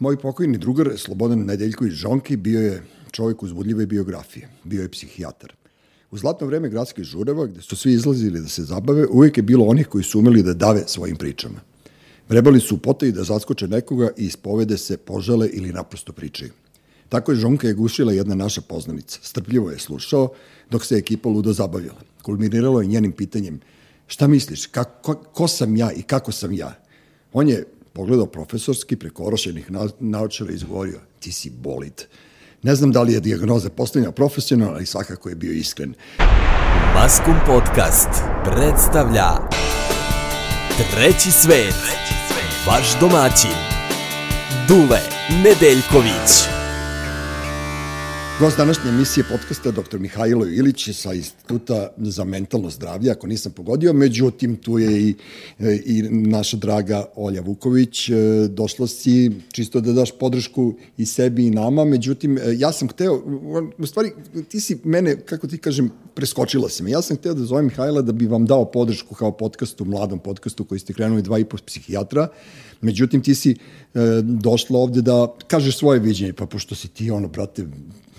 [0.00, 4.48] Moj pokojni drugar, Slobodan Nedeljković Žonki, bio je čovjek uzbudljive biografije.
[4.64, 5.52] Bio je psihijatar.
[6.10, 9.66] U zlatno vreme gradskih žureva, gde su svi izlazili da se zabave, uvijek je bilo
[9.66, 11.60] onih koji su umeli da dave svojim pričama.
[12.28, 16.52] Vrebali su u potaji da zaskoče nekoga i ispovede se, požale ili naprosto pričaju.
[17.08, 19.18] Tako je Žonka je gušila jedna naša poznanica.
[19.22, 20.28] Strpljivo je slušao,
[20.70, 22.00] dok se ekipa ludo zabavila.
[22.22, 23.60] Kulminiralo je njenim pitanjem
[24.06, 26.74] šta misliš, kako, ko, ko sam ja i kako sam ja?
[27.32, 32.02] On je pogledao profesorski preko orošenih na, naočara i izgovorio, ti si bolid.
[32.62, 35.94] Ne znam da li je dijagnoza postavljena profesionalno, ali svakako je bio iskren.
[36.94, 38.08] Maskum Podcast
[38.44, 39.28] predstavlja
[40.90, 41.74] Treći svet,
[42.66, 43.56] vaš domaćin,
[44.68, 45.00] Dule
[45.44, 46.59] Nedeljković.
[48.40, 49.98] Gost današnje emisije podcasta dr.
[49.98, 55.14] Mihajlo Ilić sa Instituta za mentalno zdravlje, ako nisam pogodio, međutim tu je i,
[55.84, 58.08] i naša draga Olja Vuković.
[58.08, 58.14] E,
[58.48, 63.22] došla si čisto da daš podršku i sebi i nama, međutim e, ja sam hteo,
[63.78, 64.10] u stvari
[64.48, 66.90] ti si mene, kako ti kažem, preskočila si me.
[66.90, 70.64] Ja sam hteo da zovem Mihajla da bi vam dao podršku kao podcastu, mladom podcastu
[70.64, 72.28] koji ste krenuli dva i po psihijatra,
[72.80, 73.56] međutim ti si e,
[74.22, 77.66] došla ovde da kažeš svoje viđenje, pa pošto si ti ono, brate,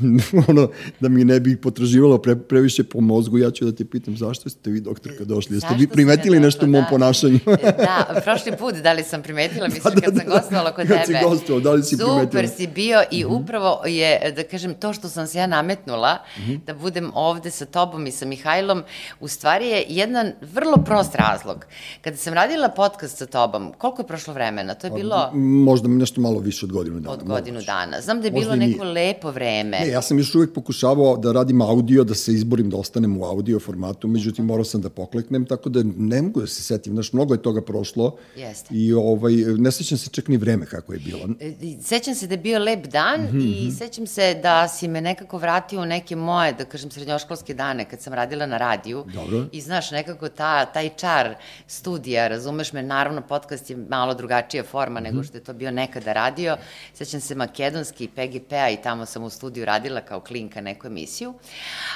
[0.47, 4.17] ono, da mi ne bi potraživalo pre, previše po mozgu, ja ću da te pitam
[4.17, 5.55] zašto ste vi doktorka došli?
[5.55, 6.87] Jeste vi primetili nešto u mom da.
[6.89, 7.39] ponašanju?
[7.87, 10.87] da, prošli put, da li sam primetila, mislim, da, da, kad sam da, gostovala kod
[10.87, 11.19] kad tebe.
[11.19, 12.47] Kad si gostovao, da li si Super primetila?
[12.57, 16.17] si bio i upravo je, da kažem, to što sam se ja nametnula,
[16.65, 18.83] da budem ovde sa tobom i sa Mihajlom,
[19.19, 21.65] u stvari je jedan vrlo prost razlog.
[22.01, 24.73] Kada sam radila podcast sa tobom, koliko je prošlo vremena?
[24.73, 27.13] To je bilo Možda nešto malo više od godinu dana.
[27.13, 28.01] od godinu dana.
[28.01, 28.93] Znam da je Možda bilo neko nije.
[28.93, 29.79] lepo vreme.
[29.79, 33.25] Ne, ja sam još uvek pokušavao da radim audio, da se izborim da ostanem u
[33.25, 37.13] audio formatu, međutim morao sam da pokleknem, tako da ne mogu da se setim, znaš,
[37.13, 38.67] mnogo je toga prošlo Jeste.
[38.75, 41.19] i ovaj, ne sećam se čak ni vreme kako je bilo.
[41.39, 41.53] E,
[41.83, 43.67] Sećam se da je bio lep dan mm Mhm, -hmm.
[43.67, 47.85] i sećam se da si me nekako vratio u neke moje, da kažem, srednjoškolske dane
[47.85, 49.05] kad sam radila na radiju.
[49.13, 49.45] Dobro.
[49.51, 51.35] I znaš, nekako ta, taj čar
[51.67, 55.07] studija, razumeš me, naravno podcast je malo drugačija forma mm -hmm.
[55.07, 55.15] Mhm.
[55.15, 56.57] nego što je to bio nekada radio.
[56.93, 61.33] Sećam se makedonski PGP-a i tamo sam u studiju radila kao klinka neku emisiju.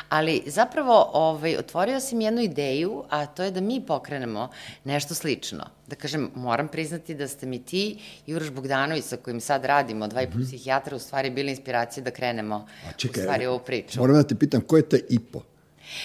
[0.09, 4.49] Ali zapravo ovaj, otvorio sam jednu ideju, a to je da mi pokrenemo
[4.83, 5.65] nešto slično.
[5.87, 10.07] Da kažem, moram priznati da ste mi ti i Uroš Bogdanović sa kojim sad radimo,
[10.07, 12.67] dva i po psihijatra, u stvari bili inspiracije da krenemo.
[12.89, 13.99] A čekaj, u stvari ovu priču.
[13.99, 15.41] Moram da te pitam, ko je te IPO?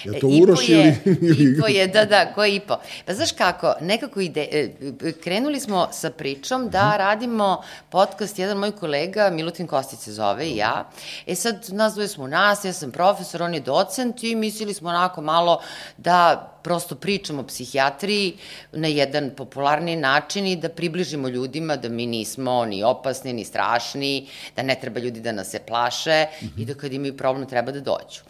[0.05, 1.19] Je to E, IPO Uroš je, ili...
[1.23, 1.57] ili...
[1.59, 2.79] IPO je, da, da, ko je IPO?
[3.07, 4.69] Pa znaš kako, nekako ide, e,
[5.05, 6.99] e, krenuli smo sa pričom da Mhm.
[6.99, 10.91] radimo podcast, jedan moj kolega, Milutin Kostić se zove i ja.
[11.27, 14.75] E sad, nas dvoje smo u nas, ja sam profesor, on je docent i mislili
[14.75, 15.61] smo onako malo
[15.97, 18.37] da prosto pričamo o psihijatriji
[18.73, 24.29] na jedan popularni način i da približimo ljudima da mi nismo ni opasni, ni strašni,
[24.57, 26.27] da ne treba ljudi da nas se plaše
[26.59, 28.21] i da kad imaju problem treba da dođu.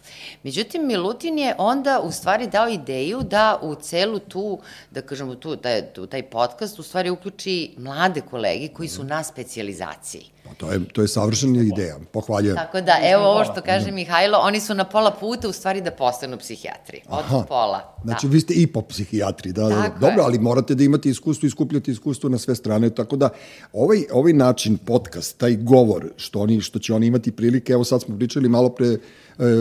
[0.43, 4.59] Međutim, Milutin je onda u stvari dao ideju da u celu tu,
[4.91, 5.57] da kažemo tu,
[5.93, 10.40] tu, taj podcast u stvari uključi mlade kolege koji su na specijalizaciji.
[10.51, 12.55] Pa to je, to je savršena ideja, pohvaljujem.
[12.55, 15.91] Tako da, evo ovo što kaže Mihajlo, oni su na pola puta u stvari da
[15.91, 17.01] postanu psihijatri.
[17.09, 17.45] Od Aha.
[17.47, 17.95] pola.
[18.03, 18.33] Znači, da.
[18.33, 19.81] vi ste i po psihijatri, da, da, da.
[19.81, 20.25] Tako Dobro, je.
[20.25, 23.29] ali morate da imate iskustvo i skupljate iskustvo na sve strane, tako da
[23.73, 28.01] ovaj, ovaj način, podcast, taj govor, što, oni, što će oni imati prilike, evo sad
[28.01, 28.97] smo pričali malo pre e,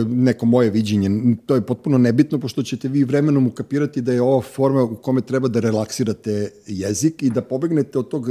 [0.09, 4.43] neko moje viđenje, to je potpuno nebitno, pošto ćete vi vremenom ukapirati da je ova
[4.43, 8.27] forma u kome treba da relaksirate jezik i da pobegnete od tog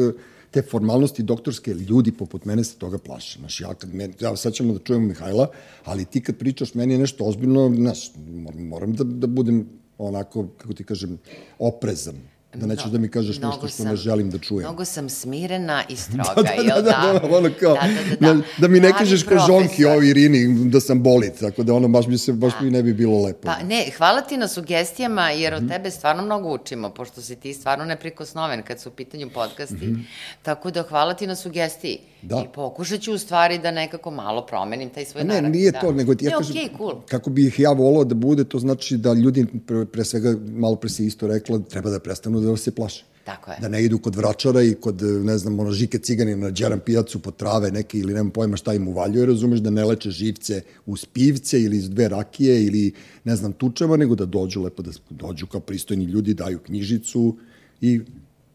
[0.52, 3.40] te formalnosti doktorske, ljudi poput mene se toga plaše.
[3.40, 5.48] Znaš, ja, kad me, ja sad ćemo da čujemo Mihajla,
[5.86, 9.68] ali ti kad pričaš, meni je nešto ozbiljno, znaš, moram, moram da, da budem
[9.98, 11.18] onako, kako ti kažem,
[11.60, 12.16] oprezan.
[12.54, 14.62] Da nećeš da mi kažeš nešto što sam- ne želim da čujem.
[14.62, 17.88] Mnogo sam smirena i stroga, da, da, jel da, da, da, ono kao, Da,
[18.20, 18.42] da, da, da.
[18.58, 22.08] da mi ne kažeš kao žonki o Irini da sam bolit, tako da ono baš
[22.08, 23.40] mi se, baš mi ne bi bilo lepo.
[23.44, 27.54] Pa ne, hvala ti na sugestijama, jer od tebe stvarno mnogo učimo, pošto si ti
[27.54, 29.96] stvarno neprikosnoven kad su u pitanju podcasti.
[30.42, 31.98] Tako da hvala ti na sugestiji.
[32.22, 32.44] Da.
[32.46, 35.52] I pokušat ću u stvari da nekako malo promenim taj svoj ne, narativ.
[35.52, 35.80] nije da.
[35.80, 37.02] to, nego ti ja ne, kažem, okej, cool.
[37.10, 40.76] kako bi ih ja volao da bude, to znači da ljudi, pre, pre svega, malo
[40.76, 43.06] pre si isto rekla, treba da prestanu da se plaše.
[43.24, 43.58] Tako je.
[43.62, 47.20] Da ne idu kod vračara i kod, ne znam, ono, žike ciganina na džeran pijacu
[47.20, 51.06] po trave neke ili nemam pojma šta im uvaljuje, razumeš, da ne leče živce uz
[51.06, 52.94] pivce ili iz dve rakije ili,
[53.24, 57.38] ne znam, tučeva, nego da dođu lepo, da dođu kao pristojni ljudi, daju knjižicu
[57.82, 58.02] i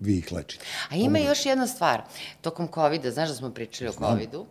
[0.01, 0.65] vi ih lečite.
[0.91, 2.03] A ima još jedna stvar.
[2.41, 4.47] Tokom COVID-a, znaš da smo pričali o COVID-u,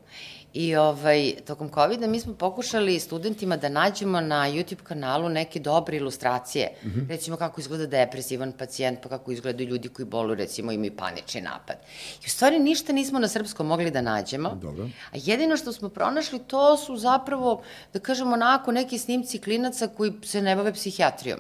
[0.54, 5.98] I ovaj, tokom COVID-a mi smo pokušali studentima da nađemo na YouTube kanalu neke dobre
[5.98, 6.70] ilustracije.
[6.84, 7.10] Mm -hmm.
[7.10, 11.76] Recimo kako izgleda depresivan pacijent, pa kako izgledaju ljudi koji boluju, recimo imaju panični napad.
[12.24, 14.58] I u stvari ništa nismo na srpskom mogli da nađemo.
[14.62, 14.84] Dobro.
[15.12, 17.64] A jedino što smo pronašli to su zapravo,
[17.94, 21.40] da kažemo, onako neki snimci klinaca koji se ne bave psihijatrijom.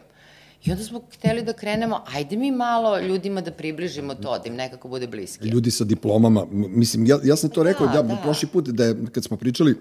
[0.65, 4.55] I onda smo hteli da krenemo, ajde mi malo ljudima da približimo to, da im
[4.55, 5.47] nekako bude bliski.
[5.47, 8.19] Ljudi sa diplomama, mislim, ja, ja sam to Da, rekao, ja, da.
[8.23, 9.75] prošli put, da je, kad smo pričali,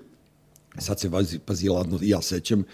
[0.79, 2.65] sad se vazi, pazi, ladno, ja sećam,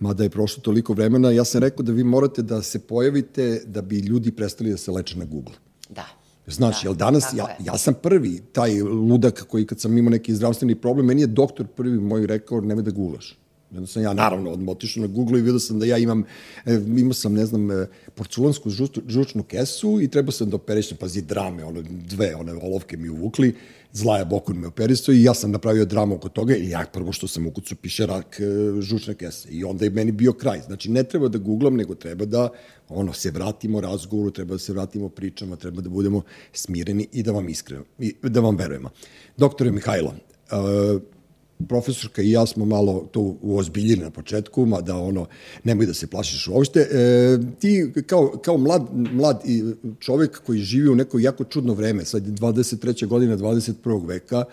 [0.00, 3.82] mada je prošlo toliko vremena, ja sam rekao da vi morate da se pojavite da
[3.82, 5.54] bi ljudi prestali da se leče na Google.
[5.88, 6.06] Da.
[6.46, 7.56] Znaš, Da, jel danas, ja, je.
[7.64, 11.66] ja sam prvi, taj ludak koji kad sam imao neki zdravstveni problem, meni je doktor
[11.66, 13.38] prvi moj rekao, nemoj da gulaš.
[13.76, 16.24] Onda sam ja naravno odmah otišao na Google i vidio sam da ja imam,
[16.66, 18.70] e, imao sam, ne znam, e, porculansku
[19.08, 23.54] žučnu, kesu i trebao sam da operišem, pazi, drame, ono, dve, one olovke mi uvukli,
[23.94, 27.28] Zlaja Bokun me operisao i ja sam napravio dramu oko toga i ja prvo što
[27.28, 30.60] sam ukucao piše rak e, žučne kese i onda je meni bio kraj.
[30.66, 32.48] Znači, ne treba da googlam, nego treba da
[32.88, 36.22] ono, se vratimo razgovoru, treba da se vratimo pričama, treba da budemo
[36.52, 38.90] smireni i da vam iskreno, i da vam verujemo.
[39.36, 40.14] Doktore Mihajlo,
[40.50, 41.13] e,
[41.68, 45.26] profesorka i ja smo malo to uozbiljili na početku, mada ono,
[45.64, 46.80] nemoj da se plašiš uopšte.
[46.80, 49.42] E, ti kao, kao mlad, mlad
[50.00, 53.06] čovek koji živi u neko jako čudno vreme, sad je 23.
[53.06, 54.06] godina 21.
[54.06, 54.44] veka,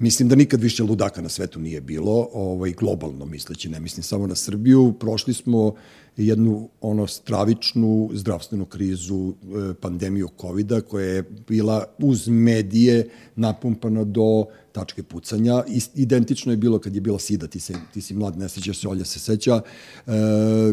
[0.00, 4.26] Mislim da nikad više ludaka na svetu nije bilo, ovaj, globalno misleći, ne mislim samo
[4.26, 4.94] na Srbiju.
[5.00, 5.74] Prošli smo
[6.16, 14.44] jednu ono stravičnu zdravstvenu krizu, e, pandemiju covid koja je bila uz medije napumpana do
[14.72, 15.64] tačke pucanja.
[15.94, 18.88] Identično je bilo kad je bila SIDA, ti, se, ti si mlad, ne sećaš se,
[18.88, 19.60] Olja se seća,
[20.06, 20.10] e,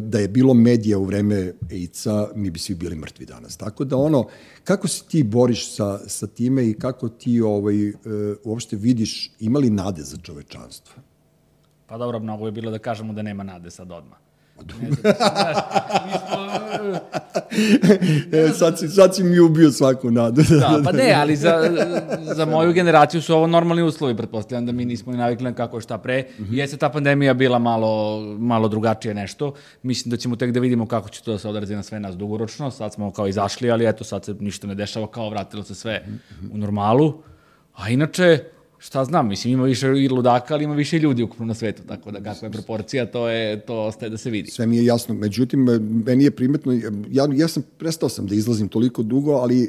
[0.01, 3.57] da je bilo medija u vreme AIDS-a, mi bi svi bili mrtvi danas.
[3.57, 4.27] Tako da ono,
[4.63, 7.93] kako se ti boriš sa, sa time i kako ti ovaj, e,
[8.43, 11.01] uopšte vidiš imali nade za čovečanstvo?
[11.87, 14.26] Pa dobro, mnogo je bilo da kažemo da nema nade sad odmah.
[14.81, 15.07] Ne znam,
[18.31, 20.41] E, sad, si, sad si mi ubio svaku nadu.
[20.59, 21.71] Da, pa ne, ali za,
[22.35, 25.77] za moju generaciju su ovo normalni uslovi, pretpostavljam da mi nismo ni navikli na kako
[25.77, 26.21] je šta pre.
[26.21, 26.53] Mm -hmm.
[26.53, 29.53] Jeste ta pandemija bila malo, malo drugačije nešto.
[29.83, 32.17] Mislim da ćemo tek da vidimo kako će to da se odrazi na sve nas
[32.17, 32.71] dugoročno.
[32.71, 36.05] Sad smo kao izašli, ali eto, sad se ništa ne dešava, kao vratilo se sve
[36.51, 37.21] u normalu.
[37.75, 38.43] A inače,
[38.79, 42.11] šta znam, mislim, ima više i ludaka, ali ima više ljudi ukupno na svetu, tako
[42.11, 44.51] da kakva je proporcija, to, je, to ostaje da se vidi.
[44.51, 45.15] Sve mi je jasno.
[45.15, 46.73] Međutim, e, meni je primetno,
[47.11, 49.67] ja, ja sam, prestao sam da izlazim toliko dugo, ali e,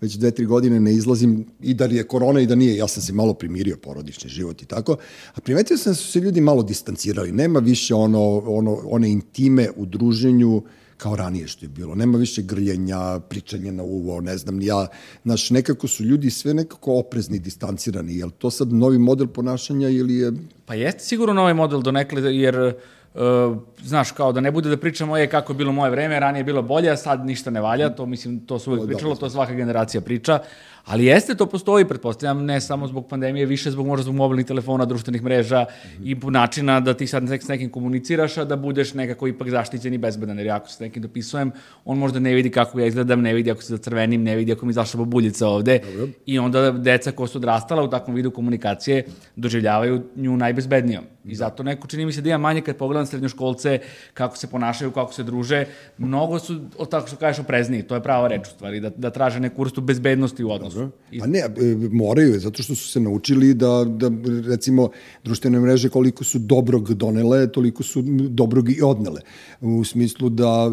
[0.00, 3.02] već dve, tri godine ne izlazim i da je korona i da nije, ja sam
[3.02, 4.96] se malo primirio porodični život i tako,
[5.34, 9.68] a primetio sam da su se ljudi malo distancirali, nema više ono, ono, one intime
[9.76, 10.62] u druženju,
[11.02, 11.94] kao ranije što je bilo.
[11.94, 14.86] Nema više grljenja, pričanja na uvo, ne znam, ja.
[15.24, 18.16] Znaš, nekako su ljudi sve nekako oprezni, distancirani.
[18.16, 20.32] Je li to sad novi model ponašanja ili je...
[20.66, 22.74] Pa jeste sigurno ovaj model donekle, jer
[23.14, 26.40] Uh, znaš, kao da ne bude da pričamo je kako je bilo moje vreme, ranije
[26.40, 29.30] je bilo bolje, a sad ništa ne valja, to mislim, to se uvek pričalo, to
[29.30, 30.38] svaka generacija priča,
[30.84, 34.84] ali jeste, to postoji, pretpostavljam, ne samo zbog pandemije, više zbog možda zbog mobilnih telefona,
[34.84, 36.28] društvenih mreža mm -hmm.
[36.28, 39.98] i načina da ti sad s nekim komuniciraš, a da budeš nekako ipak zaštićen i
[39.98, 41.52] bezbedan, jer ako se s nekim dopisujem,
[41.84, 44.66] on možda ne vidi kako ja izgledam, ne vidi ako se zacrvenim, ne vidi ako
[44.66, 46.08] mi izašla babuljica ovde Dobro.
[46.26, 49.04] i onda deca koja su odrastala u takvom vidu komunikacije
[49.36, 51.04] doživljavaju nju najbezbednijom.
[51.24, 53.78] I zato neko čini mi se da ima manje kad pogledam srednjoškolce,
[54.14, 55.64] kako se ponašaju, kako se druže,
[55.98, 56.60] mnogo su,
[56.90, 59.80] tako što kažeš, oprezniji, to je prava reč u stvari, da, da traže neku vrstu
[59.80, 60.69] bezbednosti u odnosu.
[61.18, 61.50] Pa ne, e,
[61.90, 64.10] moraju, zato što su se naučili da, da
[64.48, 64.90] recimo,
[65.24, 69.20] društvene mreže koliko su dobrog donele, toliko su dobrog i odnele.
[69.60, 70.70] U smislu da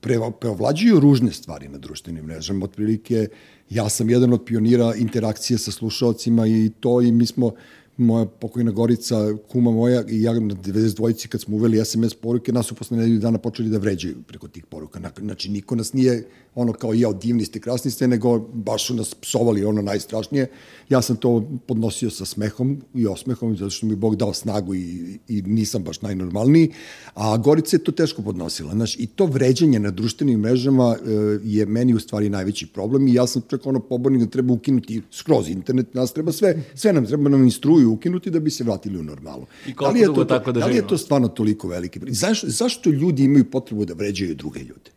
[0.00, 2.64] pre, preovlađuju ružne stvari na društvenim mrežama.
[2.64, 3.28] Otprilike,
[3.70, 7.52] ja sam jedan od pionira interakcije sa slušalcima i to i mi smo
[7.96, 9.16] moja pokojna Gorica,
[9.48, 13.18] kuma moja i ja na 92-ci kad smo uveli SMS poruke, nas su posle nedelju
[13.18, 15.00] dana počeli da vređaju preko tih poruka.
[15.20, 16.24] Znači, niko nas nije
[16.54, 20.46] ono kao ja, divni ste, krasni ste, nego baš su nas psovali ono najstrašnije.
[20.88, 25.18] Ja sam to podnosio sa smehom i osmehom, zato što mi Bog dao snagu i,
[25.28, 26.72] i nisam baš najnormalniji,
[27.14, 28.72] a Gorica je to teško podnosila.
[28.72, 31.10] Znaš, I to vređanje na društvenim mrežama e,
[31.44, 35.02] je meni u stvari najveći problem i ja sam čak ono pobornik da treba ukinuti
[35.10, 37.46] skroz internet, nas treba sve, sve nam treba nam
[37.84, 39.46] instruju ukinuti da bi se vratili u normalu.
[39.66, 42.00] I koliko da dugo tako da Da li je to stvarno toliko veliki?
[42.08, 44.90] Zašto, zašto ljudi imaju potrebu da vređaju druge ljude?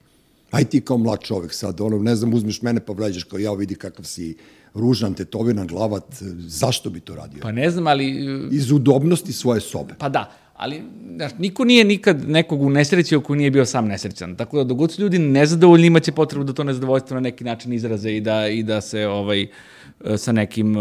[0.52, 3.54] Aj ti kao mlad čovek sad, ono, ne znam, uzmeš mene pa vređaš kao ja,
[3.54, 4.36] vidi kakav si
[4.74, 6.04] ružan, tetoviran glavat,
[6.48, 7.40] zašto bi to radio?
[7.42, 8.06] Pa ne znam, ali...
[8.52, 9.96] Iz udobnosti svoje sobe.
[10.00, 10.82] Pa da, ali
[11.16, 14.36] znaš, niko nije nikad nekog unesrećio ko nije bio sam nesrećan.
[14.36, 18.16] Tako da dogod su ljudi nezadovoljni imaće potrebu da to nezadovoljstvo na neki način izraze
[18.16, 19.48] i da, i da se ovaj,
[20.18, 20.76] sa nekim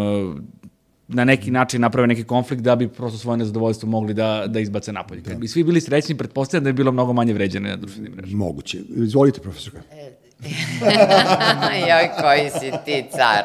[1.09, 4.93] na neki način naprave neki konflikt da bi prosto svoje nezadovoljstvo mogli da, da izbace
[4.93, 5.23] napolje.
[5.23, 8.45] Kad bi svi bili srećni, pretpostavljam da bi bilo mnogo manje vređene na društvenim mrežama.
[8.45, 8.79] Moguće.
[8.97, 9.83] Izvolite, profesorka.
[9.93, 10.26] E,
[11.89, 13.45] Joj, koji si ti car.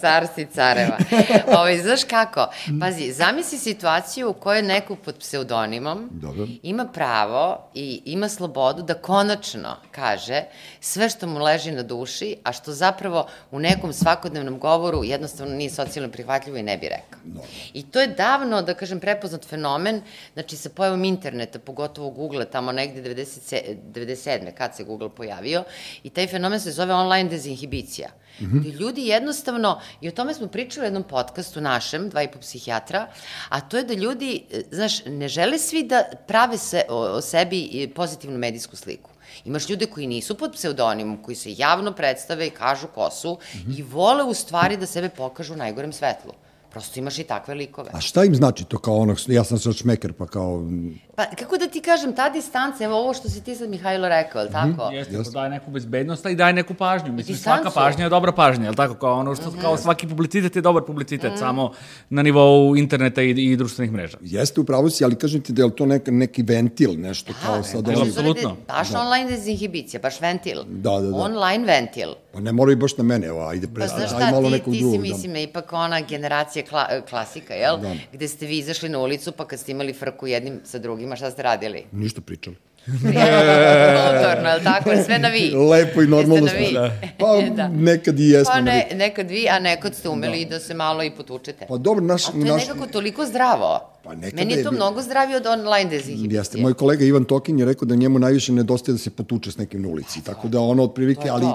[0.00, 0.98] Car si careva.
[1.46, 2.46] Ovo, ovaj, znaš kako?
[2.80, 6.46] Pazi, zamisli situaciju u kojoj neko pod pseudonimom Dobro.
[6.62, 10.42] ima pravo i ima slobodu da konačno kaže
[10.80, 15.70] sve što mu leži na duši, a što zapravo u nekom svakodnevnom govoru jednostavno nije
[15.70, 17.18] socijalno prihvatljivo i ne bi rekao.
[17.24, 17.40] No.
[17.72, 20.02] I to je davno, da kažem, prepoznat fenomen,
[20.34, 23.76] znači sa pojavom interneta, pogotovo Google, tamo negde 97.
[23.92, 24.52] 97.
[24.54, 25.64] kad se Google pojavio,
[26.04, 28.08] i taj fenomen se zove online dezinhibicija.
[28.40, 28.72] Mm -hmm.
[28.78, 33.06] ljudi jednostavno, i o tome smo pričali u jednom podcastu našem, dva i po psihijatra,
[33.48, 37.20] a to je da ljudi, e, znaš, ne žele svi da prave se, o, o
[37.20, 39.10] sebi pozitivnu medijsku sliku.
[39.44, 43.58] Imaš ljude koji nisu pod pseudonimom, koji se javno predstave i kažu ko su mm
[43.58, 43.78] -hmm.
[43.78, 46.32] i vole u stvari da sebe pokažu u najgorem svetlu.
[46.74, 47.90] Prosto imaš i takve likove.
[47.92, 50.70] A šta im znači to kao onog, ja sam sad šmeker, pa kao...
[51.16, 54.40] Pa kako da ti kažem, ta distanca, evo ovo što si ti sad Mihajlo rekao,
[54.40, 54.68] je li tako?
[54.68, 54.92] Mm -hmm.
[54.92, 55.32] Jeste, Jeste.
[55.34, 57.12] daje neku bezbednost, i daje neku pažnju.
[57.12, 57.62] Mislim, Distancu.
[57.62, 58.94] svaka pažnja je dobra pažnja, je li tako?
[58.94, 59.60] Kao ono što, mm -hmm.
[59.60, 61.38] kao svaki publicitet je dobar publicitet, mm -hmm.
[61.38, 61.72] samo
[62.10, 64.18] na nivou interneta i, i društvenih mreža.
[64.20, 67.62] Jeste, upravo si, ali kažem ti da je to nek, neki ventil, nešto da, kao
[67.62, 67.84] sad...
[67.84, 68.56] Da, apsolutno.
[68.68, 69.00] Baš da.
[69.00, 70.58] online dezinhibicija, baš ventil.
[70.66, 71.16] Da, da, da.
[71.16, 72.23] Online ventil.
[72.34, 74.74] Pa ne moraju baš na mene, evo, ajde, pre, pa, znaš šta, malo ti, nekog
[74.76, 75.02] drugog.
[75.02, 75.38] Ti si, mislim, da.
[75.38, 77.78] ipak ona generacija kla, klasika, jel?
[77.78, 77.94] Da.
[78.12, 81.30] Gde ste vi izašli na ulicu, pa kad ste imali frku jednim sa drugima, šta
[81.30, 81.84] ste radili?
[81.92, 82.56] Ništa pričali.
[82.86, 84.90] Kulturno, je li tako?
[85.04, 85.52] Sve na vi.
[85.70, 86.80] Lepo i normalno smo.
[86.80, 86.92] Da.
[87.18, 87.68] Pa da.
[87.68, 88.52] nekad i jesmo.
[88.54, 90.50] Pa ne, nekad vi, a nekad ste umeli da.
[90.50, 91.66] da se malo i potučete.
[91.68, 92.28] Pa dobro, naš...
[92.28, 92.68] A to je naš...
[92.68, 93.93] nekako toliko zdravo.
[94.04, 94.76] Pa Meni je to je...
[94.76, 96.38] mnogo zdravije od online dezinhibicije.
[96.38, 99.58] Jeste, moj kolega Ivan Tokin je rekao da njemu najviše nedostaje da se potuče s
[99.58, 101.46] nekim na ulici, pa, tako da ono otprilike, ali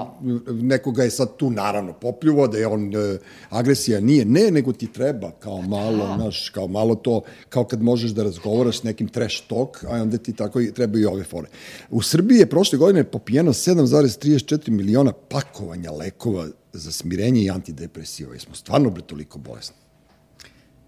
[0.52, 3.18] nekoga je sad tu naravno popljuvo, da je on e,
[3.50, 6.14] agresija nije, ne, nego ti treba kao malo, da.
[6.16, 10.18] znaš, kao malo to, kao kad možeš da razgovaraš s nekim trash talk, a onda
[10.18, 11.48] ti tako i treba i ove fore.
[11.90, 18.32] U Srbiji je prošle godine popijeno 7,34 miliona pakovanja lekova za smirenje i antidepresiva.
[18.32, 19.76] Jesmo stvarno bre toliko bolesni.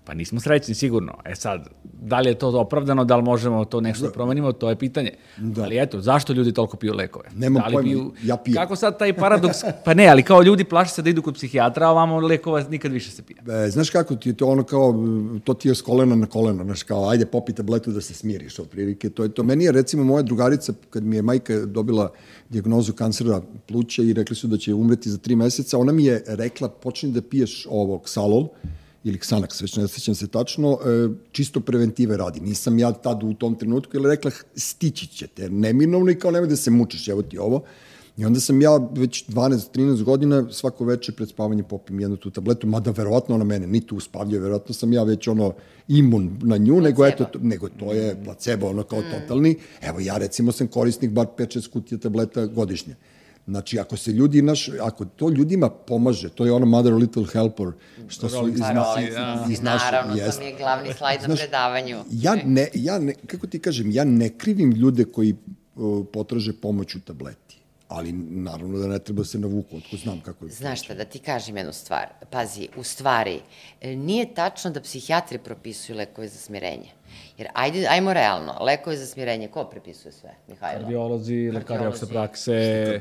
[0.04, 1.12] Pa nismo srećni sigurno.
[1.24, 4.68] E sad, da li je to opravdano, da li možemo to nešto da promenimo, to
[4.68, 5.10] je pitanje.
[5.38, 5.62] Da.
[5.62, 7.24] Ali eto, zašto ljudi toliko piju lekove?
[7.34, 8.12] Nema da li pojma, piju...
[8.24, 8.54] ja pijem.
[8.54, 9.58] Kako sad taj paradoks?
[9.84, 12.92] Pa ne, ali kao ljudi plaše se da idu kod psihijatra, a ovamo lekova nikad
[12.92, 13.38] više se pije.
[13.66, 14.94] E, znaš kako ti je to ono kao,
[15.44, 18.58] to ti je s kolena na koleno, znaš kao, ajde popi tabletu da se smiriš,
[18.58, 19.10] otprilike.
[19.10, 19.42] To je to.
[19.42, 22.12] Meni je recimo moja drugarica, kad mi je majka dobila
[22.48, 26.24] dijagnozu kancera pluća i rekli su da će umreti za tri meseca, ona mi je
[26.26, 28.48] rekla, počni da piješ ovo, ksalol,
[29.04, 32.40] ili Xanax, već ne sećam se tačno, e, čisto preventive radi.
[32.40, 36.56] Nisam ja tad u tom trenutku, ili rekla, stići ćete, neminovno i kao nemoj da
[36.56, 37.62] se mučiš, evo ti ovo.
[38.16, 42.66] I onda sam ja već 12-13 godina svako veče pred spavanje popim jednu tu tabletu,
[42.66, 45.54] mada verovatno ona mene ni tu uspavlja, verovatno sam ja već ono
[45.88, 46.88] imun na nju, placebo.
[46.88, 49.04] nego, eto, nego to je placebo, ono kao mm.
[49.10, 49.56] totalni.
[49.82, 52.96] Evo ja recimo sam korisnik bar 5-6 kutija tableta godišnje.
[53.46, 57.72] Znači, ako se ljudi, naš, ako to ljudima pomaže, to je ono Mother Little Helper,
[58.08, 59.46] što su iz, na, da.
[59.50, 59.84] iz naše...
[59.84, 60.38] Naravno, jest.
[60.38, 62.04] to mi je glavni slajd na predavanju.
[62.10, 65.34] Ja ne, ja ne, kako ti kažem, ja ne krivim ljude koji
[65.74, 67.52] uh, potraže pomoć u tableti
[67.92, 70.50] ali naravno da ne treba se navuku, otko znam kako je.
[70.50, 72.06] Znaš šta, da ti kažem jednu stvar.
[72.30, 73.40] Pazi, u stvari,
[73.80, 76.90] e, nije tačno da psihijatri propisuju lekove za smirenje.
[77.38, 80.80] Jer ajde, ajmo realno, lekove za smirenje, ko prepisuje sve, Mihajlo?
[80.80, 82.52] Kardiolozi, lekari opšte prakse.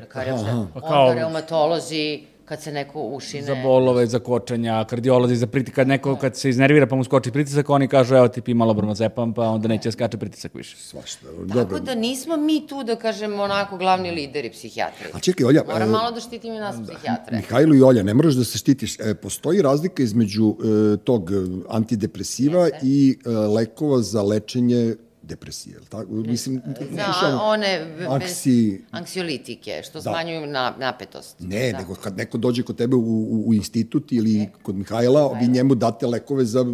[0.02, 0.50] Lekari opšte,
[0.84, 3.43] onda reumatolozi, kad se neko ušine.
[3.43, 7.31] Za bolove, za kočanja, kardiolozi, za pritisak, kad neko kad se iznervira pa mu skoči
[7.31, 10.77] pritisak, oni kažu evo ti pi malo bromazepam, pa onda neće da skače pritisak više.
[10.77, 11.25] Svašta.
[11.25, 11.79] Tako dobro.
[11.79, 15.08] da nismo mi tu da kažemo onako glavni lideri psihijatri.
[15.13, 15.63] A čekaj, Olja...
[15.67, 17.38] Moram e, malo da štitim i nas da, psihijatre.
[17.38, 19.00] Mihajlo i Olja, ne moraš da se štitiš.
[19.00, 21.31] E, postoji razlika između e, tog
[21.70, 22.79] antidepresiva Jeste.
[22.84, 24.96] i e, lekova za lečenje
[25.32, 26.14] depresije, tako?
[26.14, 26.62] Mislim,
[26.92, 28.82] za one anksi...
[28.92, 30.02] anksiolitike, što da.
[30.02, 31.36] smanjuju na, napetost.
[31.40, 31.78] Ne, da.
[31.78, 34.52] nego kad neko dođe kod tebe u, u, u institut ili ne.
[34.64, 36.66] kod Mihajla, vi njemu date lekove za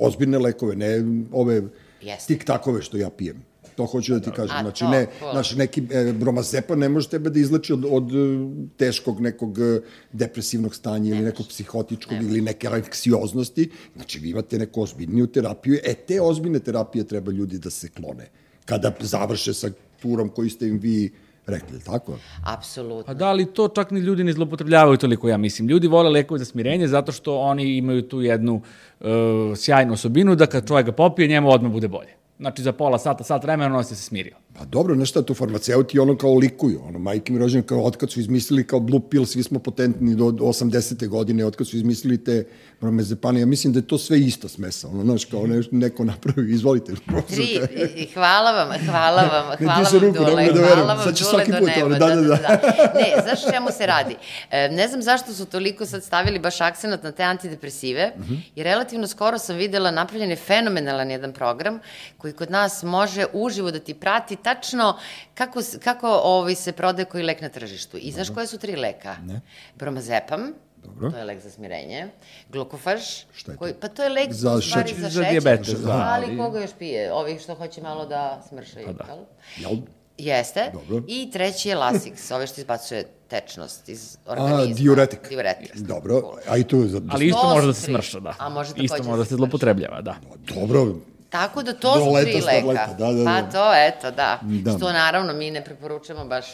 [0.00, 1.62] ozbiljne lekove, ne ove
[2.28, 3.44] tik-takove što ja pijem.
[3.74, 4.56] To hoću da ti kažem.
[4.60, 8.16] Znači, ne, znači neki e, bromazepa ne može tebe da izleči od, od e,
[8.76, 9.80] teškog nekog e,
[10.12, 13.70] depresivnog stanja ili nekog psihotičkog ili neke anksioznosti.
[13.96, 15.78] Znači, vi imate neku ozbiljniju terapiju.
[15.84, 18.28] E, te ozbiljne terapije treba ljudi da se klone.
[18.64, 19.70] Kada završe sa
[20.02, 21.10] turom koji ste im vi
[21.46, 22.18] rekli, tako?
[22.44, 23.04] Apsolutno.
[23.06, 25.68] Pa da, ali to čak ni ljudi ne zlopotrebljavaju toliko, ja mislim.
[25.68, 28.54] Ljudi vole lekove za smirenje zato što oni imaju tu jednu
[29.00, 29.06] uh,
[29.56, 32.15] sjajnu osobinu da kad čovjek ga popije, njemu odmah bude bolje.
[32.38, 34.36] Znači za pola sata, sat vremena on se smirio.
[34.58, 38.20] Pa dobro, nešto tu farmaceuti ono kao likuju, ono majke mi rođene kao otkad su
[38.20, 41.08] izmislili kao blue pill, svi smo potentni do 80.
[41.08, 42.44] godine, otkad su izmislili te
[42.80, 46.52] bromezepane, ja mislim da je to sve ista smesa, ono, znaš, kao ne, neko napravi,
[46.52, 46.92] izvolite.
[47.28, 47.60] Tri,
[47.96, 51.52] i- hvala vam, hvala vam, hvala vam ruku, Dule, da hvala vam Sad Dule svaki
[51.52, 52.38] do put, neba, ono, da, da, da, da, da.
[52.38, 52.92] da.
[52.94, 54.16] Ne, znaš čemu se radi?
[54.50, 58.34] E, ne znam zašto su toliko sad stavili baš akcenat na te antidepresive, Mhm.
[58.56, 61.78] jer relativno skoro sam videla napravljen je fenomenalan jedan program
[62.18, 64.98] koji kod nas može uživo da ti prati tačno
[65.34, 67.96] kako, kako ovaj, se prode koji lek na tržištu.
[67.96, 69.16] I znaš koje su tri leka?
[69.24, 69.40] Ne.
[69.76, 70.52] Bromazepam,
[70.84, 71.10] Dobro.
[71.10, 72.08] to je lek za smirenje,
[72.48, 73.00] glukofaž,
[73.34, 73.58] Šta je to?
[73.58, 75.00] koji, pa to je lek Za stvari šećer.
[75.00, 75.30] za Za šećer.
[75.32, 77.12] dijabetes, da, Ali ali- koga još pije?
[77.12, 79.16] Ovih što hoće malo da smršaju, Pa da.
[79.58, 79.76] jel?
[80.18, 80.70] Jeste.
[80.72, 81.02] Dobro.
[81.08, 84.62] I treći je Lasix, ove što izbacuje tečnost iz organizma.
[84.62, 85.28] A, diuretik.
[85.28, 85.76] Diuretik.
[85.76, 87.00] Dobro, a i tu za...
[87.10, 88.34] Ali isto To može da se smrša, da.
[88.38, 90.16] A može Isto takođe može da da se se zlopotrebljava, da.
[90.54, 90.94] Dobro,
[91.36, 92.66] Tako da to Do su leta tri leka.
[92.66, 93.24] leta, da, da, da.
[93.24, 94.40] Pa to, eto, da.
[94.42, 94.76] Da.
[94.76, 96.46] Što naravno mi ne preporučamo baš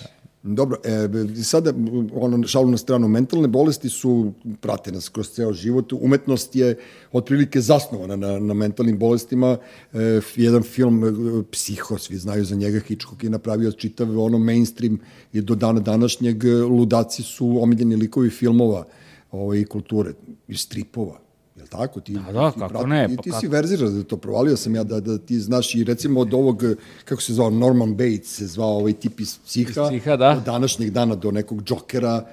[0.45, 1.73] Dobro, e, sada,
[2.15, 6.79] ono, šalu na stranu, mentalne bolesti su, prate nas kroz ceo život, umetnost je
[7.13, 9.57] otprilike zasnovana na, na mentalnim bolestima.
[9.93, 11.13] E, jedan film, e,
[11.51, 14.99] Psiho, svi znaju za njega, Hitchcock je napravio čitav ono mainstream
[15.33, 18.85] i do dana današnjeg e, ludaci su omiljeni likovi filmova
[19.31, 20.13] ovaj, i kulture,
[20.49, 21.22] i stripova.
[21.63, 22.01] Jel tako?
[22.01, 23.53] Ti, Da, da, ti kako prati- ne, Ti, pa ti si kako?
[23.53, 26.63] verzira da to provalio sam ja, da, da ti znaš i recimo od ovog,
[27.05, 30.31] kako se zvao, Norman Bates se zvao ovaj tip iz Psiha, Iz Psiha, da.
[30.31, 32.25] od današnjeg dana do nekog džokera,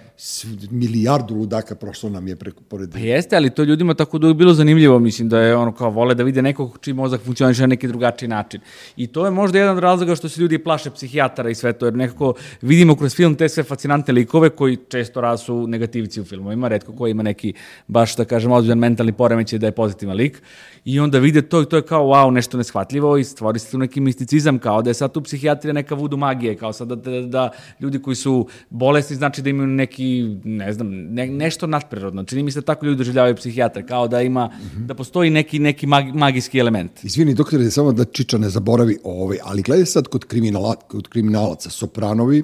[0.72, 2.92] milijardu ludaka prošlo nam je preko, pored...
[2.92, 5.90] Pa jeste, ali to ljudima tako da je bilo zanimljivo, mislim da je ono kao
[5.90, 8.62] vole da vide nekog čiji mozak funkcioniše na neki drugačiji način.
[8.98, 11.86] I to je možda jedan od razloga što se ljudi plaše psihijatara i sve to,
[11.86, 16.26] jer nekako vidimo kroz film te sve fascinantne likove koji često raz su negativci u
[16.26, 17.54] filmovima, redko ko ima neki
[17.88, 20.42] baš, da kažem, ozbiljan mentalni poremećaj da je pozitivan lik.
[20.86, 23.78] I onda vide to i to je kao wow, nešto neshvatljivo i stvori se tu
[23.78, 27.22] neki misticizam kao da je sad tu psihijatrija neka vudu magije, kao sad da, da,
[27.22, 27.50] da
[27.80, 32.24] ljudi koji su bolesni znači da imaju neki, ne znam, ne, nešto nadprirodno.
[32.24, 35.88] Čini mi se da tako ljudi doživljavaju psihijatra, kao da ima, da postoji neki, neki
[35.88, 37.04] mag, magijski element.
[37.04, 41.70] Izvini, doktore, samo da Čiča ne zaboravi ovaj, ali gledaj sad kod, kriminala, kod kriminalaca,
[41.70, 42.44] Sopranovi,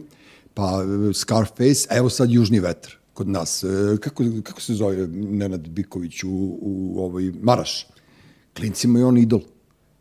[0.53, 3.63] pa e, Scarface, evo sad Južni vetar kod nas.
[3.63, 6.29] E, Kako, kako se zove Nenad Biković u,
[6.62, 7.88] u ovaj, Maraš?
[8.57, 9.41] Klincima je on idol.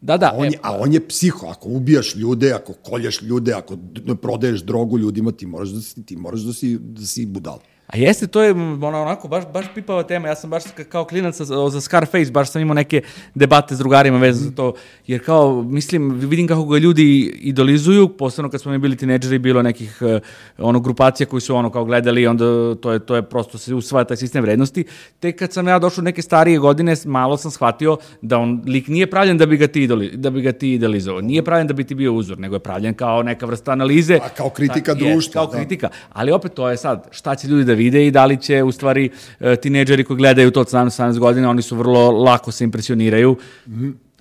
[0.00, 3.22] Da, da, A on, je, e, a on je psiho, ako ubijaš ljude, ako kolješ
[3.22, 3.78] ljude, ako
[4.22, 7.62] prodaješ drogu ljudima, ti moraš da si, ti moraš da si, da si budal.
[7.86, 10.28] A jeste, to je m, ono, onako baš, baš pipava tema.
[10.28, 13.02] Ja sam baš ka- kao klinac za, za Scarface, baš sam imao neke
[13.34, 14.72] debate s drugarima vezano za to.
[15.06, 17.04] Jer kao, mislim, vidim kako ga ljudi
[17.36, 20.20] idolizuju, posebno kad smo mi bili tineđeri, bilo nekih uh,
[20.58, 22.44] ono, grupacija koji su ono kao gledali onda
[22.74, 24.84] to je, to je prosto se usvaja taj sistem vrednosti.
[25.20, 28.88] Tek kad sam ja došao u neke starije godine, malo sam shvatio da on lik
[28.88, 31.20] nije pravljen da bi ga ti, idoli, da bi ga ti idealizovao.
[31.20, 34.14] Nije pravljen da bi ti bio uzor, nego je pravljen kao neka vrsta analize.
[34.16, 35.56] A kao kritika društva, Kao da.
[35.56, 38.62] kritika, ali opet to je sad, šta će ljudi da vide i da li će
[38.62, 39.10] u stvari
[39.40, 43.36] e, tineđeri koji gledaju to od 17-18 godina, oni su vrlo lako se impresioniraju.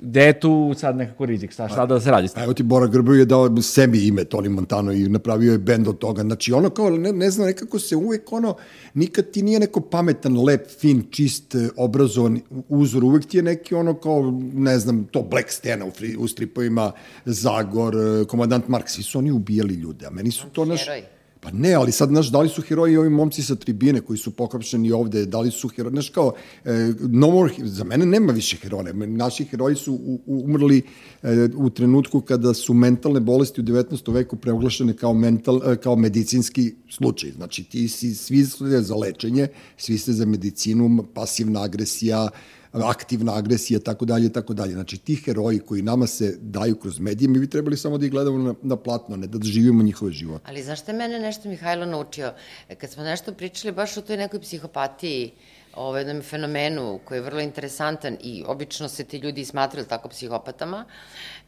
[0.06, 1.52] Gde je tu sad nekako rizik?
[1.52, 2.42] Šta, šta da se radi s tim?
[2.42, 5.88] A evo ti Bora Grbović je dao sebi ime Toni Montano i napravio je bend
[5.88, 6.22] od toga.
[6.22, 8.56] Znači ono kao, ne, ne znam, nekako se uvek ono,
[8.94, 12.40] nikad ti nije neko pametan, lep, fin, čist, eh, obrazovan
[12.70, 16.28] uzor, uvek ti je neki ono kao, ne znam, to Black Stena u, fri, u
[16.28, 16.92] stripovima,
[17.26, 20.84] Zagor, eh, komandant Mark, svi su oni ubijali ljude, a meni su to naš...
[20.84, 21.13] Heroji.
[21.44, 24.32] Pa ne, ali sad, znaš, da li su heroji ovi momci sa tribine koji su
[24.32, 26.34] pokapšeni ovde, da li su heroji, znaš kao,
[26.66, 30.82] e, no more, za mene nema više heroja, naši heroji su u, u, umrli
[31.24, 34.14] e, u trenutku kada su mentalne bolesti u 19.
[34.14, 37.32] veku preoglašene kao, mental, e, kao medicinski slučaj.
[37.32, 42.30] Znači, ti si, svi ste za lečenje, svi ste za medicinu, pasivna agresija,
[42.74, 44.74] aktivna agresija, tako dalje, tako dalje.
[44.74, 48.12] Znači, ti heroji koji nama se daju kroz medije, mi bi trebali samo da ih
[48.12, 50.46] gledamo na, na platno, ne da živimo njihove živote.
[50.48, 52.34] Ali zašto je mene nešto Mihajlo naučio?
[52.78, 55.32] Kad smo nešto pričali baš o toj nekoj psihopatiji,
[55.76, 60.86] o jednom fenomenu koji je vrlo interesantan i obično se ti ljudi smatraju tako psihopatama,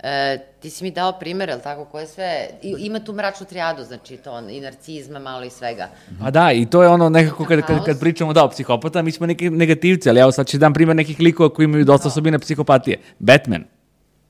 [0.03, 3.83] e, ti si mi dao primjer, jel tako, koje sve, i, ima tu mračnu trijadu,
[3.83, 5.89] znači to i narcizma malo i svega.
[6.21, 9.11] A da, i to je ono nekako kad, kad, kad pričamo da o psihopata, mi
[9.11, 12.39] smo neki negativci, ali evo sad ću dam primjer nekih likova koji imaju dosta osobine
[12.39, 12.99] psihopatije.
[13.19, 13.63] Batman,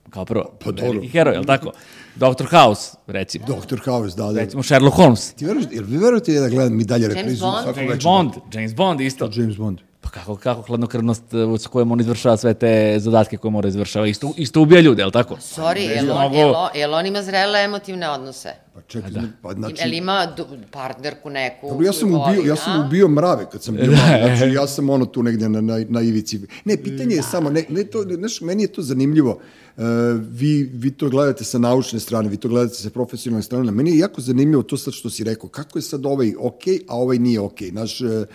[0.09, 0.91] kao prvo, Pa dobro.
[0.91, 1.71] veliki heroj, je li tako?
[2.15, 2.45] Dr.
[2.49, 3.45] House, recimo.
[3.47, 4.39] Doktor House, da, da.
[4.39, 5.33] Recimo Sherlock Holmes.
[5.33, 7.63] Ti veruješ, jel vi verujete da gledam i dalje James reprizu Bond?
[7.63, 8.03] svako James?
[8.03, 9.29] Bond, James Bond isto.
[9.33, 9.79] James Bond.
[10.05, 14.07] Pa kako, kako hladnokrvnost uh, s kojom on izvršava sve te zadatke koje mora izvršava?
[14.07, 15.35] Isto, isto ubija ljude, je li tako?
[15.35, 18.49] Sorry, jel on, jel, on, jel on ima zrele emotivne odnose?
[18.73, 19.89] Pa čekaj, pa Jel znači...
[19.95, 21.69] ima du- partnerku neku?
[21.69, 22.85] Dobro, ja sam ubio, ja sam a?
[22.85, 23.91] ubio mrave kad sam bio.
[24.35, 26.41] Znači, ja sam ono tu negde na, na, na ivici.
[26.65, 29.39] Ne, pitanje je samo, ne, ne to, ne, znaš, meni je to zanimljivo.
[29.77, 29.83] Uh,
[30.29, 33.71] vi, vi to gledate sa naučne strane, vi to gledate sa profesionalne strane.
[33.71, 35.49] Meni je jako zanimljivo to sad što si rekao.
[35.49, 37.69] Kako je sad ovaj okej, a ovaj nije okej.
[37.69, 38.25] Znaš, e,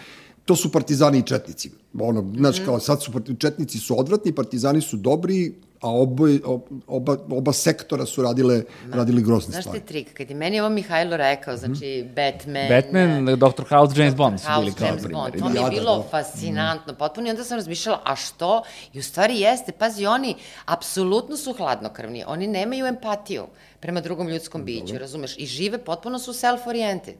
[0.44, 1.70] to su partizani i četnici.
[2.00, 2.64] Ono, znaš, Mhm.
[2.64, 6.40] kao sad su, parti- četnici su odvratni, partizani su dobri, a oboj,
[6.86, 9.78] oba, oba sektora su radile, radili grozne Znaš stvari.
[9.78, 10.14] je trik?
[10.14, 12.68] Kad je meni ovo Mihajlo rekao, znači Batman...
[12.70, 13.64] Batman, Dr.
[13.68, 15.22] House, James Bond su bili kao James primjer.
[15.22, 16.02] Bond, to mi je Ja, da, bilo da.
[16.04, 18.62] fascinantno, potpuno i onda sam razmišljala, a što?
[18.92, 20.34] I u stvari jeste, pazi, oni
[20.66, 23.46] apsolutno su hladnokrvni, oni nemaju empatiju
[23.80, 27.16] prema drugom ljudskom biću, razumeš, i žive, potpuno su self-oriented.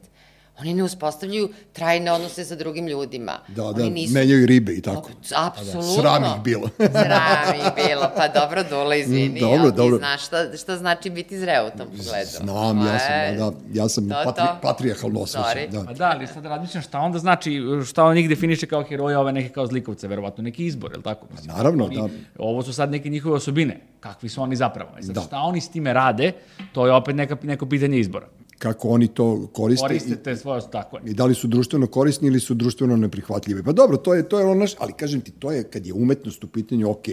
[0.59, 3.39] Oni ne uspostavljaju trajne odnose sa drugim ljudima.
[3.49, 4.15] Da, Oni da, nisu...
[4.15, 5.11] menjaju ribe i tako.
[5.37, 5.83] Apsolutno.
[5.83, 6.69] Sram ih bilo.
[7.05, 9.29] Sram ih bilo, pa dobro, Dula, izvini.
[9.29, 9.99] Mm, dobro, ali ti dobro.
[9.99, 12.31] znaš šta, šta znači biti zreo u tom pogledu.
[12.31, 14.59] Znam, ja sam, da, da, ja sam to, patri, to.
[14.63, 15.45] patrijarhalno osjećam.
[15.45, 15.71] Sorry.
[15.71, 15.85] Da.
[15.85, 19.33] Pa da, ali sad razmišljam šta onda znači, šta on njih definiše kao heroja, ove
[19.33, 21.27] neke kao zlikovce, verovatno neki izbor, je li tako?
[21.31, 22.09] Mislim, naravno, oni, da.
[22.39, 24.91] Ovo su sad neke njihove osobine, kakvi su oni zapravo.
[25.01, 25.21] Sad, Da.
[25.21, 26.33] šta oni s time rade,
[26.73, 28.27] to je opet neka, neko pitanje izbora.
[28.61, 31.03] Kako oni to koriste, Koriste te svoje, tako je.
[31.07, 33.63] i, da li su društveno korisni ili su društveno neprihvatljivi.
[33.63, 35.93] Pa dobro, to je, to je ono naš, ali kažem ti, to je kad je
[35.93, 37.05] umetnost u pitanju, ok,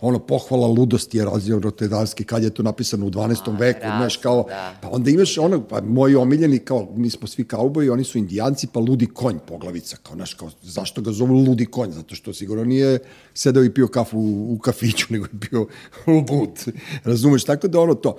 [0.00, 3.58] ono pohvala ludosti je razio rotedarski, kad je to napisano u 12.
[3.58, 4.74] veku, znaš, kao, da.
[4.82, 8.66] pa onda imaš ono, pa moji omiljeni, kao, mi smo svi kauboji, oni su indijanci,
[8.72, 11.90] pa ludi konj, poglavica, kao, znaš, kao, zašto ga zovu ludi konj?
[11.90, 12.98] Zato što sigurno nije
[13.34, 15.66] sedeo i pio kafu u, u kafiću, nego je bio
[16.06, 16.74] lud.
[17.04, 18.16] Razumeš, tako da ono to.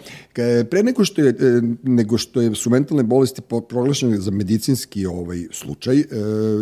[0.69, 5.45] Pre nego što je, e, nego što je, su mentalne bolesti proglašene za medicinski ovaj
[5.51, 6.05] slučaj, e,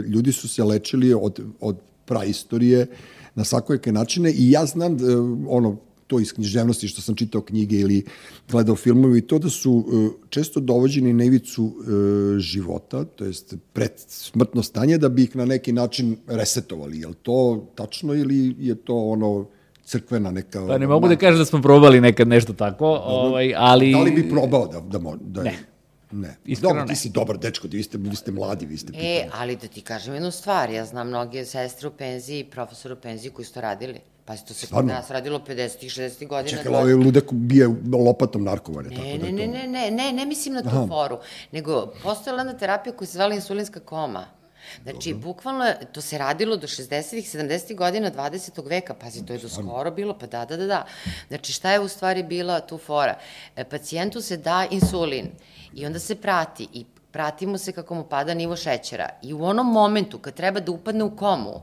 [0.08, 2.88] ljudi su se lečili od, od praistorije
[3.36, 5.06] na svakojake načine i ja znam da,
[5.48, 5.78] ono,
[6.12, 8.04] to iz književnosti što sam čitao knjige ili
[8.52, 13.56] gledao filmove i to da su e, često dovođeni na ivicu e, života, to jest
[13.74, 17.00] pred smrtno stanje da bi ih na neki način resetovali.
[17.00, 19.46] Je li to tačno ili je to ono
[19.84, 20.68] crkvena neka...
[20.68, 23.92] Pa ne mogu da kažem da smo probali nekad nešto tako, ovaj, ali...
[23.92, 25.71] Da li bi probao da, da, mo, da Ne.
[26.12, 26.36] Ne.
[26.46, 28.94] Iskreno Dobro, ti si dobar dečko, vi ste, vi ste mladi, vi ste...
[28.96, 32.94] E, ali da ti kažem jednu stvar, ja znam mnoge sestre u penziji i profesora
[32.94, 34.00] u penziji koji su to radili.
[34.26, 36.58] Pazi, to se kod nas radilo 50-ih, 60-ih godina.
[36.58, 39.52] Čekaj, ovaj ludak bije lopatom narkovane, tako Ne, da ne, je to...
[39.52, 41.18] ne, ne, ne, ne, ne mislim na tu foru,
[41.52, 44.41] nego postojala jedna terapija koja se zvala insulinska koma.
[44.84, 48.68] Znači, bukvalno, je- to se radilo do 60-ih, 70-ih godina 20.
[48.68, 50.86] veka, pazi, to je do skoro bilo, pa da, da, da, da.
[51.28, 53.18] Znači, šta je u stvari bila tu fora?
[53.56, 55.32] E, pacijentu se da insulin
[55.74, 59.10] i onda se prati i prati mu se kako mu pada nivo šećera.
[59.22, 61.62] I u onom momentu kad treba da upadne u komu,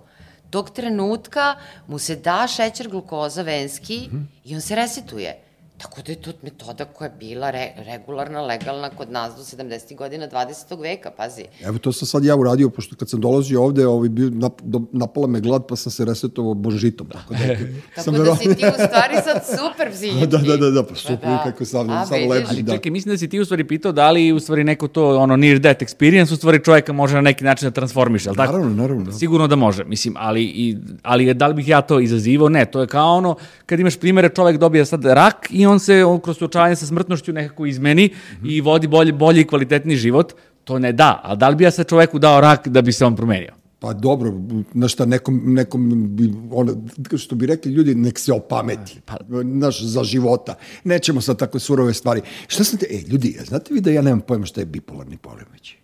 [0.51, 1.55] tog trenutka
[1.87, 4.09] mu se da šećer glukoza venski
[4.45, 5.43] i on se resetuje.
[5.79, 9.97] Tako da je to metoda koja je bila re, regularna, legalna kod nas do 70.
[9.97, 10.83] godina 20.
[10.83, 11.45] veka, pazi.
[11.61, 14.83] Evo, to sam sad ja uradio, pošto kad sam dolazio ovde, ovaj, bio, nap, do,
[14.93, 17.07] napala me glad, pa sam se resetovao božitom.
[17.09, 17.39] Tako da,
[17.95, 20.27] Tako sam da si ti u stvari sad super psihički.
[20.29, 22.31] Da, da, da, da, pa super, kako sam- A, samo vidiš?
[22.31, 22.49] lepo.
[22.51, 22.73] Ali Da.
[22.73, 25.37] čekaj, mislim da si ti u stvari pitao da li u stvari neko to ono
[25.37, 28.53] near death experience u stvari čovjeka može na neki način da transformiše, al tako?
[28.53, 29.13] Naravno, naravno, da.
[29.13, 32.49] Sigurno da može, mislim, ali i ali da li bih ja to izazivao?
[32.49, 33.37] Ne, to je kao ono
[33.67, 37.33] kad imaš primere čovjek dobije sad rak i on se on kroz suočavanje sa smrtnošću
[37.33, 38.11] nekako izmeni
[38.45, 40.33] i vodi bolji bolji i kvalitetni život.
[40.65, 43.05] To ne da, ali da li bi ja sad čoveku dao rak da bi se
[43.05, 43.53] on promenio?
[43.81, 44.33] Pa dobro,
[44.75, 46.77] na šta nekom, nekom bi, ono,
[47.19, 50.55] što bi rekli ljudi, nek se opameti, pa, znaš, za života.
[50.85, 52.23] Nećemo sad tako surove stvari.
[52.47, 55.75] Šta sam te, e, ljudi, znate vi da ja nemam pojma šta je bipolarni poremeć?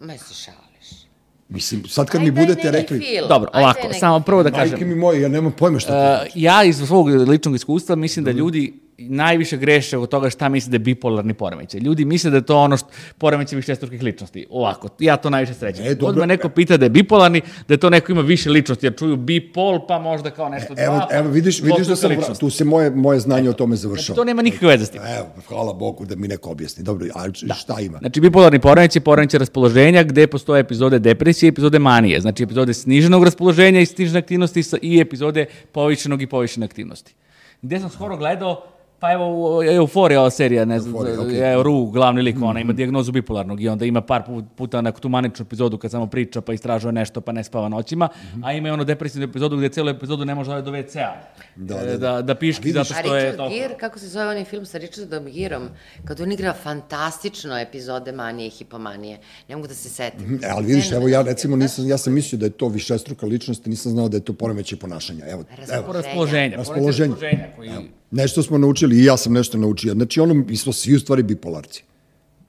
[0.00, 1.06] Ma se šališ.
[1.48, 4.50] Mislim, sad kad mi Ajde, budete neki rekli, film, Dobro, ajde ovako, samo prvo da
[4.50, 4.88] majke kažem.
[4.88, 8.85] mi moje, ja nemam pojma šta Uh, ja iz svog ličnog iskustva mislim da ljudi
[8.98, 11.80] najviše greše od toga šta misle da je bipolarni poremećaj.
[11.80, 14.46] Ljudi misle da je to ono što poremećaj višestrukih ličnosti.
[14.50, 15.84] Ovako, ja to najviše srećem.
[15.84, 16.26] E, E, dobro.
[16.26, 19.86] neko pita da je bipolarni, da je to neko ima više ličnosti, jer čuju bipol,
[19.86, 21.06] pa možda kao nešto Evo, dva.
[21.10, 22.40] pa evo vidiš, vidiš da sam, ličnost.
[22.40, 24.16] tu se moje, moje znanje o tome završava.
[24.16, 25.00] To nema nikakve veze s tim.
[25.18, 26.84] Evo, hvala Bogu da mi neko objasni.
[26.84, 27.98] Dobro, a šta ima?
[27.98, 32.20] Znači, bipolarni poremećaj poremećaj raspoloženja gde postoje epizode depresije i epizode manije.
[32.20, 37.14] Znači, epizode sniženog raspoloženja i snižene aktivnosti i epizode povišenog i povišene aktivnosti.
[37.62, 38.62] Gde sam skoro gledao
[38.98, 41.62] Pa evo, Euforija, ova serija, ne znam, okay.
[41.62, 45.08] Ru, glavni lik, ona ima dijagnozu bipolarnog i onda ima par pu- puta neku tu
[45.08, 48.08] maničnu epizodu kad samo priča pa istražuje nešto pa ne spava noćima,
[48.44, 51.14] a ima i ono depresivnu epizodu gde celu epizodu ne može da do WC-a.
[51.56, 51.98] Da, E, da, da.
[52.12, 53.54] da, da piški zato A što je Richard to...
[53.54, 55.68] Gere, kako se zove onaj film sa Richardom Gereom,
[56.04, 59.18] kad on igra fantastično epizode manije i hipomanije.
[59.48, 60.40] Ne mogu da se setim.
[60.42, 63.66] E, ali vidiš, evo ja recimo nisam, ja sam mislio da je to višestruka ličnost,
[63.66, 65.24] nisam znao da je to poremećaj ponašanja.
[65.26, 66.56] Evo, evo, Po raspoloženja.
[66.56, 67.10] Raspoloženje.
[67.10, 67.70] Raspoloženja koji...
[68.10, 69.92] nešto smo naučili i ja sam nešto naučio.
[69.92, 71.84] Znači, ono, mi smo svi u stvari bipolarci.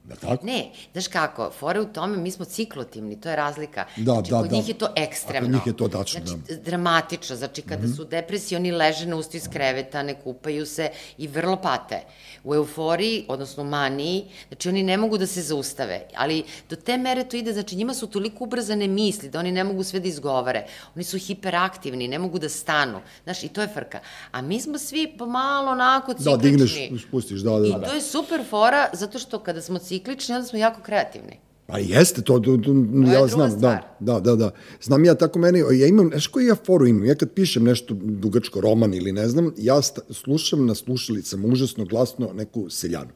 [0.08, 0.46] Da tako?
[0.46, 0.60] Ne,
[0.92, 3.84] znaš kako, fore u tome, mi smo ciklotimni, to je razlika.
[3.96, 4.56] Da, znači, da, kod da.
[4.56, 5.48] njih je to ekstremno.
[5.48, 6.56] Kod njih je to tačno, znači, da.
[6.60, 7.92] dramatično, znači kada Mhm.
[7.92, 12.00] su depresiji, oni leže na ustu iz kreveta, ne kupaju se i vrlo pate.
[12.44, 16.38] U euforiji, odnosno maniji, znači oni ne mogu da se zaustave, ali
[16.70, 19.84] do te mere to ide, znači njima su toliko ubrzane misli da oni ne mogu
[19.84, 20.64] sve da izgovore.
[20.94, 23.00] Oni su hiperaktivni, ne mogu da stanu.
[23.24, 24.00] Znaš, i to je frka.
[24.32, 26.50] A mi smo svi pomalo onako Da, ciklični.
[26.80, 27.80] digneš, spustiš, da, da, I da.
[27.80, 29.97] to je super fora, zato što kada smo ciklični,
[30.34, 31.38] onda smo jako kreativni.
[31.66, 33.82] Pa jeste, to, to, to je ja znam, stvar.
[34.00, 34.50] da, da, da, da.
[34.82, 37.94] Znam ja tako meni, ja imam, znaš koji ja foru imam, ja kad pišem nešto
[37.94, 43.10] dugačko roman ili ne znam, ja sta, slušam na slušalicama užasno glasno neku seljanu.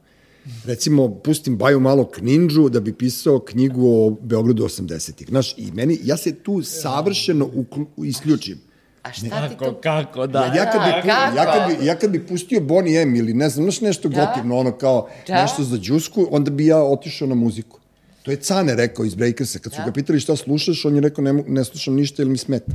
[0.65, 5.29] Recimo, pustim Baju malo kninđu da bi pisao knjigu o Beogradu 80-ih.
[5.29, 8.61] Znaš, i meni, ja se tu savršeno uklu, isključim.
[9.03, 9.81] A šta ti Kako, to...
[9.81, 10.41] kako, da.
[10.41, 11.37] Ja, ja, kad bi, pu- kako?
[11.37, 14.25] ja, kad bi, ja kad bi pustio Bonnie M ili ne znam, znaš nešto Da.
[14.27, 15.43] gotivno, ono kao Da.
[15.43, 17.79] nešto za džusku, onda bi ja otišao na muziku.
[18.23, 19.59] To je Cane rekao iz Breakersa.
[19.59, 19.85] Kad su Da.
[19.85, 22.73] ga pitali šta slušaš, on je rekao ne, ne slušam ništa jer mi smeta.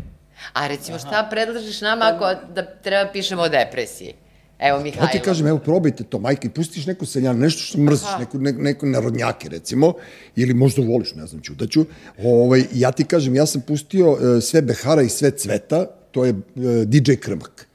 [0.54, 4.14] A recimo, šta predlažeš nama ako da treba pišemo o depresiji?
[4.60, 5.08] Evo, Ja Mihajlo.
[5.08, 8.86] ti kažem, evo, probajte to, majke, pustiš neku seljanu, nešto što mrziš, neku, ne, neku
[8.86, 9.94] narodnjake, recimo,
[10.36, 11.86] ili možda voliš, ne znam, čutaću.
[12.20, 16.30] Ovaj, ja ti kažem, ja sam pustio e, sve Behara i sve Cveta, to je
[16.30, 17.68] e, DJ Krmak.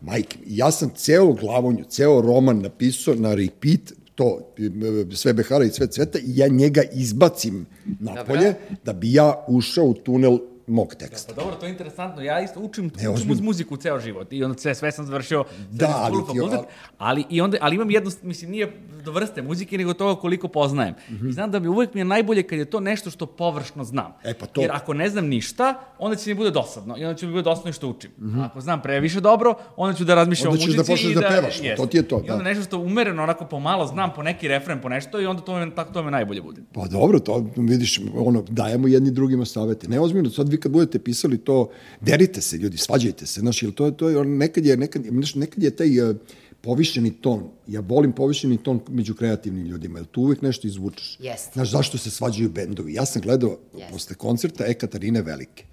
[0.00, 5.70] Majke, ja sam ceo glavonju, ceo roman napisao na repeat, to, e, sve Behara i
[5.70, 7.66] sve Cveta, i ja njega izbacim
[8.00, 11.32] napolje, da bi ja ušao u tunel mog teksta.
[11.34, 12.22] Pa dobro, to je interesantno.
[12.22, 13.32] Ja isto učim, učim ozbiljno.
[13.32, 16.60] uz muziku ceo život i onda sve, sve sam završio Da, ali ti- fakultet,
[16.98, 18.72] ali, i onda, ali imam jedno, mislim, nije
[19.04, 20.94] do vrste muzike, nego toga koliko poznajem.
[21.22, 24.04] I znam da mi uvek mi je najbolje kad je to nešto što površno znam.
[24.10, 24.28] Mhm.
[24.28, 25.64] E, pa to- Jer ako ne znam ništa,
[25.98, 28.10] onda će mi bude dosadno i onda će mi bude dosadno i što učim.
[28.34, 30.52] A ako znam previše dobro, onda ću da razmišljam Mhm.
[30.52, 30.78] Onda o ćeš muzici.
[30.80, 31.76] da počneš i da pevaš, jeste.
[31.76, 32.42] to ti je to, I onda da.
[32.42, 35.70] nešto što umereno, onako pomalo znam po neki refren, po nešto i onda to me,
[35.72, 36.62] tako to me najbolje bude.
[36.74, 39.88] Pa dobro, to vidiš, ono, dajemo jedni drugima savete.
[39.88, 43.74] Ne ozbiljno, sad vi kad budete pisali to, derite se ljudi, svađajte se, znaš, jer
[43.74, 46.16] to, to je, nekad je, nekad, znaš, nekad je taj uh,
[46.64, 51.16] povišeni ton, ja volim povišeni ton među kreativnim ljudima, jer tu uvek nešto izvučeš.
[51.20, 51.50] Jeste.
[51.54, 52.94] Znaš, zašto se svađaju bendovi?
[52.94, 53.92] Ja sam gledao Jeste.
[53.92, 55.64] posle koncerta E Katarine Velike,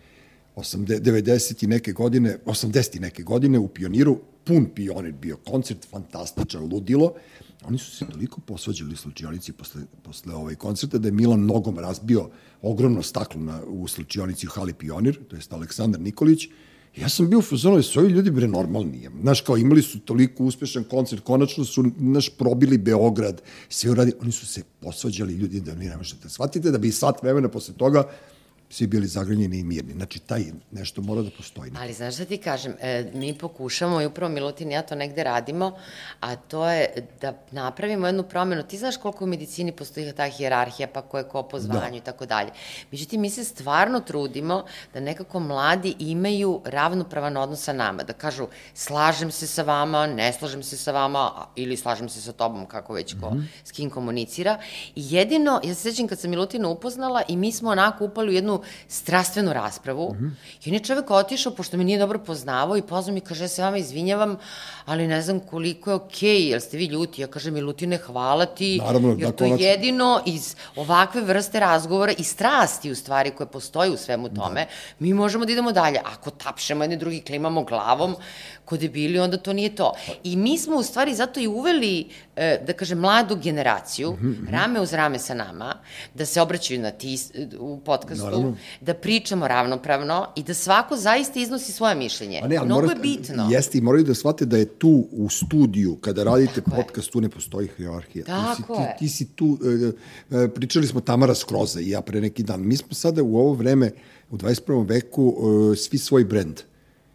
[0.55, 5.87] 80, 90 i neke godine, 80 i neke godine u Pioniru, pun Pionir bio, koncert
[5.89, 7.13] fantastičan, ludilo.
[7.63, 12.29] Oni su se toliko posvađali slučionici posle, posle ovaj koncerta da je Milan nogom razbio
[12.61, 16.47] ogromno staklo na, u slučionici u hali Pionir, to jest Aleksandar Nikolić,
[16.97, 19.09] Ja sam bio u fazonu da su ovi ljudi bre normalni.
[19.21, 24.31] Znaš, kao imali su toliko uspešan koncert, konačno su naš probili Beograd, sve uradili, oni
[24.31, 28.03] su se posvađali ljudi da vi ne možete shvatite da bi sat vremena posle toga
[28.71, 29.93] svi bili zagranjeni i mirni.
[29.93, 31.71] Znači, taj nešto mora da postoji.
[31.79, 35.23] Ali znaš šta ti kažem, e, mi pokušamo i upravo Milutin i ja to negde
[35.23, 35.77] radimo,
[36.19, 38.63] a to je da napravimo jednu promenu.
[38.63, 42.01] Ti znaš koliko u medicini postoji ta hijerarhija, pa ko je ko po zvanju i
[42.01, 42.51] tako dalje.
[42.91, 48.47] Međutim, mi se stvarno trudimo da nekako mladi imaju ravnopravan odnos sa nama, da kažu
[48.73, 52.93] slažem se sa vama, ne slažem se sa vama, ili slažem se sa tobom, kako
[52.93, 54.59] već ko, s kim komunicira.
[54.95, 58.33] I jedino, ja se sećam kad sam Milutina upoznala i mi smo onako upali u
[58.33, 60.15] jednu strastvenu raspravu
[60.63, 63.43] i on je čovek otišao, pošto me nije dobro poznavao i pozvao mi i kaže,
[63.43, 64.37] ja se vama izvinjavam,
[64.85, 67.21] ali ne znam koliko je okej, jel ste vi ljuti?
[67.21, 69.65] Ja kažem, Milutine, hvala ti, Naravno, jer da, to je konačno.
[69.67, 74.67] jedino iz ovakve vrste razgovora i strasti u stvari koje postoje u svemu tome,
[74.99, 75.99] mi možemo da idemo dalje.
[76.07, 78.15] Ako tapšemo jedni drugi, klimamo glavom,
[78.65, 79.93] ko debili, onda to nije to.
[80.23, 84.81] I mi smo u stvari zato i uveli, e, da kažem, mladu generaciju, Mhm, rame
[84.81, 85.75] uz rame sa nama,
[86.13, 87.17] da se obraćaju na ti
[87.59, 88.50] u podcastu, Naravno.
[88.81, 92.39] Da pričamo ravnopravno i da svako zaista iznosi svoje mišljenje.
[92.43, 93.47] A ne, ali Mnogo morate- je bitno.
[93.51, 96.75] Jeste, i moraju da shvate da je tu u studiju, kada radite Tako je.
[96.77, 98.25] podcast, tu ne postoji hierarhija.
[98.25, 98.95] Tako ti, si, ti, je.
[98.99, 99.59] ti si tu,
[100.31, 102.61] e, e, pričali smo Tamara Skroza i ja pre neki dan.
[102.61, 103.91] Mi smo sada u ovo vreme,
[104.31, 104.61] u 21.
[104.85, 105.35] veku,
[105.73, 106.61] e, svi svoj brend.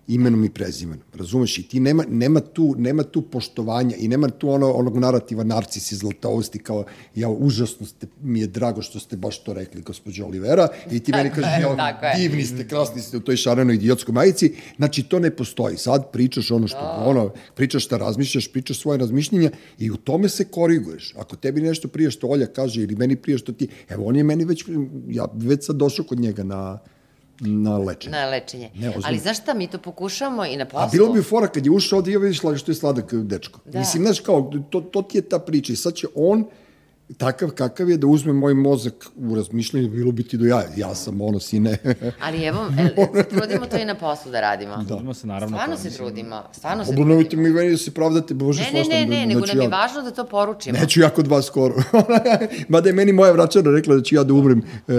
[0.09, 1.05] Imenom i prezimenom.
[1.15, 1.59] Razumeš?
[1.59, 5.93] I ti nema, nema, tu, nema tu poštovanja i nema tu ono, onog narativa narcis
[6.55, 10.69] i kao ja užasno ste, mi je drago što ste baš to rekli, gospođo Olivera,
[10.91, 14.55] i ti meni kažeš, ja, divni ste, krasni ste u toj šarenoj idiotskoj majici.
[14.77, 15.77] Znači, to ne postoji.
[15.77, 17.05] Sad pričaš ono što, da.
[17.07, 21.15] ono, pričaš šta razmišljaš, pričaš svoje razmišljenja i u tome se koriguješ.
[21.17, 24.25] Ako tebi nešto prije što Olja kaže ili meni prije što ti, evo, on je
[24.25, 24.65] meni već,
[25.09, 26.79] ja već sad došao kod njega na,
[27.41, 28.13] na lečenje.
[28.13, 28.71] Na lečenje.
[28.75, 30.87] Ne, Ali znaš šta, mi to pokušamo i na poslu.
[30.87, 33.61] A bilo bi fora kad je ušao ovdje, ja vidiš što je sladak dečko.
[33.65, 33.79] Da.
[33.79, 36.45] Mislim, znaš, kao, to, to ti je ta priča i sad će on,
[37.19, 40.63] takav kakav je da uzme moj mozak u razmišljanju, bilo bi ti do ja.
[40.77, 41.79] Ja sam ono, sine.
[42.27, 44.77] Ali evo, el, trudimo to i na poslu da radimo.
[44.77, 44.85] Da.
[44.85, 45.57] Trudimo se, naravno.
[45.57, 46.43] Stvarno se trudimo.
[46.53, 49.47] Stvarno se Obrnovite mi meni da se pravdate, bože, ne, ne, ne, ne, ne, nego
[49.47, 50.79] nam je važno da to poručimo.
[50.79, 51.75] Neću ja kod vas skoro.
[52.69, 54.93] Mada je meni moja vračara rekla da ću ja da umrem e,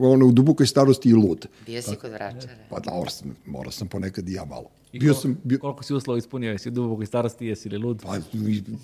[0.00, 1.46] ono, u dubokoj starosti i lud.
[1.66, 2.54] Bio si kod vračara.
[2.70, 2.92] Pa da,
[3.46, 4.70] morao sam ponekad i ja malo.
[4.92, 5.58] I bio sam, bio...
[5.58, 6.52] koliko si uslova ispunio?
[6.52, 8.02] Jesi u dubokoj starosti, jesi li lud?
[8.02, 8.16] Pa,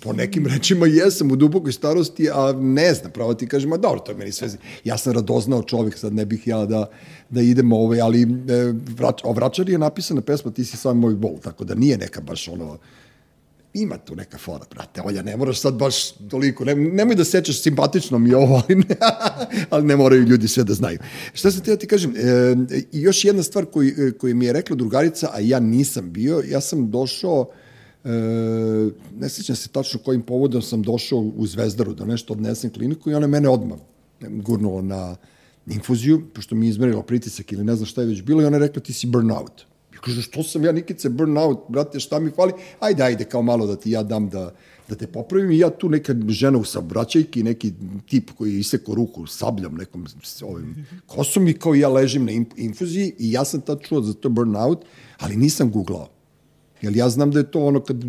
[0.01, 3.99] po nekim rečima jesam u dubokoj starosti, a ne znam, pravo ti kažem, a dobro,
[3.99, 4.49] to je meni sve.
[4.83, 6.89] Ja sam radoznao čovjek, sad ne bih ja da,
[7.29, 8.27] da idem ovaj, ali e,
[8.97, 12.21] vrač, o Vračari je napisana pesma Ti si sam moj bol, tako da nije neka
[12.21, 12.77] baš ono,
[13.75, 17.61] ima tu neka fora, brate, Olja, ne moraš sad baš toliko, ne, nemoj da sećaš
[17.61, 18.95] simpatično mi ovo, ali ne,
[19.69, 20.99] ali ne moraju ljudi sve da znaju.
[21.33, 22.55] Šta sam te da ti kažem, e,
[22.91, 26.91] još jedna stvar koju, koju mi je rekla drugarica, a ja nisam bio, ja sam
[26.91, 27.49] došao,
[28.03, 28.09] e,
[29.19, 33.13] ne sećam se tačno kojim povodom sam došao u Zvezdaru da nešto odnesem kliniku i
[33.13, 33.77] ona mene odmah
[34.21, 35.15] gurnula na
[35.67, 38.57] infuziju, pošto mi je izmerila pritisak ili ne znam šta je već bilo i ona
[38.57, 39.65] je rekla ti si burnout.
[40.05, 42.53] Ja kažem, što sam ja Nikice burnout, brate, šta mi fali?
[42.79, 44.51] Ajde, ajde, kao malo da ti ja dam da,
[44.89, 47.73] da te popravim i ja tu neka žena u saobraćajki, neki
[48.09, 50.05] tip koji je iseko ruku sabljam nekom
[50.43, 54.29] ovim kosom i kao ja ležim na infuziji i ja sam tad čuo za to
[54.29, 54.85] burnout,
[55.17, 56.09] ali nisam googlao.
[56.81, 58.05] Jer ja znam da je to ono kad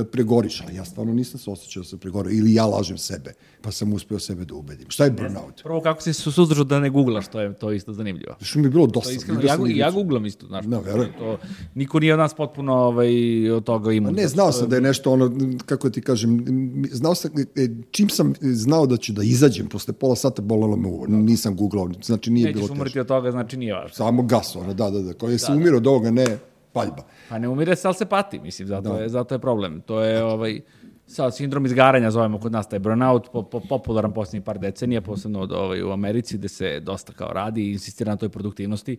[0.00, 3.34] kad pregoriš, ali ja stvarno nisam se osjećao da sam pregorio, ili ja lažem sebe,
[3.62, 4.86] pa sam uspeo sebe da ubedim.
[4.90, 5.62] Šta je burnout?
[5.62, 8.36] Prvo, kako si se suzdržao da ne googlaš, to je, to je isto zanimljivo.
[8.40, 9.12] Što mi je bilo dosta.
[9.12, 10.64] Iskreno, ja, ja googlam isto, znaš.
[10.66, 11.12] No, verujem.
[11.18, 11.38] To,
[11.74, 14.12] niko nije od nas potpuno ovaj, od toga imao.
[14.12, 15.30] Ne, znao sam da je nešto ono,
[15.66, 16.44] kako ti kažem,
[16.90, 20.88] znao sam, e, čim sam znao da ću da izađem, posle pola sata bolelo me
[20.88, 22.74] uvo, nisam googlao, znači nije Nećeš bilo teško.
[22.74, 23.94] Nećeš umrti od toga, znači nije važno.
[23.94, 26.38] Samo gas, ono, da, da, da, koji se da, umiro od ovoga, ne,
[26.72, 27.04] paljba.
[27.28, 29.02] Pa ne umire se, ali se pati, mislim, zato, da.
[29.02, 29.80] je, zato je problem.
[29.80, 30.60] To je, ovaj,
[31.06, 35.40] sad, sindrom izgaranja zovemo kod nas taj burnout, po, po, popularan poslednjih par decenija, posebno
[35.40, 38.98] od, ovaj, u Americi, gde se dosta kao radi i insistira na toj produktivnosti.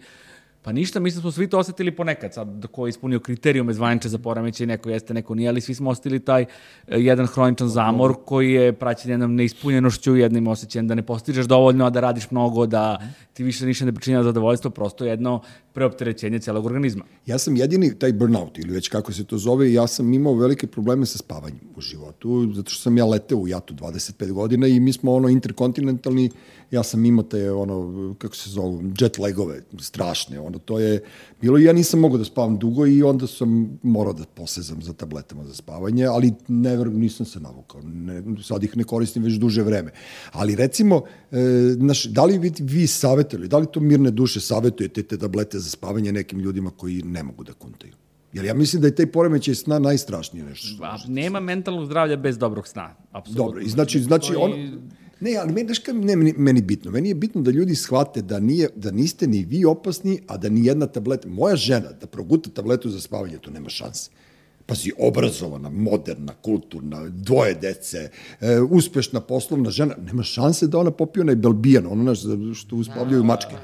[0.64, 4.10] Pa ništa, mislim da smo svi to osetili ponekad, sad ko je ispunio kriterijume zvaniče
[4.10, 6.48] za poremeće, neko jeste, neko nije, ali svi smo osetili taj uh,
[6.88, 11.90] jedan hroničan zamor koji je praćen jednom neispunjenošću, jednim osjećajem da ne postižeš dovoljno, a
[11.90, 13.00] da radiš mnogo, da
[13.34, 15.42] ti više ništa ne pričinja zadovoljstvo, prosto jedno
[15.74, 17.04] preopterećenje celog organizma.
[17.26, 20.68] Ja sam jedini taj burnout, ili već kako se to zove, ja sam imao velike
[20.68, 24.80] probleme sa spavanjem u životu, zato što sam ja leteo u jatu 25 godina i
[24.80, 26.30] mi smo ono interkontinentalni,
[26.72, 31.04] ja sam imao te ono, kako se zove, jet lagove, strašne, ono, to je
[31.42, 34.94] bilo i ja nisam mogao da spavam dugo i onda sam morao da posezam za
[34.94, 39.64] tabletama za spavanje, ali ne, nisam se navukao, ne, sad ih ne koristim već duže
[39.64, 39.92] vreme.
[40.32, 41.38] Ali recimo, e,
[41.78, 45.70] naš, da li vi, vi savjetili, da li to mirne duše savjetujete te tablete za
[45.70, 47.94] spavanje nekim ljudima koji ne mogu da kuntaju?
[48.34, 50.68] Jer ja mislim da je taj poremećaj sna najstrašnije nešto.
[50.68, 53.46] Što, A, nema mentalnog zdravlja bez dobrog sna, apsolutno.
[53.46, 54.52] Dobro, i znači, znači on,
[55.22, 56.92] Ne, ali meni, znaš ne, meni, meni bitno?
[56.92, 60.50] Meni je bitno da ljudi shvate da, nije, da niste ni vi opasni, a da
[60.50, 64.10] ni jedna tableta, moja žena da proguta tabletu za spavanje, to nema šanse
[64.72, 68.10] pazi, obrazovana, moderna, kulturna, dvoje dece,
[68.42, 72.20] e, uspešna poslovna žena, nema šanse da ona popije onaj belbijan, ono naš
[72.54, 73.56] što uspavljaju mačke.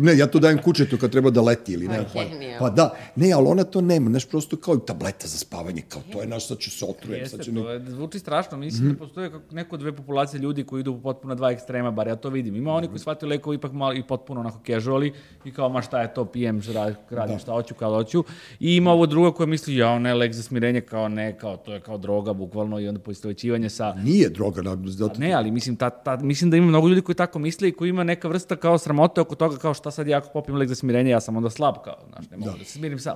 [0.00, 2.04] Ne, ja to dajem kučetu kad treba da leti ili ne.
[2.14, 2.22] Pa,
[2.58, 6.20] pa da, ne, ali ona to nema, znaš, prosto kao tableta za spavanje, kao to
[6.20, 7.20] je naš, sad ću se otrujem.
[7.20, 10.64] Jeste, sad ću to je, zvuči strašno, mislim mm da postoje neko dve populacije ljudi
[10.64, 12.56] koji idu potpuno dva ekstrema, bar ja to vidim.
[12.56, 15.12] Ima oni koji shvataju lekovi ipak malo i potpuno onako casuali
[15.44, 16.62] i kao, ma šta je to, pijem,
[17.10, 17.38] radim da.
[17.38, 18.24] šta hoću, kao hoću.
[18.60, 21.74] I ima ovo drugo koje misli, ja, ne, lek za smirenje kao ne, kao to
[21.74, 23.94] je kao droga bukvalno i onda poistovećivanje sa...
[23.94, 24.62] Nije droga.
[24.62, 25.20] Na, zato...
[25.20, 27.88] Ne, ali mislim, ta, ta, mislim da ima mnogo ljudi koji tako misle i koji
[27.88, 30.74] ima neka vrsta kao sramote oko toga kao šta sad ja ako popim lek za
[30.74, 33.14] smirenje, ja sam onda slab kao, znaš, ne mogu da, da se smirim sam.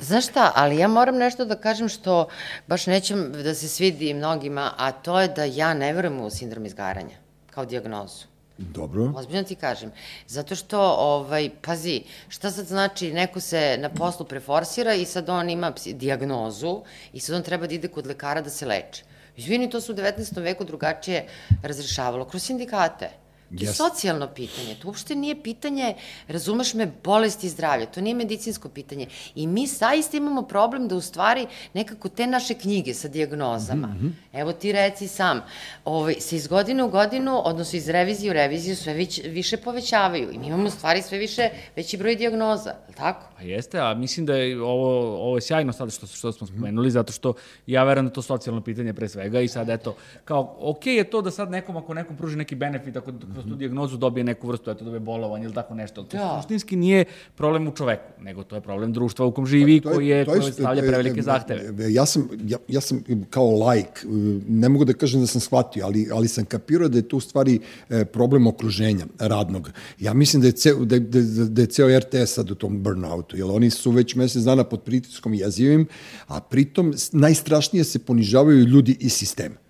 [0.00, 2.28] Znaš šta, ali ja moram nešto da kažem što
[2.66, 6.66] baš nećem da se svidi mnogima, a to je da ja ne verujem u sindrom
[6.66, 7.16] izgaranja
[7.50, 8.33] kao diagnozu.
[8.58, 9.12] Dobro.
[9.16, 9.92] Ozbiljno ti kažem.
[10.26, 15.50] Zato što, ovaj, pazi, šta sad znači, neko se na poslu preforsira i sad on
[15.50, 19.02] ima diagnozu i sad on treba da ide kod lekara da se leče.
[19.36, 20.42] Izvini, to se u 19.
[20.42, 21.26] veku drugačije
[21.62, 23.23] razrešavalo kroz sindikate.
[23.48, 23.76] To je Jeste.
[23.76, 25.94] socijalno pitanje, to uopšte nije pitanje,
[26.28, 29.06] razumeš me, bolesti i zdravlja, to nije medicinsko pitanje.
[29.34, 34.08] I mi saista imamo problem da u stvari nekako te naše knjige sa dijagnozama, Mhm,
[34.32, 35.40] evo ti reci sam,
[35.84, 40.32] ovaj, se iz godine u godinu, odnosno iz revizije u reviziju sve vić, više povećavaju
[40.32, 43.26] i mi imamo u stvari sve više veći broj dijagnoza, je li tako?
[43.36, 46.90] Pa jeste, a mislim da je ovo, ovo je sjajno sad što, što smo spomenuli,
[46.90, 47.34] zato što
[47.66, 51.22] ja verujem da to socijalno pitanje pre svega i sad eto, kao, ok je to
[51.22, 54.84] da sad nekom, ako nekom pruži neki benefit, ako tu dijagnozu dobije neku vrstu, eto,
[54.84, 56.36] dobije bolovanje ili tako nešto, to Da.
[56.36, 59.94] suštinski nije problem u čoveku, nego to je problem društva u kom živi, To je-
[59.94, 61.60] koji je, to je- stavlja to prevelike e, zahteve.
[61.80, 64.06] e, Ja sam, ja, ja sam kao lajk, e,
[64.48, 67.20] ne mogu da kažem da sam shvatio, ali, ali sam kapirao da je to u
[67.20, 67.58] stvari
[68.04, 68.84] problem okruženja
[69.18, 69.70] radnog.
[69.98, 73.36] Ja mislim da je, ceo, da, da, da je ceo RTS sad u tom burnoutu,
[73.36, 75.86] jer oni su već mesec dana pod pritiskom jezivim,
[76.26, 79.63] a pritom najstrašnije se ponižavaju ljudi iz sistema.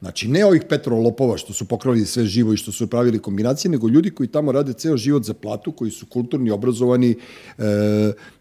[0.00, 3.88] Znači, ne ovih petrolopova što su pokrali sve živo i što su pravili kombinacije, nego
[3.88, 7.64] ljudi koji tamo rade ceo život za platu, koji su kulturni, obrazovani, e,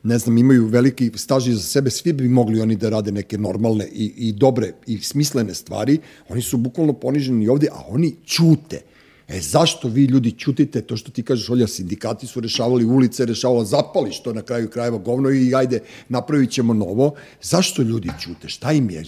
[0.03, 3.88] ne znam, imaju veliki staž za sebe, svi bi mogli oni da rade neke normalne
[3.91, 5.97] i, i dobre i smislene stvari.
[6.30, 8.82] Oni su bukvalno poniženi ovde, a oni ćute.
[9.28, 13.63] E, zašto vi ljudi ćutite to što ti kažeš, Olja, sindikati su rešavali ulice, rešavalo
[13.63, 17.13] zapali što na kraju krajeva govno i ajde, napravit ćemo novo.
[17.41, 18.49] Zašto ljudi ćute?
[18.49, 19.03] Šta im je?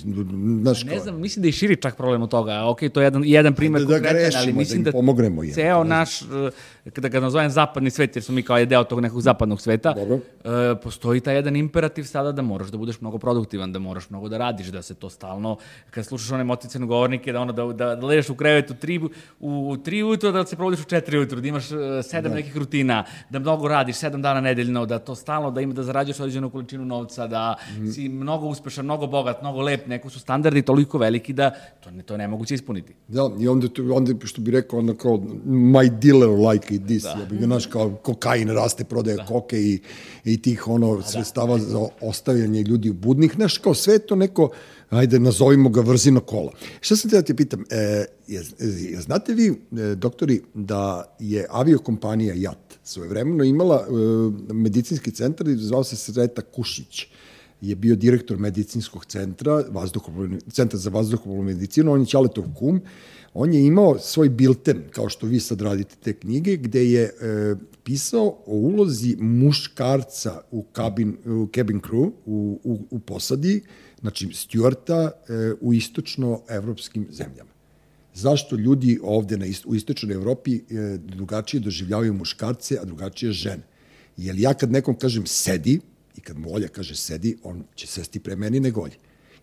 [0.61, 2.65] Znaš, Ne znam, mislim da je i širi čak problem od toga.
[2.65, 4.91] Ok, to je jedan, jedan primer Da- da konkretan, grešimo, ali da mislim im da,
[4.91, 5.53] pomognemo, je.
[5.53, 6.26] ceo naš, eh,
[6.93, 9.93] kada ga nazovem zapadni svet, jer smo mi kao je deo tog nekog zapadnog sveta,
[9.93, 10.15] Dobro.
[10.43, 10.49] eh,
[10.84, 14.38] postoji taj jedan imperativ sada da moraš da budeš mnogo produktivan, da moraš mnogo da
[14.38, 15.57] radiš, da se to stalno,
[15.91, 19.09] kad slušaš one moticane govornike, da ono da, da, da ležeš u krevetu tri, u,
[19.39, 23.03] u tri ujutro, da se provodiš u četiri ujutro, da imaš eh, sedam nekih rutina,
[23.30, 26.86] da mnogo radiš, sedam dana nedeljno, da to stalno, da ima da zarađuješ određenu količinu
[26.86, 27.55] novca, da
[27.93, 31.51] si mnogo uspešan, mnogo bogat, mnogo lep, neko su standardi toliko veliki da
[31.84, 32.93] to ne, to je nemoguće ispuniti.
[33.07, 37.03] Da, i onda, tu- onda što bi rekao, onda kao, my dealer like it this,
[37.03, 37.10] da.
[37.10, 39.26] ja bih znaš, kao kokain raste, prodaje da.
[39.26, 39.80] koke i,
[40.26, 41.64] i tih ono sredstava da.
[41.64, 44.49] za ostavljanje ljudi budnih, znaš, kao sve to neko,
[44.90, 46.52] ajde, nazovimo ga vrzino kola.
[46.82, 51.46] Šta sam te da ti pitam, e, je, je, znate vi, e, doktori, da je
[51.50, 57.08] aviokompanija JAT svojevremeno imala e, medicinski centar, zvao se Sreta Kušić,
[57.62, 59.64] je bio direktor medicinskog centra,
[60.52, 62.82] centra za vazduhoplovnu medicinu, on je Ćaletov kum,
[63.34, 67.56] on je imao svoj bilten, kao što vi sad radite te knjige, gde je e,
[67.84, 73.62] pisao o ulozi muškarca u cabin, u cabin crew, u, u, u posadi,
[74.02, 77.50] znači stjuarta e, u istočnoevropskim zemljama
[78.20, 83.64] zašto ljudi ovde na ist, u istočnoj Evropi e, drugačije doživljavaju muškarce, a drugačije žene.
[84.18, 85.80] Jer ja kad nekom kažem sedi,
[86.18, 88.88] i kad mu Olja kaže sedi, on će sesti pre meni nego.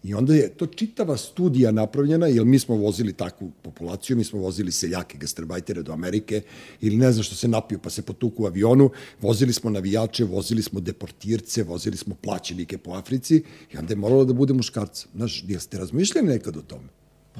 [0.06, 4.40] I onda je to čitava studija napravljena, jer mi smo vozili takvu populaciju, mi smo
[4.40, 6.42] vozili seljake, gastarbajtere do Amerike,
[6.80, 8.90] ili ne znam što se napiju pa se potuku u avionu,
[9.20, 13.42] vozili smo navijače, vozili smo deportirce, vozili smo plaćenike po Africi,
[13.72, 15.08] i onda je moralo da bude muškarca.
[15.14, 16.88] Znaš, jeste razmišljali nekad o tome?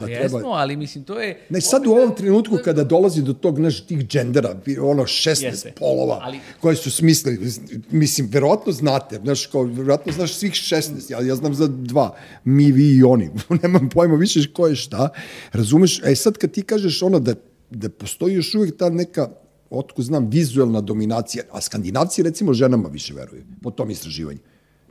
[0.01, 1.47] Da Jesmo, ali mislim, to je...
[1.49, 5.73] Ne, sad u ovom trenutku kada dolazi do tog, znaš, tih džendera, ono 16 Jeste.
[5.79, 7.53] polova Ali- koje su smislili,
[7.91, 12.73] mislim, verovatno znate, znaš, kao, verovatno znaš svih 16, ja, ja znam za dva, mi,
[12.73, 13.31] vi i oni,
[13.63, 15.09] nemam pojma više ko je šta,
[15.53, 17.35] razumeš, e sad kad ti kažeš ono da,
[17.71, 19.29] da postoji još uvijek ta neka,
[19.71, 24.39] otko znam, vizuelna dominacija, a skandinavci recimo ženama više veruju, po tom istraživanju.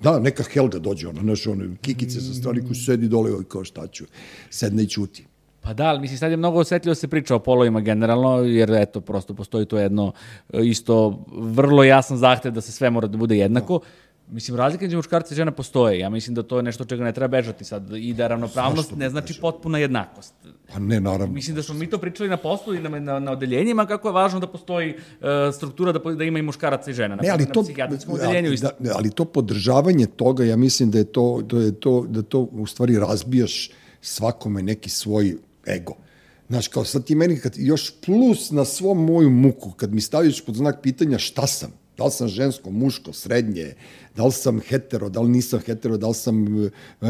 [0.03, 3.63] Da, neka Helga dođe, ona, znaš, ono, kikice sa strani koji sedi dole, oj, kao
[3.63, 4.05] šta ću,
[4.49, 5.25] sedne i ćuti.
[5.61, 8.71] Pa da, ali mislim, sad je mnogo osjetljivo da se priča o polovima generalno, jer
[8.71, 10.11] eto, prosto postoji to jedno
[10.53, 13.79] e, isto vrlo jasan zahtev da se sve mora da bude jednako.
[14.31, 15.99] Mislim, razlika među muškarca i žena postoje.
[15.99, 17.91] Ja mislim da to je nešto čega ne treba bežati sad.
[17.97, 19.41] I da ravnopravnost ne znači bežao?
[19.41, 20.33] potpuna jednakost.
[20.73, 21.33] Pa ne, naravno.
[21.33, 24.11] Mislim da smo mi to pričali na poslu i na, na, na odeljenjima kako je
[24.11, 27.15] važno da postoji uh, struktura da, da ima i muškaraca i žena.
[27.15, 28.69] Ne, ali na to, psihijatrijskom odeljenju isto.
[28.79, 32.39] da, ali to podržavanje toga, ja mislim da je to, da je to, da to
[32.39, 33.71] u stvari razbijaš
[34.01, 35.35] svakome neki svoj
[35.67, 35.93] ego.
[36.49, 40.45] Znaš, kao sad ti meni, kad još plus na svom moju muku, kad mi staviš
[40.45, 43.73] pod znak pitanja šta sam, da li sam žensko, muško, srednje,
[44.15, 46.69] da li sam hetero, da li nisam hetero, da li sam e,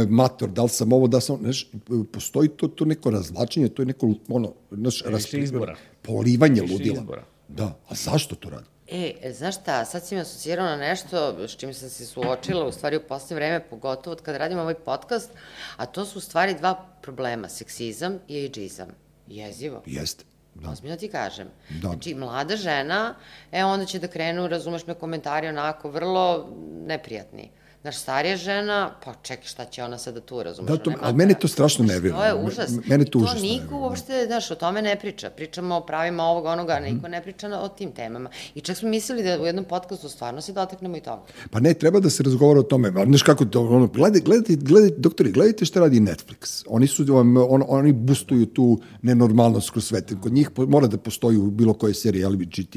[0.10, 1.68] mator, da li sam ovo, da li sam, znaš,
[2.12, 5.76] postoji to, to neko razlačenje, to je neko, ono, znaš, izbora.
[6.02, 6.98] polivanje Više ludila.
[6.98, 7.24] izbora.
[7.48, 8.66] Da, a zašto to radi?
[8.88, 12.72] E, znaš šta, sad si me asocirao na nešto s čim sam se suočila, u
[12.72, 15.32] stvari u poslednje vreme, pogotovo od kada radim ovaj podcast,
[15.78, 18.88] a to su u stvari dva problema, seksizam i ageizam.
[19.28, 19.84] Jezivo.
[19.86, 20.24] Jeste.
[20.56, 20.70] Da.
[20.70, 21.48] Ozbiljno ti kažem.
[21.70, 21.88] Da.
[21.88, 23.16] Znači, mlada žena,
[23.52, 26.50] e, onda će da krenu, razumeš me, komentari onako vrlo
[26.86, 27.50] neprijatni.
[27.86, 30.70] Znaš, starija žena, pa čekaj, šta će ona sada tu, razumeš?
[30.70, 31.40] Da, to- Nema ali mene para.
[31.40, 32.18] to strašno nervira.
[32.18, 32.70] To je užas.
[32.88, 33.76] mene to I užasno To niko nervira, da.
[33.78, 35.30] uopšte, znaš, o tome ne priča.
[35.30, 36.84] Pričamo o pravima ovog, onoga, Mhm.
[36.86, 38.30] niko ne priča o tim temama.
[38.56, 41.22] I čak smo mislili da u jednom podcastu stvarno se dotaknemo i toga.
[41.52, 42.92] Pa ne, treba da se razgovara o tome.
[43.06, 46.64] Znaš kako to, ono, gledajte, gledajte, gledajte, doktori, gledajte šta radi Netflix.
[46.68, 48.68] Oni su, vam, on, oni bustuju tu
[49.02, 50.14] nenormalnost kroz svet.
[50.22, 52.76] Kod njih mora da postoji u bilo kojoj seriji LGBT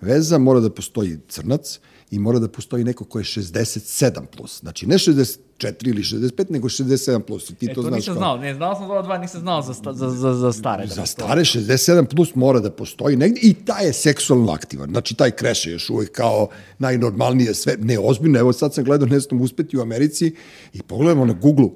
[0.00, 1.80] veza, mora da postoji crnac
[2.10, 4.60] i mora da postoji neko ko je 67 plus.
[4.60, 5.38] Znači, ne 64
[5.82, 7.50] ili 65, nego 67 plus.
[7.50, 9.18] I ti E, to, to znaš nisam kao- znao, ne, znao sam za ova dva,
[9.18, 10.86] nisam znao za, sta, za, za, za stare.
[10.86, 14.90] da Za stare 67 plus mora da postoji negde i taj je seksualno aktivan.
[14.90, 16.48] Znači, taj kreše još uvek kao
[16.78, 17.76] najnormalnije sve.
[17.78, 20.34] Ne, ozbiljno, evo sad sam gledao, ne znam, uspeti u Americi
[20.72, 21.68] i pogledamo na Google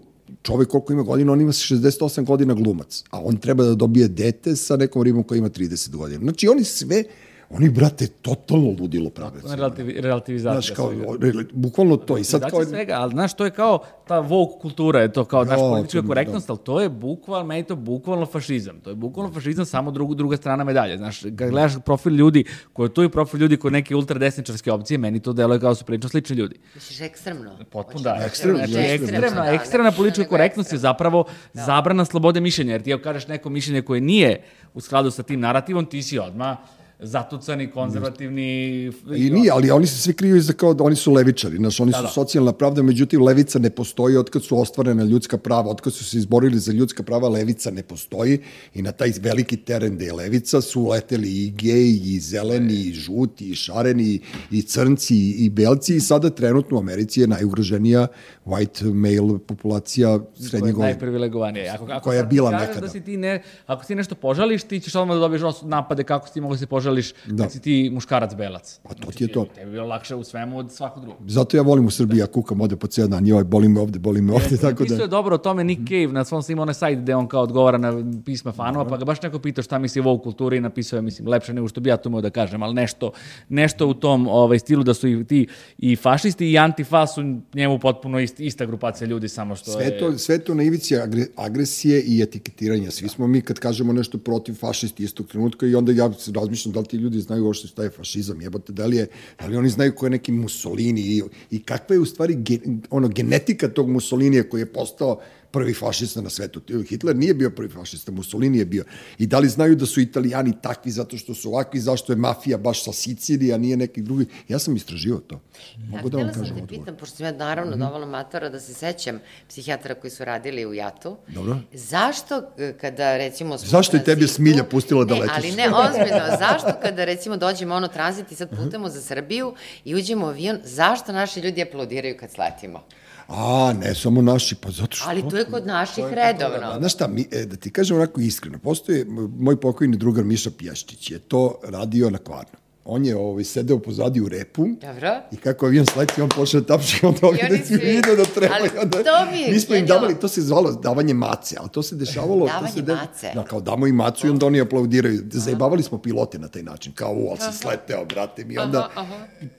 [0.43, 4.57] čovek koliko ima godina, on ima 68 godina glumac, a on treba da dobije dete
[4.57, 6.21] sa nekom ribom koja ima 30 godina.
[6.21, 7.05] Znači, oni sve,
[7.51, 9.41] oni, brate, totalno ludilo prave.
[9.47, 10.61] Relativi, relativizacija.
[10.61, 11.39] Znaš, kao, svega.
[11.39, 12.19] re- bukvalno to.
[12.19, 12.65] I sad kao...
[12.65, 16.01] Svega, ali znaš, to je kao ta woke kultura, je to kao naš Da, politička
[16.01, 18.81] to- korektnost, ali to je bukvalno, meni to bukvalno fašizam.
[18.81, 20.97] To je bukvalno fašizam, samo drugu, druga strana medalje.
[20.97, 24.99] Znaš, kad gledaš profil ljudi, koji je tu i profil ljudi koji neke ultradesničarske opcije,
[24.99, 26.57] meni to deluje kao da su prilično slični ljudi.
[26.75, 27.51] Misliš ekstremno?
[27.71, 32.05] Potpuno da, reći ekstremno, znači, ekstremno, ekstremna, da, ekstremna ne politička korektnost je zapravo zabrana
[32.05, 34.43] slobode mišljenja, jer ti ako kažeš neko mišljenje koje nije
[34.75, 36.57] u skladu sa tim narativom, ti si odmah
[36.99, 38.85] zatucani, konzervativni...
[39.17, 41.93] I nije, ali oni se svi kriju iza kao da oni su levičari, znaš, oni
[41.93, 42.09] su da.
[42.09, 46.59] socijalna pravda, međutim levica ne postoji otkad su ostvarena ljudska prava, otkad su se izborili
[46.59, 48.39] za ljudska prava, levica ne postoji
[48.75, 52.93] i na taj veliki teren gde je levica su leteli i geji, i zeleni, i
[52.93, 54.21] žuti, i šareni,
[54.51, 58.07] i crnci, i belci i sada trenutno u Americi je najugroženija
[58.45, 60.85] white male populacija srednjeg je godina.
[60.85, 61.75] najprivilegovanija.
[61.75, 62.87] Ako, ako Koja je bila kažeš nekada.
[62.87, 66.27] Da si ti ne, ako ti nešto požališ, ti ćeš odmah da dobiješ napade kako
[66.27, 67.43] si ti mogu da se požališ Da.
[67.43, 68.81] kad si ti muškarac belac.
[68.83, 69.45] Pa to ti je to.
[69.55, 71.31] Tebi je bilo lakše u svemu od svakog drugog.
[71.31, 73.99] Zato ja volim u Srbiji, ja kukam ovde po cijel dan, joj, boli me ovde,
[73.99, 74.95] boli me ovde, tako da...
[74.95, 77.79] je dobro o tome Nick Cave, na svom snima onaj sajt gde on kao odgovara
[77.79, 77.93] na
[78.25, 81.03] pisma fanova, pa ga baš neko pitao šta misli o woke kulturi i napisao je,
[81.03, 83.13] mislim, lepše nego što bi ja to da kažem, ali nešto,
[83.49, 85.47] nešto u tom ovaj, stilu da su i ti
[85.79, 87.21] i fašisti i antifa su
[87.55, 89.99] njemu potpuno ist, ista grupacija ljudi, samo što Sve je...
[89.99, 92.91] to, sve to na ivici agre, agresije i etiketiranja.
[92.91, 96.81] Svi smo mi kad kažemo nešto protiv fašisti istog trenutka i onda ja razmišljam da
[96.81, 99.07] li ti ljudi znaju uopšte šta je fašizam, jebote, da li, je,
[99.41, 102.83] da li oni znaju ko je neki Mussolini i, i kakva je u stvari gen,
[102.91, 105.21] ono, genetika tog Mussolinija koji je postao
[105.55, 106.61] prvi fašista na svetu.
[106.89, 108.85] Hitler nije bio prvi fašista, Mussolini je bio.
[109.19, 112.59] I da li znaju da su italijani takvi zato što su ovakvi, zašto je mafija
[112.59, 114.27] baš sa Sicilije, a nije neki drugi.
[114.49, 115.41] Ja sam istraživao to.
[115.89, 116.69] Mogu da vam kažem te odgovor.
[116.69, 120.75] pitam, pošto sam ja naravno dovoljno matora da se sećam psihijatara koji su radili u
[120.75, 121.17] Jatu.
[121.29, 121.57] Dobro.
[121.73, 123.59] Zašto e, kada recimo...
[123.59, 125.37] Zašto je tebi Smilja pustila da ne, letiš?
[125.37, 126.27] ali ne, ozbiljno.
[126.39, 130.59] Zašto kada recimo dođemo ono tranzit i sad putamo za Srbiju i uđemo u avion,
[130.65, 132.83] zašto naši ljudi aplaudiraju kad sletimo?
[133.29, 135.09] A, ne samo naši, pa zato što...
[135.09, 136.79] Ali to je kod naših A, redovno.
[136.79, 139.05] Znaš šta, mi, e, da ti kažem onako iskreno, postoje,
[139.39, 142.64] moj pokojni drugar Miša Pješčić je to radio na kvarnu.
[142.87, 145.17] On je ovaj, sedeo pozadi u repu Dobro.
[145.33, 147.75] i kako avion sleti, on počne da tapše i onda I ovdje oni da si
[147.75, 148.55] vidio da treba.
[148.61, 151.69] Ali onda, to mi je mi smo im davali, to se zvalo davanje mace, ali
[151.71, 152.41] to se dešavalo...
[152.41, 153.31] to Davanje se de- mace.
[153.35, 155.21] Da, kao damo im macu i onda oni aplaudiraju.
[155.31, 158.59] Zajebavali smo pilote na taj način, kao u, ali si sleteo, brate mi.
[158.59, 158.91] Onda,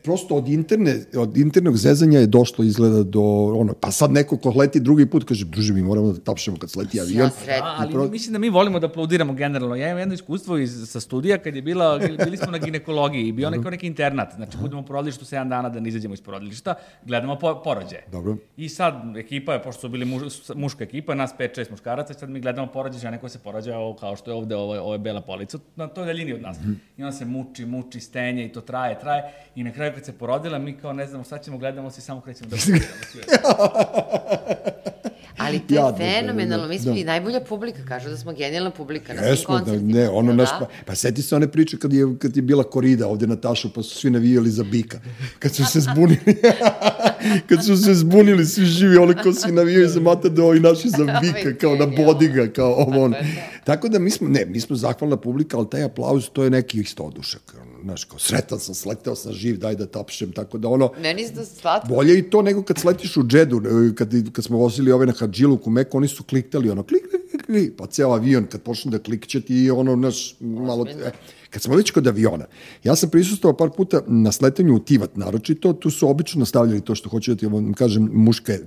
[0.03, 3.21] prosto od, interne, od internog zezanja je došlo izgleda do
[3.55, 6.69] ono, pa sad neko ko leti drugi put kaže, druže, mi moramo da tapšemo kad
[6.71, 7.19] sleti avion.
[7.19, 7.65] Ja sretno.
[7.65, 9.75] A, ali pro- mislim da mi volimo da aplaudiramo generalno.
[9.75, 13.31] Ja imam jedno iskustvo iz, sa studija kad je bila, bili smo na ginekologiji i
[13.31, 14.33] bio neko neki internat.
[14.33, 18.03] Znači, budemo u porodilištu 7 dana da ne izađemo iz porodilišta, gledamo po, porođaje.
[18.07, 18.35] Dobro.
[18.57, 20.23] I sad ekipa je, pošto su bili muž,
[20.55, 24.15] muška ekipa, nas 5-6 muškaraca, sad mi gledamo porođaje žene koja se porađa ovo, kao
[24.15, 26.57] što je ovde, ovo, je- ovo je bela polica, na toj daljini od nas.
[26.97, 29.23] I ona se muči, muči, stenje i to traje, traje.
[29.55, 32.03] I na kraju kad se porodila, mi kao ne znamo šta ćemo, gledamo se i
[32.03, 32.57] samo krećemo da.
[35.37, 36.63] Ali to je Jadno, da, fenomenalno.
[36.63, 36.99] da, Mi smo da.
[36.99, 37.79] i najbolja publika.
[37.85, 39.93] Kažu da smo genijalna publika na svim Jesmo, da, koncertima.
[39.93, 40.59] ne, ono Da, naš, da.
[40.59, 43.73] pa, pa seti se one priče kad je, kad je bila korida ovde na tašu,
[43.73, 44.99] pa su svi navijali za bika.
[45.39, 46.19] Kad su se zbunili,
[47.49, 51.05] kad su se zbunili svi živi, oni ko svi navijaju za Matado i naši za
[51.21, 53.15] bika, kao na bodiga, kao ovo ono.
[53.63, 56.79] Tako da mi smo, ne, mi smo zahvalna publika, ali taj aplauz, to je neki
[56.79, 57.41] isto odušak.
[57.55, 61.27] ono, Znaš, kao sretan sam, sleteo sam živ, daj da tapšem, tako da ono, Meni
[61.35, 61.87] to slatko.
[61.87, 65.13] Bolje i to nego kad sletiš u džedu, e, kad, kad smo vozili ove na
[65.19, 68.61] Hadžilu u Meku, oni su kliktali ono, klik, klik, klik, klik, pa ceo avion kad
[68.61, 71.11] počne da klikće ti ono, naš, malo, e,
[71.49, 72.45] kad smo već kod aviona,
[72.83, 76.95] ja sam prisustovao par puta na sletanju u Tivat, naročito, tu su obično nastavljali to
[76.95, 78.59] što hoću da ti vam kažem, muške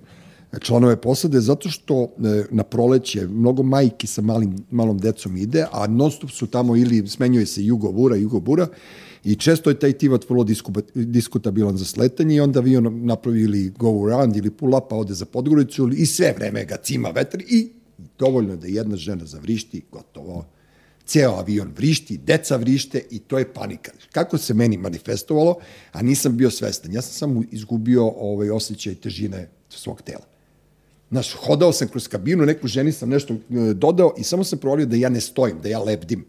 [0.60, 5.86] članove posade zato što e, na proleće mnogo majki sa malim, malom decom ide, a
[5.86, 8.66] non stop su tamo ili smenjuje se jugo bura, jugo bura
[9.24, 10.46] i često je taj tivat vrlo
[10.94, 15.14] diskutabilan za sletanje i onda avion napravi ili go around ili pull up, pa ode
[15.14, 17.68] za Podgoricu i sve vreme ga cima vetar i
[18.18, 20.44] dovoljno da jedna žena zavrišti, gotovo
[21.06, 23.92] ceo avion vrišti, deca vrište i to je panika.
[24.12, 25.58] Kako se meni manifestovalo,
[25.92, 26.92] a nisam bio svestan.
[26.92, 30.37] Ja sam samo izgubio ovaj osjećaj težine svog tela.
[31.10, 33.38] Znaš, hodao sam kroz kabinu, neku ženi sam nešto e,
[33.74, 36.26] dodao i samo sam provalio da ja ne stojim, da ja lebdim.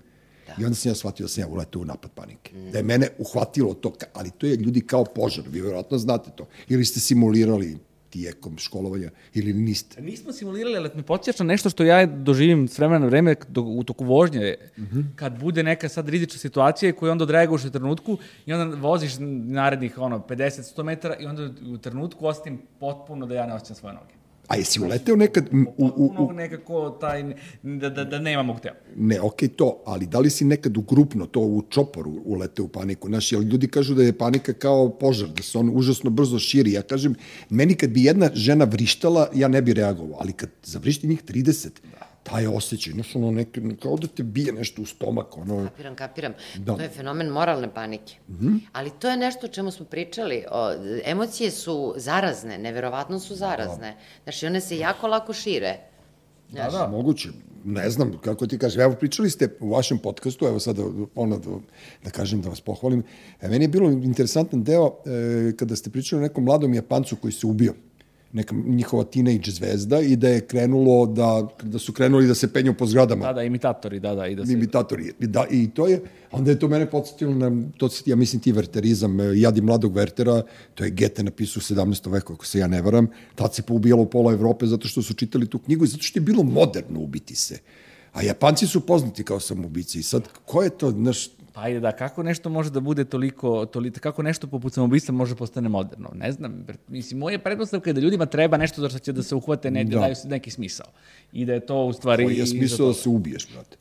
[0.48, 0.54] Da.
[0.62, 2.56] I onda sam ja shvatio da sam ja uletao u napad panike.
[2.56, 2.72] Mm.
[2.72, 6.48] Da je mene uhvatilo to, ali to je ljudi kao požar, vi vjerojatno znate to.
[6.70, 7.78] Ili ste simulirali
[8.10, 10.02] tijekom školovanja ili niste?
[10.02, 13.84] Nismo simulirali, ali mi podsjeća nešto što ja doživim s vremena na vreme do, u
[13.84, 15.04] toku vožnje, mm -hmm.
[15.16, 19.14] kad bude neka sad rizična situacija koju onda odreaguješ u trenutku i onda voziš
[19.46, 23.94] narednih ono, 50-100 metara i onda u trenutku ostatim potpuno da ja ne osjećam svoje
[23.94, 24.19] noge.
[24.50, 25.50] A jesi uleteo nekad...
[25.78, 27.24] U, u, u, nekako taj,
[27.64, 28.74] da, da, da nemam hteo.
[28.96, 32.66] Ne, okej okay, to, ali da li si nekad u grupno, to u čoporu uleteo
[32.66, 33.08] u paniku?
[33.08, 36.72] Znaš, jel ljudi kažu da je panika kao požar, da se on užasno brzo širi.
[36.72, 37.16] Ja kažem,
[37.50, 41.70] meni kad bi jedna žena vrištala, ja ne bi reagovao, ali kad zavrišti njih 30,
[41.84, 45.64] da taj osjećaj, znaš, ono, neke, kao da te bije nešto u stomak, ono...
[45.64, 46.34] Kapiram, kapiram.
[46.56, 46.76] Da.
[46.76, 48.16] To je fenomen moralne panike.
[48.28, 48.60] Mm -hmm.
[48.72, 50.46] Ali to je nešto o čemu smo pričali.
[50.52, 50.74] O,
[51.06, 53.92] emocije su zarazne, neverovatno su zarazne.
[53.92, 54.24] Da.
[54.24, 55.78] Znaš, i one se jako lako šire.
[56.50, 56.74] Da, znaš.
[56.74, 57.30] Da, da, moguće.
[57.66, 58.78] Ne znam, kako ti kažeš.
[58.78, 60.84] Evo, pričali ste u vašem podcastu, evo sada
[61.16, 61.50] ono da,
[62.04, 63.04] da kažem, da vas pohvalim.
[63.42, 67.34] E, meni je bilo interesantan deo e, kada ste pričali o nekom mladom Japancu koji
[67.34, 67.74] se ubio
[68.34, 72.74] neka njihova teenage zvezda i da je krenulo da, da su krenuli da se penju
[72.74, 73.26] po zgradama.
[73.26, 74.28] Da, da, imitatori, da, da.
[74.28, 74.54] I, da se...
[74.54, 75.14] imitatori.
[75.20, 76.02] Da, I to je,
[76.32, 79.96] onda je to mene podsjetilo na, to se, ja mislim ti verterizam, e, Jadi mladog
[79.96, 80.44] Vertera,
[80.76, 82.12] to je Gete napisao u 17.
[82.12, 85.50] veku, ako se ja ne varam, tad se poubijalo pola Evrope zato što su čitali
[85.50, 87.60] tu knjigu i zato što je bilo moderno ubiti se.
[88.14, 91.30] A Japanci su poznati kao samoubici i sad, ko je to, znaš,
[91.62, 95.38] ajde da, kako nešto može da bude toliko, toliko kako nešto poput samoubistva može da
[95.38, 96.10] postane moderno?
[96.14, 99.36] Ne znam, mislim, moja pretpostavka je da ljudima treba nešto za što će da se
[99.36, 99.90] uhvate, ne, da.
[99.90, 100.88] da daju neki smisao.
[101.34, 102.26] I da je to u stvari...
[102.26, 103.78] Koji je smisao da se ubiješ, brate?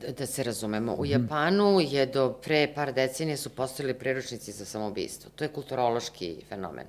[0.00, 4.64] Da, da se razumemo, u Japanu je do pre par decenije su postojali priručnici za
[4.64, 5.30] samoubistvo.
[5.36, 6.86] To je kulturološki fenomen.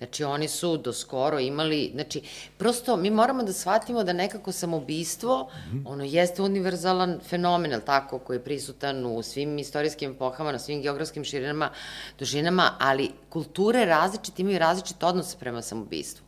[0.00, 2.22] Znači, oni su do skoro imali, znači,
[2.58, 5.82] prosto mi moramo da shvatimo da nekako samoubistvo, mm -hmm.
[5.86, 10.82] ono jeste univerzalan fenomen, ali tako, koji je prisutan u svim istorijskim epohama, na svim
[10.82, 11.70] geografskim širinama,
[12.18, 16.24] dužinama, ali kulture različite imaju različite odnose prema samoubistvu.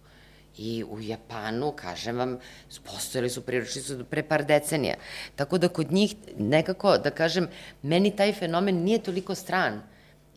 [0.58, 2.38] I u Japanu, kažem vam,
[2.84, 4.94] postojali su priručnici pre par decenija.
[5.36, 7.48] Tako da kod njih nekako, da kažem,
[7.82, 9.82] meni taj fenomen nije toliko stran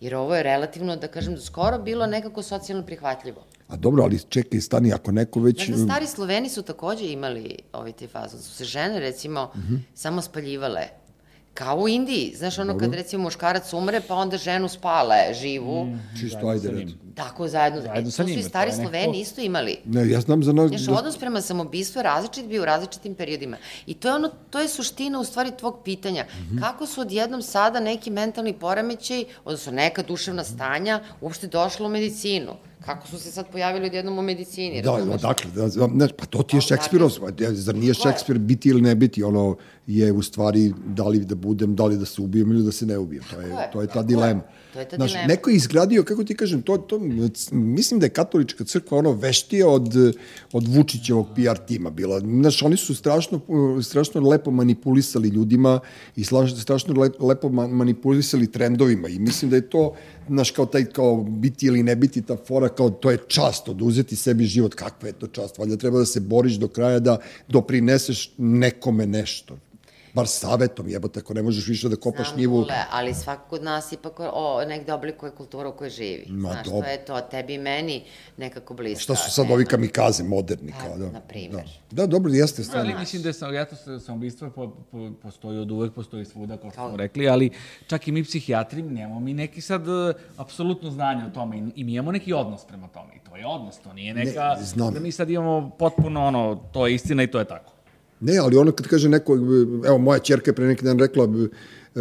[0.01, 3.43] Jer ovo je relativno, da kažem, do skoro bilo nekako socijalno prihvatljivo.
[3.67, 5.67] A dobro, ali čekaj, stani, ako neko već...
[5.67, 8.39] Dakle, stari Sloveni su takođe imali ovaj te fazon.
[8.39, 9.73] Su se žene, recimo, uh mhm.
[9.73, 9.79] -huh.
[9.93, 11.04] samo spaljivale
[11.55, 15.85] Kao u Indiji, znaš ono kad recimo muškarac umre pa onda ženu spale živu.
[15.85, 16.89] Mm, Čisto ajde red.
[17.15, 17.81] Tako zajedno.
[17.81, 18.35] zajedno sa njim.
[18.35, 19.17] To su i stari Sloveni neko...
[19.17, 19.77] isto imali.
[19.85, 20.69] Ne, ja znam za nas...
[20.69, 20.93] Znaš, da...
[20.93, 23.57] odnos prema samobistvu je različit bio u različitim periodima.
[23.85, 26.23] I to je ono, to je suština u stvari tvog pitanja.
[26.23, 26.61] Mm -hmm.
[26.61, 32.51] Kako su odjednom sada neki mentalni poremećaj, odnosno neka duševna stanja, uopšte došla u medicinu?
[32.85, 34.81] Kako su se sad pojavili odjednom u medicini?
[34.81, 38.81] Da, odakle, da, ne, pa to ti je Šekspirov, pa, zar nije Šekspir biti ili
[38.81, 39.55] ne biti, ono
[39.87, 42.85] je u stvari da li da budem, da li da se ubijem ili da se
[42.85, 44.41] ne ubijem, to je, je to je ta dilema.
[44.41, 44.64] Je.
[44.75, 45.27] To je ta Znaš, dilema.
[45.27, 46.99] neko je izgradio, kako ti kažem, to, to,
[47.51, 49.93] mislim da je katolička crkva ono veštija od,
[50.51, 52.19] od Vučićevog PR tima bila.
[52.19, 53.41] Znaš, oni su strašno,
[53.83, 55.79] strašno lepo manipulisali ljudima
[56.15, 56.23] i
[56.61, 59.93] strašno lepo manipulisali trendovima i mislim da je to
[60.27, 64.15] znaš, kao taj, kao biti ili ne biti ta fora, kao to je čast, oduzeti
[64.15, 67.17] sebi život, kakva je to čast, valjda treba da se boriš do kraja da
[67.47, 69.57] doprineseš nekome nešto
[70.15, 72.57] bar savetom, jebote, ako ne možeš više da kopaš Znam, njivu.
[72.57, 76.25] Ule, ali svako od nas ipak o, negde oblikuje kulturu u kojoj živi.
[76.29, 76.81] Ma, Znaš, dobro.
[76.81, 78.03] to je to, tebi i meni
[78.37, 79.01] nekako blisko.
[79.01, 80.71] Šta su sad ovi kamikaze moderni?
[80.71, 81.11] Pa, kao, da.
[81.11, 81.63] Na primjer.
[81.91, 82.01] Da.
[82.01, 82.91] da, dobro, jeste stvarno.
[82.91, 86.57] Ali mislim da sam, ja to sam ubistvo po, po, postoji od uvek, postoji svuda,
[86.57, 87.49] kao što smo rekli, ali
[87.87, 91.83] čak i mi psihijatri nemamo mi neki sad uh, apsolutno znanje o tome i, i
[91.83, 93.15] mi imamo neki odnos prema tome.
[93.15, 94.55] I to je odnos, to nije neka...
[94.55, 94.93] Ne, znam.
[94.93, 97.74] Da mi sad imamo potpuno ono, to je istina i to je tako.
[98.25, 99.35] Ne, ali ono kad kaže neko,
[99.85, 101.99] evo moja čerka je pre neki dan rekla, e,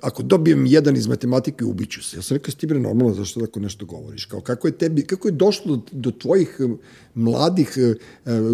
[0.00, 2.16] ako dobijem jedan iz matematike, ubiću se.
[2.16, 4.24] Ja sam rekao, ti bre normalno, zašto tako nešto govoriš?
[4.24, 6.68] Kao, kako je tebi, kako je došlo do, tvojih e,
[7.14, 7.94] mladih e,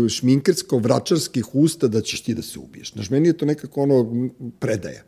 [0.09, 2.93] šminkersko-vračarskih usta da ćeš ti da se ubiješ?
[2.93, 5.03] Znaš, meni je to nekako ono predaja.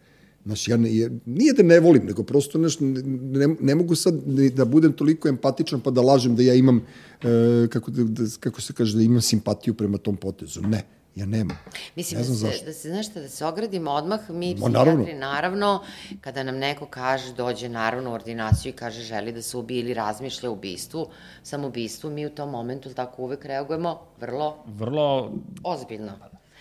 [0.44, 4.14] Znaš, ja ne, je, nije da ne volim, nego prosto znaš, ne, ne mogu sad
[4.54, 6.80] da budem toliko empatičan pa da lažem da ja imam,
[7.22, 10.62] e, kako, da, da, kako se kaže, da imam simpatiju prema tom potezu.
[10.62, 10.84] Ne,
[11.18, 11.58] ja nemam.
[11.96, 12.64] Mislim ne da, znam se, zašto.
[12.66, 15.06] da se, znaš šta, da se ogradimo odmah, mi Ma, psihijatri, naravno.
[15.20, 15.82] naravno.
[16.20, 19.94] kada nam neko kaže, dođe naravno u ordinaciju i kaže želi da se ubije ili
[19.94, 21.06] razmišlja o ubistvu,
[21.42, 25.32] samobistvu, mi u tom momentu, tako, uvek reagujemo vrlo Vrlo,
[25.64, 26.12] ozbiljno.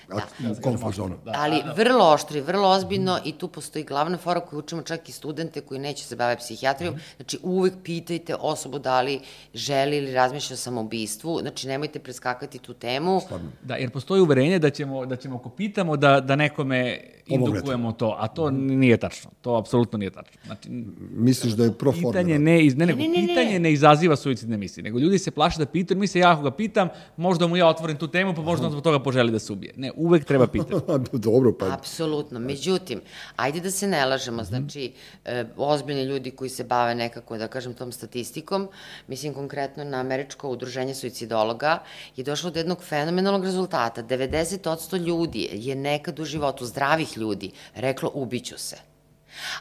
[0.09, 0.15] Da.
[0.15, 1.09] U?
[1.25, 5.09] Da, ali vrlo oštro i vrlo ozbiljno i tu postoji glavna fora koju učimo čak
[5.09, 6.95] i studente koji neće se bave psihijatrijom.
[7.15, 9.19] Znači uvek pitajte osobu da li
[9.53, 11.39] želi ili razmišlja o samoubistvu.
[11.41, 13.21] Znači nemojte preskakati tu temu.
[13.61, 18.15] da, jer postoji uverenje da ćemo, da ćemo ako pitamo da, da nekome indukujemo to,
[18.19, 19.31] a to nije tačno.
[19.41, 20.41] To apsolutno nije tačno.
[20.45, 20.69] Znači,
[21.11, 23.27] Misliš da je pro pitanje ne, iz, ne, nego, Ne, ne, ne, ne.
[23.27, 26.41] pitanje ne izaziva suicidne misli, nego ljudi se plaše da pitaju, mi se ja ako
[26.41, 29.39] ga pitam, možda mu ja otvorim tu temu, pa možda on zbog toga poželi da
[29.39, 29.73] se ubije.
[29.77, 30.75] Ne, uvek treba pitati.
[31.27, 32.39] Dobro, pa Apsolutno.
[32.39, 33.01] Međutim,
[33.35, 34.93] ajde da se ne lažemo, znači,
[35.25, 38.67] e, ozbiljni ljudi koji se bave nekako, da kažem, tom statistikom,
[39.07, 41.79] mislim konkretno na američko udruženje suicidologa,
[42.15, 44.03] je došlo do jednog fenomenalnog rezultata.
[44.03, 48.77] 90% ljudi je nekad u životu, zdravih ljudi, reklo ubiću se.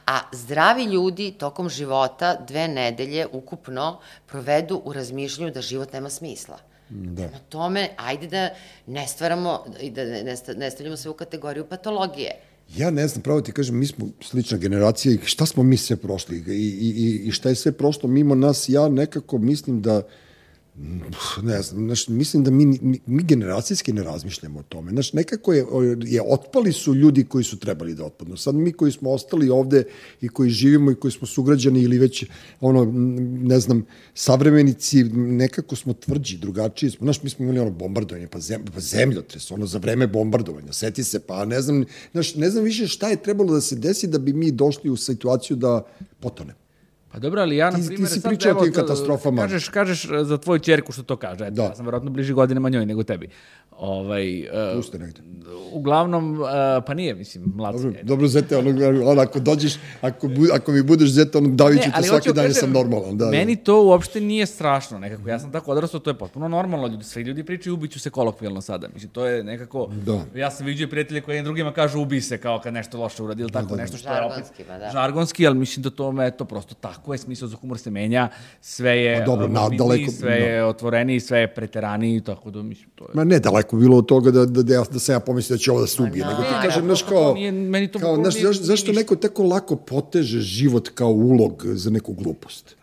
[0.07, 6.59] A zdravi ljudi tokom života dve nedelje ukupno provedu u razmišljanju da život nema smisla.
[6.91, 7.23] Da.
[7.23, 8.51] Prema tome, ajde da
[8.87, 12.31] ne stvaramo i da ne, ne, sta- ne stavljamo sve u kategoriju patologije.
[12.77, 15.97] Ja ne znam, pravo ti kažem, mi smo slična generacija i šta smo mi sve
[15.97, 20.03] prošli i, i, i, šta je sve prošlo mimo nas, ja nekako mislim da mm,
[21.43, 24.91] ne znam, znaš, mislim da mi, mi, mi generacijski ne razmišljamo o tome.
[24.91, 25.67] Znaš, nekako je,
[26.05, 28.37] je, otpali su ljudi koji su trebali da otpadnu.
[28.37, 29.85] Sad mi koji smo ostali ovde
[30.21, 32.25] i koji živimo i koji smo sugrađani ili već,
[32.61, 32.85] ono,
[33.43, 37.05] ne znam, savremenici, nekako smo tvrđi, drugačiji smo.
[37.05, 41.05] Znaš, mi smo imali ono bombardovanje, pa, zem, pa zemljotres, ono za vreme bombardovanja, seti
[41.05, 44.19] se, pa ne znam, znaš, ne znam više šta je trebalo da se desi da
[44.19, 45.87] bi mi došli u situaciju da
[46.21, 46.66] potonemo.
[47.13, 49.43] Pa dobro, ali ja, na Ti- ti primjer, si sad, pričao o tim katastrofama.
[49.43, 51.45] Kažeš, kažeš e, za tvoju čerku što to kaže.
[51.45, 51.63] Eto, Da.
[51.63, 53.29] Ja sam verovatno bliži godinama njoj nego tebi.
[53.79, 55.21] Ovaj, uh, Puste negde.
[55.73, 56.49] uglavnom, uh,
[56.87, 57.75] pa nije, mislim, mlad.
[57.75, 58.71] Dobro, dobro zete, ono,
[59.11, 62.55] ono, ako dođeš, ako, bu, ako mi budeš zete, ono, davit ću te svaki dan,
[62.55, 63.17] sam normalan.
[63.19, 65.29] Da, meni to uopšte nije strašno, nekako.
[65.29, 66.87] Ja sam tako odrastao, to je potpuno normalno.
[66.87, 68.89] Ljudi, svi ljudi pričaju ubiću se kolokvijalno sada.
[68.95, 69.89] Mislim, to je nekako...
[70.07, 70.25] Da.
[70.35, 73.43] Ja sam vidio prijatelje koji jednim drugima kažu ubi se kao kad nešto loše uradi
[73.43, 74.91] ili tako nešto što je opet Žargonski, da.
[74.93, 78.29] žargonski, ali mislim da to me to prosto tako je, smisao za humor se menja,
[78.61, 82.63] sve je Pa dobro, na- morbidniji, daleko- sve je otvoreniji, sve je preteraniji, tako da
[82.63, 83.09] mislim to je...
[83.15, 85.71] Ma ne, daleko bilo od toga da, da, da, da sam ja pomislio da će
[85.71, 88.17] ovo da se ubije, nego ti ne, kažem, znaš, to- kao, nije- meni to kao,
[88.17, 92.77] znaš, nije- zašto, neko tako lako poteže život kao ulog za neku glupost?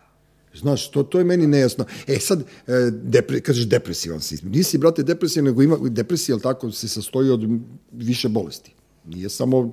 [0.54, 1.84] Znaš, to, to je meni nejasno.
[2.06, 2.44] E sad, e,
[2.92, 4.38] depre, kažeš depresivan si.
[4.44, 7.48] Nisi, brate, depresivan, nego ima, depresija, jel tako, se sastoji od
[7.92, 8.74] više bolesti.
[9.04, 9.72] Nije samo,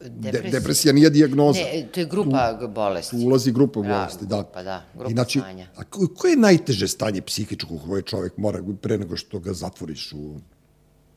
[0.00, 0.50] Depresija.
[0.52, 1.60] depresija nije dijagnoza.
[1.60, 3.16] Ne, to je grupa tu, bolesti.
[3.16, 4.36] Tu ulazi grupa Da, bolesti, da.
[4.36, 5.66] grupa, da, grupa Inači, stanja.
[5.76, 10.12] a ko- koje je najteže stanje psihičko koje čovjek mora pre nego što ga zatvoriš
[10.12, 10.34] u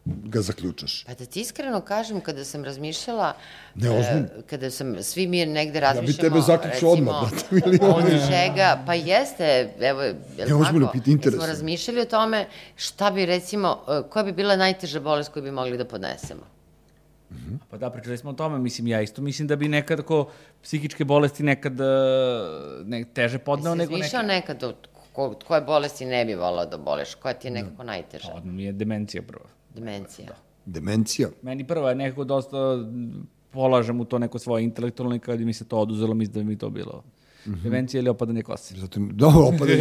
[0.05, 1.03] ga zaključaš?
[1.03, 3.33] Pa da ti iskreno kažem, kada sam razmišljala,
[3.75, 4.27] Ne, ozbiljno.
[4.29, 7.93] e, kada sam, svi mi negde bi razmišljamo, tebe zaključao odmah, brate, milion.
[7.93, 9.45] od čega, pa jeste,
[9.81, 10.97] evo, je Ne, ozbiljno, tako?
[10.97, 11.37] pit- interesuje.
[11.37, 15.51] Jesmo razmišljali o tome šta bi, recimo, e, koja bi bila najteža bolest koju bi
[15.51, 16.41] mogli da podnesemo?
[17.69, 20.29] Pa da, pričali smo o tome, mislim, ja isto mislim da bi nekad ako
[20.63, 21.87] psihičke bolesti nekad uh,
[22.85, 24.01] ne, teže podneo Jesi nego neke...
[24.01, 24.75] razmišljao nekad od
[25.13, 27.15] ko, koje bolesti ne bi volao da boleš?
[27.15, 28.27] Koja ti je nekako najteža?
[28.31, 29.45] Pa, odmah mi je demencija prva.
[29.75, 30.27] Demencija.
[30.65, 31.29] Demencija.
[31.41, 32.57] Meni prva je nekako dosta
[33.51, 36.45] polažem u to neko svoje intelektualno i kad mi se to oduzelo, mislim da bi
[36.45, 37.03] mi to bilo
[37.45, 38.75] demencija ili opadanje kose.
[38.77, 39.79] Zato, dobro, opadanje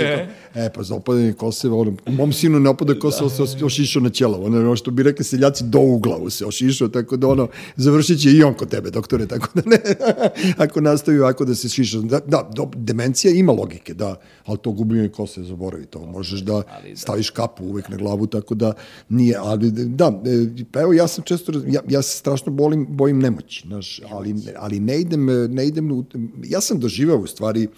[0.55, 0.61] ko...
[0.61, 3.47] E, pa za opadanje kose, ono, u mom sinu ne opada kosa, da.
[3.47, 4.45] se ošišao na ćelav.
[4.45, 8.21] Ono, ono što bi rekli seljaci, do u glavu se ošišao, tako da ono, završit
[8.21, 9.79] će i on kod tebe, doktore, tako da ne,
[10.65, 11.99] ako nastavi ovako da se šiša.
[11.99, 16.55] Da, da do, demencija ima logike, da, ali to gubljenje kose zaboravi, to možeš da,
[16.55, 16.97] Ali da.
[16.97, 18.73] staviš kapu uvek na glavu, tako da
[19.09, 23.19] nije, ali da, e, pa evo ja sam često, ja, ja se strašno bolim, bojim
[23.19, 26.07] nemoći, znaš, ali, ali ne idem, ne idem,
[26.45, 27.69] ja sam doživao u stvari, e,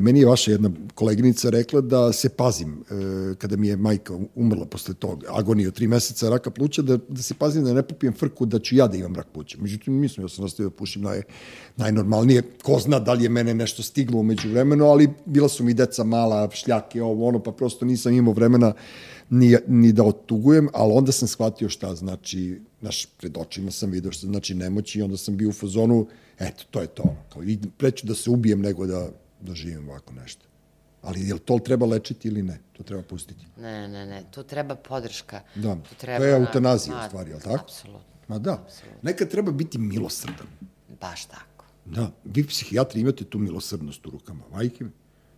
[0.00, 4.66] meni je vaša jedna koleginica rekla da se pazim e, kada mi je majka umrla
[4.66, 8.14] posle tog agonije od tri meseca raka pluća, da, da se pazim da ne popijem
[8.14, 9.58] frku da ću ja da imam rak pluća.
[9.60, 11.22] Međutim, mislim, ja sam nastavio da pušim naj,
[11.76, 12.42] najnormalnije.
[12.62, 16.04] Ko zna da li je mene nešto stiglo umeđu vremenu, ali bila su mi deca
[16.04, 18.72] mala, šljake, ovo, ono, pa prosto nisam imao vremena
[19.30, 24.12] ni, ni da otugujem, ali onda sam shvatio šta znači, naš, pred očima sam vidio
[24.12, 26.06] šta znači nemoći i onda sam bio u fazonu,
[26.38, 27.16] eto, to je to.
[27.28, 29.08] Kao, i preću da se ubijem nego da,
[29.40, 30.46] da živim ovako nešto.
[31.02, 32.58] Ali je li to treba lečiti ili ne?
[32.72, 33.46] To treba pustiti.
[33.56, 35.40] Ne, ne, ne, tu treba podrška.
[35.54, 37.54] Da, tu treba to je na- eutanazija u stvari, je li tako?
[37.56, 38.66] Apsolutno, Ma da,
[39.02, 40.46] nekad treba biti milosrdan.
[41.00, 41.64] baš tako.
[41.84, 44.90] Da, vi psihijatri imate tu milosrdnost u rukama, majke mi.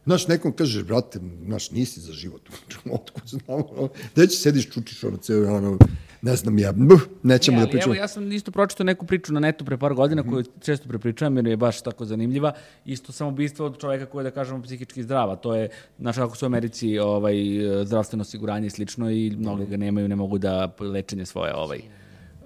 [0.06, 2.42] Znaš, nekom kažeš, brate, znaš, nisi za život.
[2.94, 5.78] Otko znamo, gde će sediš, čučiš ono ceo, ono,
[6.22, 7.94] ne znam ja, buh, nećemo Ne, da pričamo.
[7.94, 11.36] Evo, ja sam isto pročitao neku priču na netu pre par godina koju često prepričavam
[11.36, 12.52] jer je baš tako zanimljiva.
[12.84, 15.36] Isto samoubistvo od čoveka koji je, da kažemo, psihički zdrava.
[15.36, 17.36] To je, znaš, kako su u Americi ovaj,
[17.84, 21.80] zdravstveno osiguranje i slično i mnogi ga nemaju, ne mogu da lečenje svoje ovaj,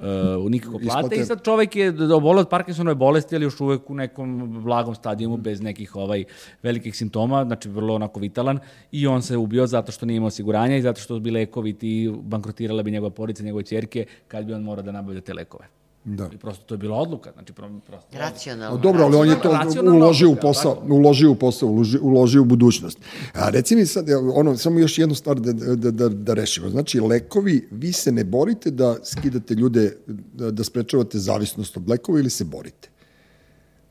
[0.01, 1.17] uh, nikako plate Isplate.
[1.17, 5.37] i sad čovek je obole od Parkinsonove bolesti, ali još uvek u nekom blagom stadijumu
[5.37, 6.25] bez nekih ovaj
[6.63, 8.59] velikih simptoma, znači vrlo onako vitalan
[8.93, 12.13] i on se ubio zato što nije imao osiguranja i zato što bi lekovi ti
[12.23, 15.80] bankrotirala bi njegova porodica, njegove ćerke kad bi on morao da nabavlja te lekove.
[16.05, 16.31] Da.
[16.33, 18.19] I prosto to je bila odluka, znači pro- prosto.
[18.19, 18.79] Racionalno.
[18.79, 20.95] A dobro, ali on je to uložio u posao, tako.
[20.95, 22.99] uložio u posao, uložio, uložio u budućnost.
[23.35, 26.69] A reci mi sad, ono, samo još jednu stvar da, da, da, da rešimo.
[26.71, 32.19] Znači, lekovi, vi se ne borite da skidate ljude, da, da sprečavate zavisnost od lekova
[32.19, 32.89] ili se borite?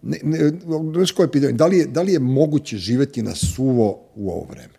[0.01, 0.51] Ne, ne,
[0.93, 1.53] znaš koje je pitanje?
[1.53, 4.73] Da li je, da li je moguće živeti na suvo u ovo vreme?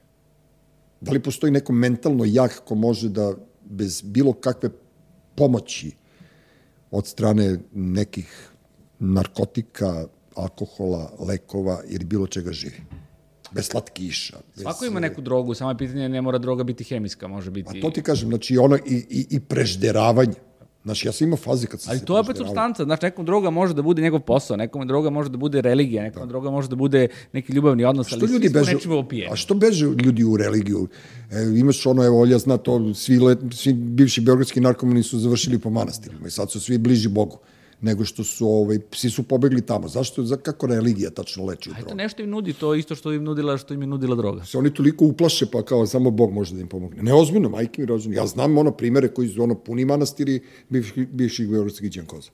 [1.00, 4.70] Da li postoji neko mentalno jak ko može da bez bilo kakve
[5.34, 5.99] pomoći
[6.90, 8.50] od strane nekih
[8.98, 12.82] narkotika, alkohola, lekova ili bilo čega živi.
[13.52, 14.38] Bez slatkiša.
[14.56, 17.78] Bez, Svako ima neku drogu, samo je pitanje ne mora droga biti hemijska, može biti...
[17.78, 20.34] A to ti kažem, znači ono i, i, i prežderavanje.
[20.84, 23.24] Znači, ja sam imao faze kad sam Ali se to je opet substanca, znači nekom
[23.24, 26.68] droga može da bude njegov posao, nekom droga može da bude religija, nekom droga može
[26.68, 29.32] da bude neki ljubavni odnos, Što ali ljudi beže, nečim opijeni.
[29.32, 30.88] a što beže ljudi u religiju?
[31.30, 35.58] E, imaš ono, evo, Olja zna to, svi, let, svi bivši beogradski narkomani su završili
[35.58, 37.38] po manastirima i sad su svi bliži Bogu
[37.80, 39.88] nego što su, ovaj, psi su pobegli tamo.
[39.88, 41.96] Zašto, za kako religija tačno leči u Aj to drogu?
[41.96, 44.44] nešto im nudi, to isto što im nudila, što im je nudila droga.
[44.44, 47.02] se oni toliko uplaše pa kao samo Bog može da im pomogne.
[47.02, 48.16] Neozbiljno, majke mi rođeni.
[48.16, 52.30] Ja znam ono primere koji su ono puni manastiri bivših, bivših beogradskih džankoza.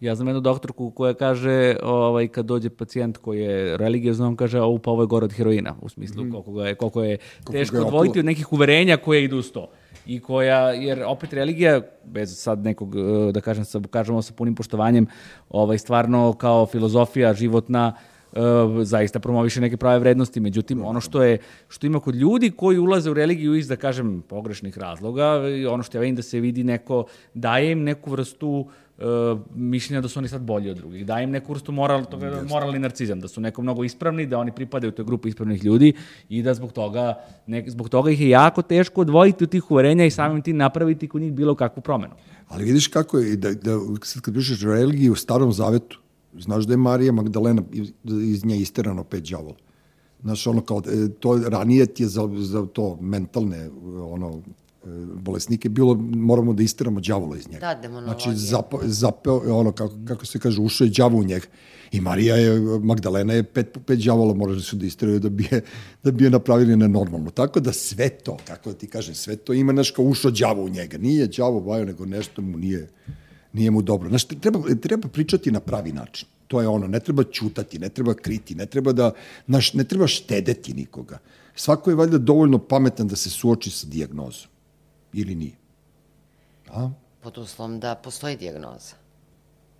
[0.00, 4.60] Ja znam jednu doktorku koja kaže, ovaj, kad dođe pacijent koji je religiozno, on kaže,
[4.60, 7.18] ovo pa ovo je gore od heroina, u smislu koliko, ga je, koliko je
[7.52, 9.70] teško ga je odvojiti od nekih uverenja koje idu uz to.
[10.08, 14.54] I koja, jer opet religija, bez sad nekog, eh, da kažem, sa, kažemo sa punim
[14.54, 15.06] poštovanjem,
[15.48, 18.40] ovaj, stvarno kao filozofija životna, eh,
[18.82, 20.40] zaista promoviše neke prave vrednosti.
[20.40, 21.38] Međutim, ono što je
[21.68, 25.98] što ima kod ljudi koji ulaze u religiju iz, da kažem, pogrešnih razloga, ono što
[25.98, 27.04] ja vidim da se vidi neko,
[27.34, 28.87] daje im neku vrstu uh,
[29.54, 31.06] mišljenja da su oni sad bolji od drugih.
[31.06, 34.52] Daje im neku vrstu moral, toga, moralni narcizam, da su neko mnogo ispravni, da oni
[34.52, 35.92] pripadaju toj grupi ispravnih ljudi
[36.28, 37.14] i da zbog toga,
[37.46, 41.08] ne, zbog toga ih je jako teško odvojiti od tih uverenja i samim tim napraviti
[41.08, 42.14] kod njih bilo kakvu promenu.
[42.48, 46.00] Ali vidiš kako je, da, da sad kad pišeš religiju u starom zavetu,
[46.38, 47.62] znaš da je Marija Magdalena
[48.04, 49.54] iz, nje isterano pet đavola.
[50.22, 53.70] Znaš, ono kao, e, to ranije ti je za, za to mentalne,
[54.00, 54.42] ono,
[55.14, 57.60] bolesnike bilo, moramo da isteramo đavola iz njega.
[57.60, 58.24] Da, demonologija.
[58.24, 61.46] Znači, zapo, zapeo, ono, kako, kako se kaže, ušao je đavo u njega.
[61.92, 65.60] I Marija je, Magdalena je pet, pet đavola morali su da isteraju da bi je,
[66.02, 67.30] da bi je napravili nenormalno.
[67.30, 70.64] Tako da sve to, kako da ti kažem, sve to ima nešto kao ušao đavo
[70.64, 70.98] u njega.
[70.98, 72.88] Nije đavo bajo, nego nešto mu nije,
[73.52, 74.08] nije mu dobro.
[74.08, 76.28] Znaš, treba, treba pričati na pravi način.
[76.48, 79.10] To je ono, ne treba ćutati, ne treba kriti, ne treba da,
[79.46, 81.18] znaš, ne treba štedeti nikoga.
[81.54, 84.48] Svako je valjda dovoljno pametan da se suoči sa dijagnozom.
[85.12, 85.56] Ili nije.
[86.70, 86.90] A?
[87.20, 88.94] Pod uslovom da postoji dijagnoza.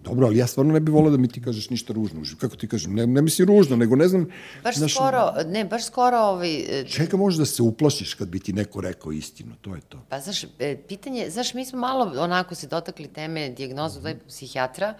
[0.04, 2.22] Dobro, ali ja stvarno ne bih volao da mi ti kažeš ništa ružno.
[2.40, 2.94] Kako ti kažem?
[2.94, 4.26] Ne, ne mislim ružno, nego ne znam...
[4.64, 8.40] Baš znaš, skoro, ne, baš skoro ovaj, e, Čega možeš da se uplašiš kad bi
[8.40, 9.54] ti neko rekao istinu?
[9.60, 9.98] To je to.
[10.08, 14.94] Pa, znaš, e, pitanje, znaš, mi smo malo onako se dotakli teme dijagnozu mm psihijatra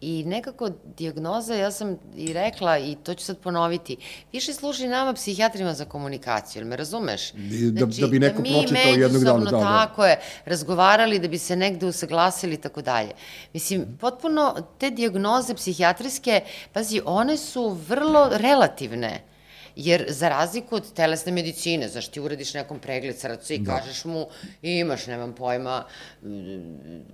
[0.00, 3.96] i nekako dijagnoza, ja sam i rekla i to ću sad ponoviti,
[4.32, 7.34] više služi nama psihijatrima za komunikaciju, jel me razumeš?
[7.34, 9.60] I da- da bi neko pročitao jednog dana, da, da.
[9.60, 13.10] tako je, razgovarali da bi se negde usaglasili i tako dalje.
[13.52, 14.29] Mislim, potpuno
[14.78, 16.40] te dijagnoze psihijatrijske,
[16.72, 19.29] pazi, one su vrlo relativne.
[19.76, 23.72] Jer za razliku od telesne medicine, znaš, ti uradiš nekom pregled srca i da.
[23.72, 24.26] kažeš mu
[24.62, 25.84] imaš, nemam pojma,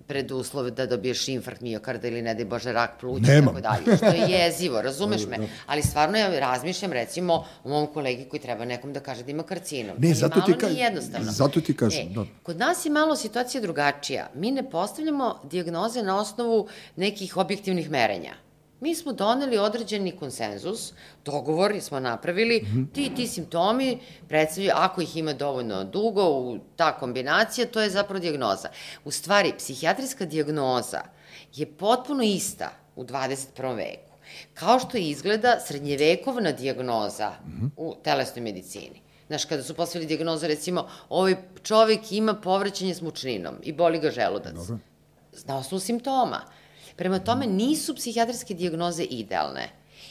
[0.07, 3.55] preduslove da dobiješ infarkt miokarda ili ne daj Bože rak pluća i Nemam.
[3.55, 3.97] tako dalje.
[3.97, 5.37] Što je jezivo, razumeš me?
[5.67, 7.35] Ali stvarno ja razmišljam recimo
[7.65, 9.97] o mom kolegi koji treba nekom da kaže da ima karcinom.
[9.99, 11.33] Ne, zato ti ka- jednostavno.
[11.33, 12.25] zato ti kažem, E, da.
[12.43, 14.31] Kod nas je malo situacija drugačija.
[14.35, 18.35] Mi ne postavljamo dijagnoze na osnovu nekih objektivnih merenja.
[18.81, 20.93] Mi smo doneli određeni konsenzus,
[21.25, 22.85] dogovor smo napravili, Mhm.
[22.85, 23.99] ti ti simptomi
[24.29, 28.69] predstavljaju, ako ih ima dovoljno dugo, u ta kombinacija, to je zapravo dijagnoza.
[29.05, 31.01] U stvari, psihijatrijska dijagnoza
[31.55, 33.75] je potpuno ista u 21.
[33.75, 34.13] veku.
[34.55, 37.33] Kao što izgleda srednjevekovna dijagnoza
[37.77, 39.01] u telesnoj medicini.
[39.27, 44.11] Znaš, kada su postavili dijagnozu, recimo, ovaj čovek ima povraćanje s mučninom i boli ga
[44.11, 44.55] želudac.
[45.47, 46.41] Na osnovu simptoma.
[46.97, 49.69] Prema tome, nisu psihijatrijske dijagnoze idealne.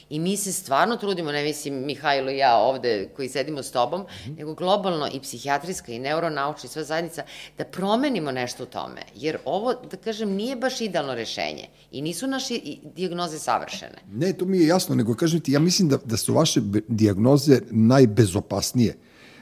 [0.10, 4.02] I mi se stvarno trudimo, ne mislim Mihajlo i ja ovde koji sedimo s tobom,
[4.02, 4.38] mm -hmm.
[4.38, 7.24] nego globalno i psihijatrijska i neuronaučna i sva zajednica,
[7.58, 9.02] da promenimo nešto u tome.
[9.16, 11.68] Jer ovo, da kažem, nije baš idealno rešenje.
[11.92, 12.60] I nisu naše
[12.96, 13.98] diagnoze savršene.
[14.12, 17.60] Ne, to mi je jasno, nego kažem ti, ja mislim da, da su vaše diagnoze
[17.72, 18.98] najbezopasnije.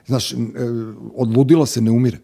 [0.06, 0.36] Znaš, e,
[1.16, 2.18] od ludila se ne umire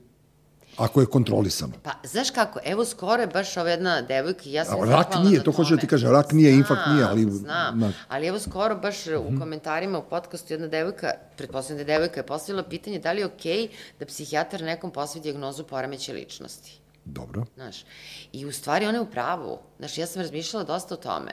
[0.79, 1.73] ako je kontrolisano.
[1.83, 5.51] Pa, znaš kako, evo skoro je baš ova jedna devojka, ja sam rak nije, to
[5.51, 7.31] hoće da ti kaže, rak nije, znam, infakt nije, ali...
[7.31, 7.91] Znam, na...
[8.07, 9.27] ali evo skoro baš mm -hmm.
[9.27, 9.39] u mhm.
[9.39, 13.25] komentarima u podcastu jedna devojka, pretpostavljam da je devojka, je postavila pitanje da li je
[13.25, 13.69] okej okay
[13.99, 16.79] da psihijatar nekom posvi diagnozu poremeće ličnosti.
[17.05, 17.45] Dobro.
[17.55, 17.85] Znaš,
[18.33, 19.59] i u stvari ona je u pravu.
[19.77, 21.31] Znaš, ja sam razmišljala dosta o tome.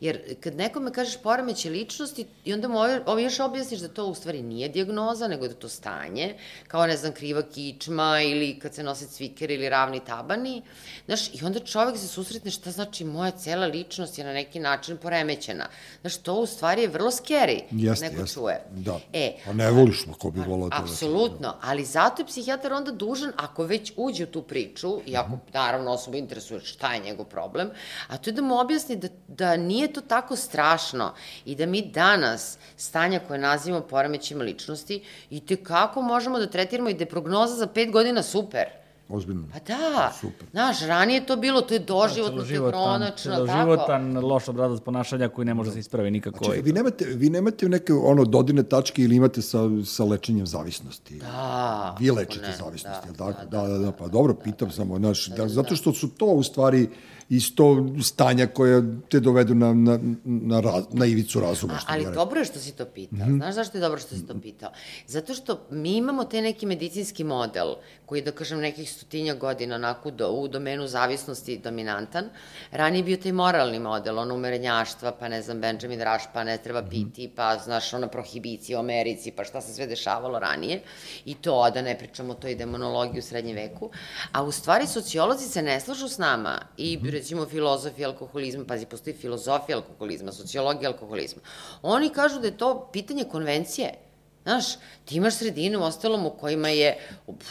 [0.00, 4.14] Jer kad nekome kažeš poremeće ličnosti i onda mu ovo još objasniš da to u
[4.14, 6.34] stvari nije diagnoza, nego da to stanje,
[6.68, 10.62] kao ne znam kriva kičma ili kad se nose cviker ili ravni tabani,
[11.06, 14.96] znaš, i onda čovek se susretne šta znači moja cela ličnost je na neki način
[14.96, 15.68] poremećena.
[16.00, 18.34] Znaš, to u stvari je vrlo scary, jeste, neko jeste.
[18.34, 18.62] čuje.
[18.70, 20.76] Da, e, a ne voliš ko bi volao to.
[20.80, 25.28] Apsolutno, ali zato je psihijatar onda dužan, ako već uđe u tu priču, i ako,
[25.28, 25.54] mm -hmm.
[25.54, 27.70] naravno, osoba interesuje šta je njegov problem,
[28.08, 31.12] a to je da mu objasni da, da nije to tako strašno
[31.44, 36.88] i da mi danas stanja koje nazivamo poremećima ličnosti i te kako možemo da tretiramo
[36.88, 38.78] i da je prognoza za pet godina super.
[39.08, 39.44] Ozbiljno.
[39.52, 40.46] Pa da, Super.
[40.50, 43.46] znaš, ranije to bilo, to je doživotno, to je kronačno, tako.
[43.46, 46.44] Celoživotan loš obrazac ponašanja koji ne može da se ispravi nikako.
[46.44, 51.18] Znači, vi nemate, vi nemate neke ono, dodine tačke ili imate sa, sa lečenjem zavisnosti.
[51.18, 51.96] Da.
[52.00, 55.36] Vi lečite ne, zavisnosti, da, da, da, da, da, pa dobro, pitam samo, znaš, da,
[55.36, 56.88] da, zato što su to u stvari
[57.28, 61.74] isto stanja koja te dovedu na, na, na, raz, na ivicu razuma.
[61.74, 63.18] A, ali dobro je što si to pitao.
[63.18, 63.36] Mm -hmm.
[63.36, 64.70] Znaš zašto je dobro što si to pitao?
[65.06, 67.74] Zato što mi imamo te neki medicinski model
[68.06, 72.24] koji, da kažem, nekih stotinja godina onako do, u domenu zavisnosti dominantan.
[72.70, 76.80] Ranije bio taj moralni model, ono umerenjaštva, pa ne znam, Benjamin Rush, pa ne treba
[76.80, 76.90] mhm.
[76.90, 80.80] piti, pa znaš, ona prohibicija u Americi, pa šta se sve dešavalo ranije.
[81.24, 83.90] I to, da ne pričamo o toj demonologiji u srednjem veku.
[84.32, 88.86] A u stvari sociolozi se ne slažu s nama i -hmm recimo filozofi alkoholizma, pazi,
[88.86, 91.42] postoji filozofija alkoholizma, sociologija alkoholizma.
[91.82, 93.94] Oni kažu da je to pitanje konvencije.
[94.42, 96.96] Znaš, ti imaš sredinu u ostalom u kojima je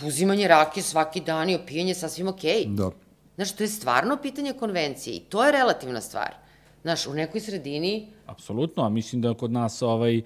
[0.05, 2.65] uzimanje rake svaki dan i opijanje sasvim okej.
[2.65, 2.75] Okay.
[2.75, 2.91] Da.
[3.35, 6.35] Znaš, to je stvarno pitanje konvencije i to je relativna stvar.
[6.81, 8.07] Znaš, u nekoj sredini...
[8.25, 10.21] Apsolutno, a mislim da kod nas ovaj,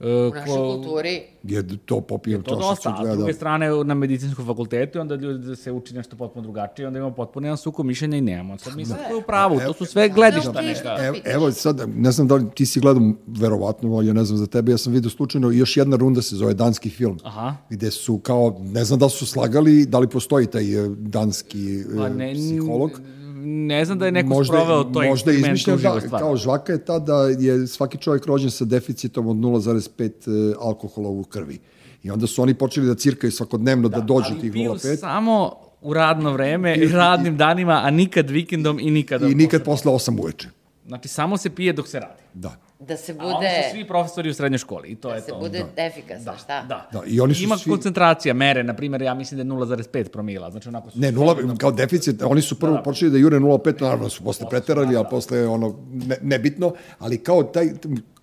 [0.00, 1.22] u našoj ko, kulturi.
[1.42, 5.56] Je to popijem to dosta, a s druge strane na medicinskom fakultetu onda ljudi da
[5.56, 8.58] se uči nešto potpuno drugačije, onda imamo potpuno jedan suko mišljenja i nemamo.
[8.58, 10.96] Sad mi smo u pravu, to su sve gledišta neka.
[10.98, 14.46] Evo, evo sad, ne znam da li ti si gledao, verovatno, ja ne znam za
[14.46, 17.56] tebe, ja sam vidio slučajno, još jedna runda se zove danski film, Aha.
[17.70, 22.08] gde su kao, ne znam da su slagali, da li postoji taj eh, danski pa
[22.08, 23.16] ne, psiholog ne
[23.84, 26.20] znam da je neko možda, sproveo to možda eksperiment da, stvar.
[26.20, 31.08] Kao žvaka je ta da je svaki čovjek rođen sa deficitom od 0,5 e, alkohola
[31.08, 31.58] u krvi.
[32.02, 34.68] I onda su oni počeli da cirkaju svakodnevno da, da dođu tih 0,5.
[34.68, 39.22] Ali samo u radno vreme i radnim danima, a nikad vikendom i nikad...
[39.22, 40.48] I nikad posle 8 uveče.
[40.86, 42.22] Znači, samo se pije dok se radi.
[42.34, 43.26] Da da se bude...
[43.26, 45.26] A oni su svi profesori u srednjoj školi i to da je to.
[45.26, 45.82] Da se bude da.
[45.82, 46.38] efikasno, da.
[46.38, 46.62] šta?
[46.62, 46.88] Da.
[46.92, 47.02] da.
[47.06, 47.70] I oni su Ima svi...
[47.70, 50.50] koncentracija, mere, na primjer, ja mislim da je 0,5 promila.
[50.50, 52.82] Znači, onako su ne, nula, kao deficit, oni su prvo da, da.
[52.82, 55.00] počeli da jure 0,5, naravno su posle preterali, da, da.
[55.00, 57.70] a posle ono, ne, nebitno, ali kao taj,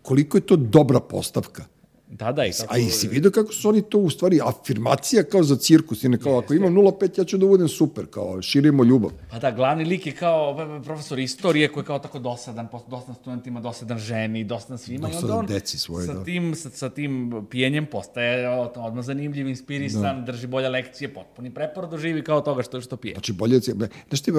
[0.02, 1.66] koliko je to dobra postavka
[2.14, 2.46] Da, da.
[2.46, 2.74] I kako...
[2.74, 6.04] A i si vidio kako su oni to u stvari afirmacija kao za cirkus.
[6.04, 9.12] I ne kao, ako imam 0,5, ja ću da budem super, kao širimo ljubav.
[9.32, 13.62] Pa da, glavni lik je kao profesor istorije koji je kao tako dosadan, dosadan studentima,
[13.62, 15.08] dosadan ženi, dosadan svima.
[15.08, 16.24] Dosadan I onda on deci svoje, sa da.
[16.24, 20.32] Tim, sa, sa tim pijenjem postaje odmah zanimljiv, inspirisan, da.
[20.32, 23.14] drži bolje lekcije, potpuni prepor doživi kao toga što, što pije.
[23.14, 23.60] Znači, bolje...
[23.60, 24.32] Znaš ti,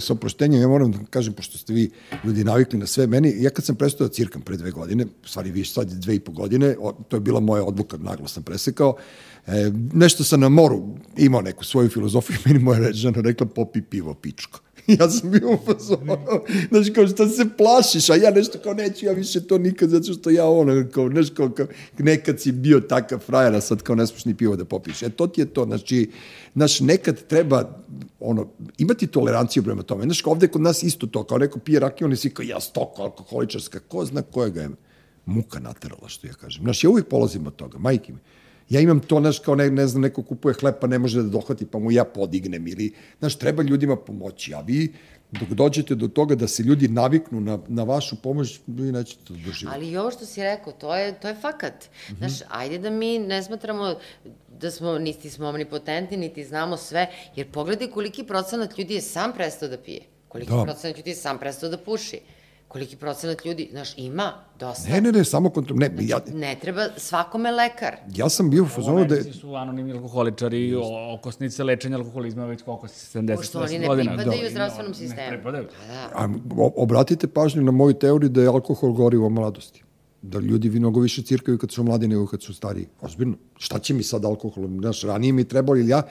[0.00, 1.90] sa oproštenjem, ja moram da kažem, pošto ste vi
[2.24, 5.50] ljudi navikli na sve, meni, ja kad sam prestao da cirkam pre dve godine, stvari
[5.50, 6.76] vi sad dve i po godine,
[7.08, 8.96] to je bila moja odluka, naglo sam presekao.
[9.46, 10.82] E, nešto sam na moru
[11.16, 14.60] imao neku svoju filozofiju, meni moja žena rekla popi pivo pičko.
[15.00, 16.16] ja sam bio u fazonu,
[16.70, 20.12] znaš, kao šta se plašiš, a ja nešto kao neću, ja više to nikad, zato
[20.12, 21.66] što ja ono, kao, znaš, kao, kao
[21.98, 25.02] nekad si bio takav frajer, a sad kao ne smiješ ni pivo da popiš.
[25.02, 26.10] E, to ti je to, znači,
[26.54, 27.82] znaš, nekad treba,
[28.20, 28.48] ono,
[28.78, 30.02] imati toleranciju prema tome.
[30.02, 32.60] Znaš, ovde kod nas isto to, kao neko pije rakiju, on je svi kao, ja
[32.60, 34.70] stoko alkoholičarska, ko zna kojega je
[35.28, 36.62] muka naterala, što ja kažem.
[36.62, 38.18] Znaš, ja uvijek polazim od toga, majke mi.
[38.68, 41.28] Ja imam to, znaš, kao ne, ne znam, neko kupuje hleb pa ne može da
[41.28, 44.92] dohvati, pa mu ja podignem ili, znaš, treba ljudima pomoći, a vi
[45.30, 49.34] dok dođete do toga da se ljudi naviknu na, na vašu pomoć, vi nećete to
[49.34, 49.76] doživati.
[49.76, 51.74] Ali i ovo što si rekao, to je, to je fakat.
[51.84, 52.18] Mm -hmm.
[52.18, 53.94] Znaš, ajde da mi ne smatramo
[54.60, 57.06] da smo, niti smo omnipotentni, niti znamo sve,
[57.36, 60.00] jer pogledaj koliki procenat ljudi je sam prestao da pije.
[60.28, 60.64] Koliki da.
[60.64, 62.20] procenat ljudi je sam prestao da puši.
[62.68, 64.88] Koliki procenat ljudi, znaš, ima dosta.
[64.90, 67.96] Ne, ne, ne, samo kontrol, ne, ja, Ne treba svakome lekar.
[68.14, 70.82] ja sam bio u fazonu da Americi su anonimni alkoholičari, o-
[71.14, 74.12] okosnice lečenja alkoholizma već koliko, 70 Pošto oni ne godina.
[74.12, 74.50] pripadaju Da.
[74.50, 75.28] zdravstvenom Ne sistemu.
[75.30, 75.66] pripadaju.
[75.68, 76.08] Pa da.
[76.14, 79.82] a, o- obratite pažnju na moju teoriju da je alkohol gorivo u mladosti.
[80.22, 82.86] Da ljudi vi mnogo više cirkaju kad su mladi nego kad su stariji.
[83.00, 83.34] Ozbiljno.
[83.56, 84.68] Šta će mi sad alkohol?
[84.70, 86.02] Znaš, ranije mi trebalo, ili ja,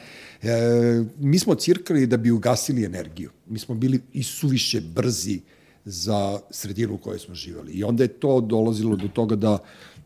[0.43, 0.47] e,
[1.17, 3.29] mi smo cirkali da bi ugasili energiju.
[3.45, 5.41] Mi smo bili i suviše brzi
[5.89, 7.71] za sredinu u kojoj smo živali.
[7.71, 9.57] I onda je to dolazilo do toga da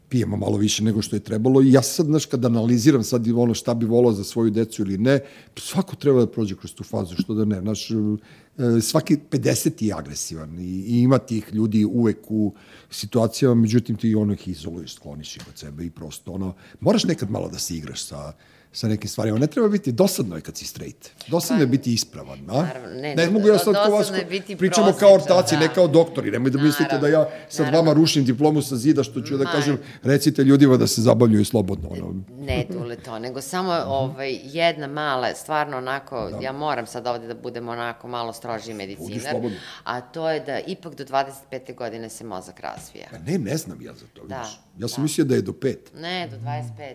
[0.09, 3.53] pijemo malo više nego što je trebalo i ja sad, znaš, kad analiziram sad ono
[3.53, 5.19] šta bi volao za svoju decu ili ne,
[5.57, 9.93] svako treba da prođe kroz tu fazu, što da ne, znaš, e, svaki 50 je
[9.93, 12.53] agresivan i, i ima tih ljudi uvek u
[12.89, 17.31] situacijama, međutim ti ono ih izoluješ, skloniš ih od sebe i prosto ono, moraš nekad
[17.31, 18.33] malo da se igraš sa,
[18.73, 19.37] sa nekim stvarima.
[19.37, 21.09] Ne treba biti, dosadno je kad si straight.
[21.27, 22.53] Dosadno je biti ispravan, a?
[22.53, 24.11] Naravno, ne, ne mogu ja sad kao vas,
[24.57, 25.73] pričamo kao ortaci, ne da.
[25.73, 27.79] kao doktori, nemoj da mislite da ja sad Naravno.
[27.79, 29.51] vama rušim diplomu sa zida, što ću da Ma.
[29.51, 31.89] kažem, recite ljudima da se zabavljuju slobodno.
[31.89, 32.15] Ono.
[32.39, 36.37] Ne, Dule, to, nego samo ovaj, jedna mala, stvarno onako, da.
[36.41, 39.35] ja moram sad ovde da budem onako malo stroži medicinar,
[39.83, 41.75] a to je da ipak do 25.
[41.75, 43.07] godine se mozak razvija.
[43.11, 44.59] Pa ne, ne znam ja za to, Da, vidiš.
[44.79, 45.91] Ja sam mislio da je do pet.
[45.95, 46.93] Ne, do 25.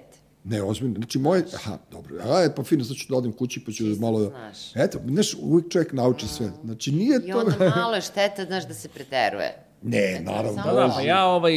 [0.49, 0.95] Ne, ozbiljno.
[0.95, 1.45] Znači, moje...
[1.55, 2.17] Aha, dobro.
[2.25, 4.21] A, je, pa fino, sad ću da odem kući, pa ću Čisto malo...
[4.21, 4.77] da- znaš.
[4.77, 6.51] Eto, znaš, uvijek čovjek nauči sve.
[6.65, 7.39] Znači, nije I to...
[7.39, 9.67] onda malo je šteta, znaš, da se preteruje.
[9.83, 10.63] Ne, naravno.
[10.63, 11.53] Da, da, pa ja ovaj,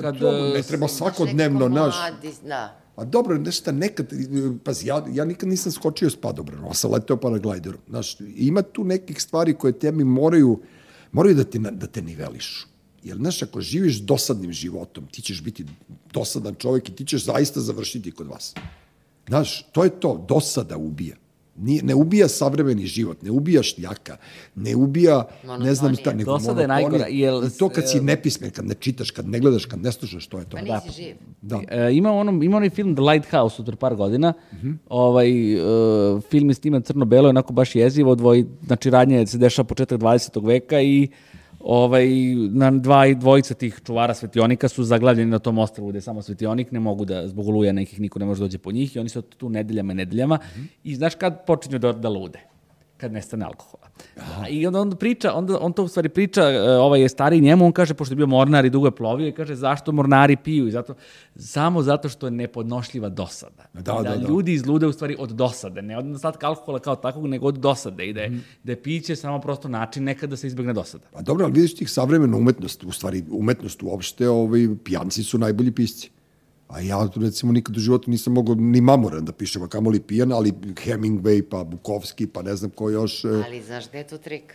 [0.00, 0.16] kad...
[0.16, 1.94] Dobro, ne e, treba Znaš, svakodnevno, nekako naš...
[1.96, 2.80] mladi, Da.
[2.96, 4.06] A dobro, nešto nekad,
[4.64, 7.80] pazi, ja, ja nikad nisam skočio s padobranom, a sam leteo paraglajderom.
[7.88, 10.60] Znaš, ima tu nekih stvari koje tebi moraju,
[11.12, 12.66] moraju da te, da te nivelišu.
[13.06, 15.64] Jer, znaš, ako živiš dosadnim životom, ti ćeš biti
[16.12, 18.54] dosadan čovjek i ti ćeš zaista završiti kod vas.
[19.28, 21.16] Znaš, to je to, dosada ubija.
[21.58, 24.16] Nije, ne ubija savremeni život, ne ubija šljaka,
[24.54, 25.28] ne ubija,
[25.60, 26.90] ne znam šta, nego Dosada je monotonija.
[26.90, 29.92] najgora, jel- I to kad si nepismen, kad ne čitaš, kad ne gledaš, kad ne
[29.92, 30.56] slušaš, to je to.
[30.56, 31.14] Pa nisi živ.
[31.42, 31.60] Da.
[31.68, 34.32] E, ima, ono, ima onaj film The Lighthouse od par godina.
[34.88, 35.58] ovaj, e,
[36.20, 38.14] film je sniman crno-belo, onako baš jezivo.
[38.14, 40.46] Dvoj, znači, radnje se dešava početak 20.
[40.46, 41.08] veka i
[41.66, 42.08] ovaj,
[42.50, 46.22] na dva i dvojica tih čuvara svetionika su zaglavljeni na tom ostrvu gde je samo
[46.22, 49.08] svetionik, ne mogu da, zbog oluja nekih, niko ne može dođe po njih i oni
[49.08, 50.38] su tu nedeljama i nedeljama.
[50.84, 52.55] I znaš kad počinju da, da lude?
[52.96, 53.88] Kad nestane alkohola.
[54.16, 57.40] A, I onda on priča, onda on to u stvari priča, e, ovaj je stariji
[57.40, 60.36] njemu, on kaže, pošto je bio mornar i dugo je plovio, i kaže, zašto mornari
[60.36, 60.68] piju?
[60.68, 60.94] I zato,
[61.36, 63.64] samo zato što je nepodnošljiva dosada.
[63.72, 64.28] Da, I da, da.
[64.28, 68.06] Ljudi izlude u stvari od dosade, ne od nedostatka alkohola kao takvog, nego od dosade.
[68.06, 71.04] I da je, da je piće samo prosto način nekad da se izbegne dosada.
[71.12, 75.70] Pa dobro, ali vidiš tih savremena umetnost, u stvari umetnost uopšte, ovaj, pijanci su najbolji
[75.70, 76.15] pisci.
[76.68, 80.32] A ja, recimo, nikad u životu nisam mogao ni mamoran da pišem, a kamoli pijan,
[80.32, 83.24] ali Hemingway, pa Bukovski, pa ne znam ko još.
[83.24, 84.54] e, Ali znaš gde je tu trik?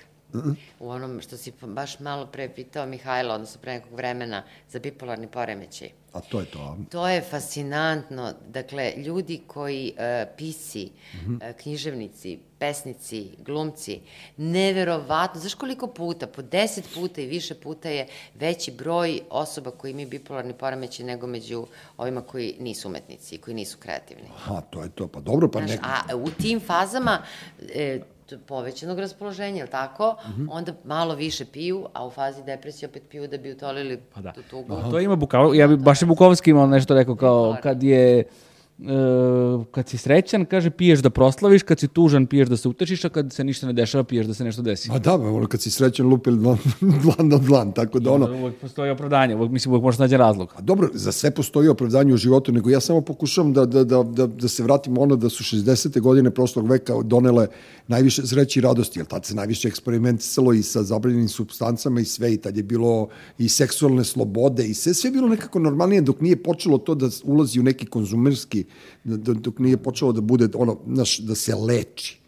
[0.79, 5.27] U onom što si baš malo pre pitao Mihajla, odnosno pre nekog vremena, za bipolarni
[5.27, 5.89] poremećaj.
[6.13, 6.77] A to je to.
[6.91, 8.33] To je fascinantno.
[8.49, 10.03] Dakle, ljudi koji, uh,
[10.37, 11.33] pisi, Mhm.
[11.35, 13.99] uh, književnici, pesnici, glumci,
[14.37, 19.91] neverovatno, znaš koliko puta, po deset puta i više puta je veći broj osoba koji
[19.91, 21.65] imaju bipolarni poremećaj nego među
[21.97, 24.23] ovima koji nisu umetnici, koji nisu kreativni.
[24.35, 25.07] Aha, to je to.
[25.07, 27.23] Pa dobro, pa Znaš, a u tim fazama
[27.69, 27.99] e,
[28.37, 30.15] povećanog raspoloženja, je li tako?
[30.29, 30.45] Mhm.
[30.49, 34.31] Onda malo više piju, a u fazi depresije opet piju da bi utolili Pa da.
[34.31, 34.75] tu tugu.
[34.91, 38.23] To ima Bukov, ja bi baš i Bukovski imao nešto rekao kao kad je
[39.71, 43.09] kad si srećan, kaže piješ da proslaviš, kad si tužan piješ da se utešiš, a
[43.09, 44.89] kad se ništa ne dešava piješ da se nešto desi.
[44.89, 46.57] Ma da, ono, kad si srećan lupili dlan,
[47.03, 48.25] dlan na dlan, tako da ono...
[48.25, 50.53] Uvijek postoji opravdanje, uvijek, mislim, uvijek može nađe razlog.
[50.55, 54.03] A dobro, za sve postoji opravdanje u životu, nego ja samo pokušavam da, da, da,
[54.03, 55.99] da, da se vratim ono da su 60.
[55.99, 57.47] godine prošlog veka donele
[57.87, 62.33] najviše sreći i radosti, jer tad se najviše eksperimentisalo i sa zabranjenim substancama i sve,
[62.33, 63.07] i tad je bilo
[63.37, 67.09] i seksualne slobode i sve, sve je bilo nekako normalnije dok nije počelo to da
[67.23, 68.70] ulazi u neki konzumerski, da- da-
[69.03, 72.21] dok nije počelo da bude ono, znaš, da se leči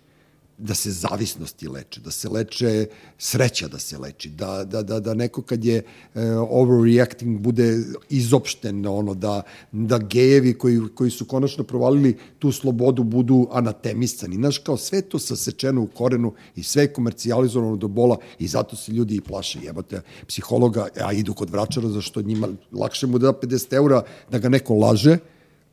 [0.58, 2.86] da se zavisnosti leče, da se leče
[3.18, 7.80] sreća da se leči, da, da, da, da neko kad je uh, overreacting bude
[8.10, 9.42] izopšten, ono, da,
[9.72, 14.36] da gejevi koji, koji su konačno provalili tu slobodu budu anatemisani.
[14.36, 18.76] Znaš, kao sve to sasečeno u korenu i sve je komercijalizovano do bola i zato
[18.76, 19.60] se ljudi i plaše.
[19.64, 24.40] Jebate, psihologa, a idu kod vračara zašto njima lakše mu da da 50 eura da
[24.40, 25.18] ga neko laže,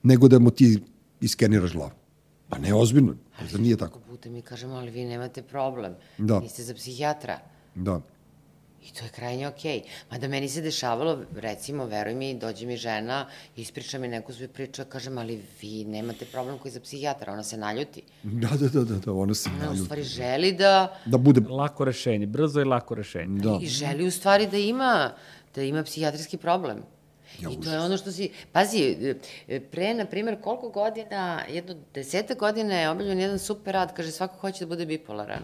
[0.03, 0.83] nego da mu ti
[1.21, 1.91] iskeniraš glavu.
[2.49, 3.15] Pa ne, ozbiljno.
[3.39, 3.99] Pa zar nije tako?
[4.01, 5.95] Puta mi kažemo, ali vi nemate problem.
[6.19, 6.41] Da.
[6.41, 7.39] Niste za psihijatra.
[7.75, 8.01] Da.
[8.83, 9.83] I to je krajnje okej.
[10.11, 13.27] Mada meni se dešavalo, recimo, veruj mi, dođe mi žena,
[13.57, 17.57] ispriča mi neku svoju priču, kažem, ali vi nemate problem koji za psihijatra, ona se
[17.57, 18.03] naljuti.
[18.23, 19.85] Da, da, da, da, da ona se Ona u naljuti.
[19.85, 21.41] stvari želi da, Da bude...
[21.41, 23.41] Lako rešenje, brzo i lako rešenje.
[23.41, 23.59] Da.
[23.63, 25.13] i želi u stvari da ima,
[25.55, 26.83] da ima psihijatrijski problem.
[27.41, 28.31] Ja, I to je ono što si...
[28.53, 28.97] Pazi,
[29.49, 34.11] e, pre, na primjer, koliko godina, jedno deseta godina je objavljen jedan super rad, kaže
[34.11, 35.43] svako hoće da bude bipolaran.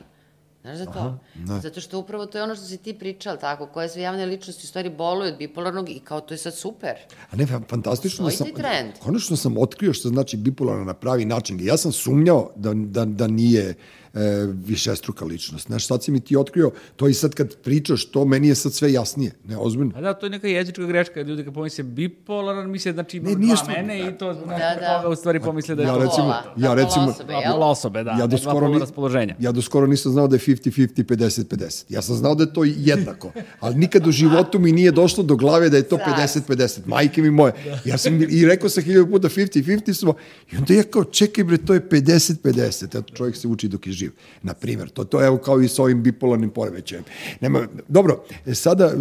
[0.63, 1.19] Znaš za to?
[1.35, 1.61] ne.
[1.61, 4.65] Zato što upravo to je ono što si ti pričal, tako, koje sve javne ličnosti
[4.65, 6.95] u stvari boluju od bipolarnog i kao to je sad super.
[7.31, 8.47] A ne, fa- fantastično da sam...
[8.47, 8.93] Trend.
[9.01, 11.59] Konačno sam otkrio što znači bipolarno na pravi način.
[11.61, 13.75] Ja sam sumnjao da, da, da nije
[14.17, 14.21] e,
[14.61, 15.67] višestruka ličnost.
[15.67, 18.73] Znaš, sad si mi ti otkrio, to i sad kad pričaš to, meni je sad
[18.73, 19.33] sve jasnije.
[19.45, 19.93] Ne, ozbiljno.
[19.97, 23.35] A da, to je neka jezička greška, ljudi kad pomisle bipolaran, misle znači ima Ne,
[23.37, 24.97] dva što- mene i to znači Da, da.
[24.97, 27.53] toga u stvari pomisle da je Ja to recimo- Pola, ja da, recimo- osobe, jel?
[27.53, 29.35] pola osobe, da, ja do dva skoro ni, raspoloženja.
[29.39, 31.85] ja do skoro nisam znao da je 50-50, 50-50.
[31.89, 33.31] Ja sam znao da je to jednako,
[33.61, 36.47] ali nikad u životu mi nije došlo do glave da je to 50-50.
[36.87, 37.53] Majke mi moje.
[37.85, 40.15] Ja sam i rekao sam hiljadu puta 50-50 smo,
[40.53, 42.85] i onda ja kao, čekaj bre, to je 50-50.
[42.87, 44.06] Eto, čovjek se uči dok je živ.
[44.43, 47.05] Na primjer, to, to je evo kao i sa ovim bipolarnim poremećajem.
[47.41, 48.93] Nema, dobro, e, sada, e,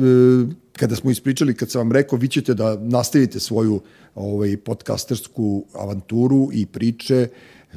[0.77, 3.81] kada smo ispričali, kad sam vam rekao, vi ćete da nastavite svoju
[4.15, 7.27] ovaj, podcastersku avanturu i priče,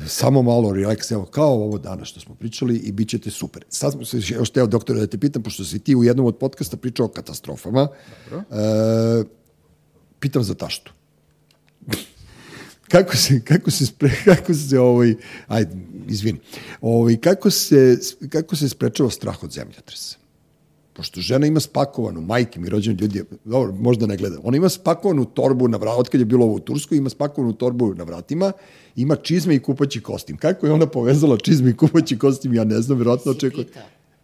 [0.07, 3.65] samo malo relaks, evo, kao ovo danas što smo pričali i bit ćete super.
[3.69, 6.37] Sad smo se, još teo doktore da te pitam, pošto si ti u jednom od
[6.37, 7.89] podcasta pričao o katastrofama,
[8.31, 9.25] e,
[10.21, 10.93] pitam za taštu.
[12.89, 15.15] Kako se, kako se, spre, kako se ovaj,
[15.47, 15.77] ajde,
[16.09, 16.39] izvini,
[16.81, 17.99] ovaj, kako se,
[18.29, 20.17] kako se sprečava strah od zemljotresa?
[20.93, 25.25] Pošto žena ima spakovanu, majke mi, rođeni ljudi, dobro, možda ne gleda, ona ima spakovanu
[25.25, 28.53] torbu na vratima, otkad je bilo ovo u Turskoj, ima spakovanu torbu na vratima,
[28.97, 30.37] ima čizme i kupaći kostim.
[30.37, 33.67] Kako je ona povezala čizme i kupaći kostim, ja ne znam, vjerojatno očekuje.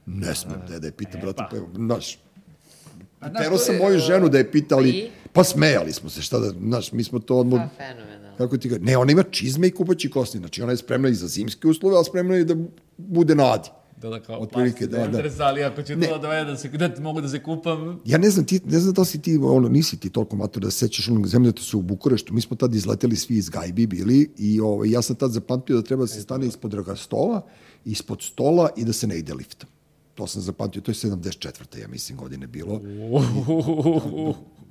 [0.07, 2.19] Ne smem da je da je pitam, brate, pa, znaš,
[3.19, 6.51] znaš, Tero to sam moju ženu da je pitali, pa smejali smo se, šta da,
[6.51, 8.24] znaš, mi smo to odmah, Pa, fenomenalno.
[8.39, 11.15] Kako ti kažem, ne, ona ima čizme i kupaći kosti, znači ona je spremna i
[11.15, 12.55] za zimske uslove, ali spremna i da
[12.97, 13.69] bude na adi.
[13.97, 15.23] Da, da, kao Otprilike, da, da.
[15.39, 16.07] ali ako ću Ne.
[16.07, 18.95] to da da se, da mogu da se kupam, Ja ne znam, ti, ne znam
[18.95, 22.35] da si ti, ono, nisi ti toliko mator da se sećaš onog zemljotresa u Bukureštu.
[22.35, 25.83] Mi smo tad izleteli svi iz Gajbi bili i ovaj, ja sam tad zapamtio da
[25.83, 27.47] treba da se stane ispod draga stola,
[27.85, 29.69] ispod stola i da se ne ide liftom.
[30.15, 31.79] To sam zapamtio, to je 74.
[31.81, 32.81] ja mislim godine bilo.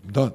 [0.04, 0.32] Da,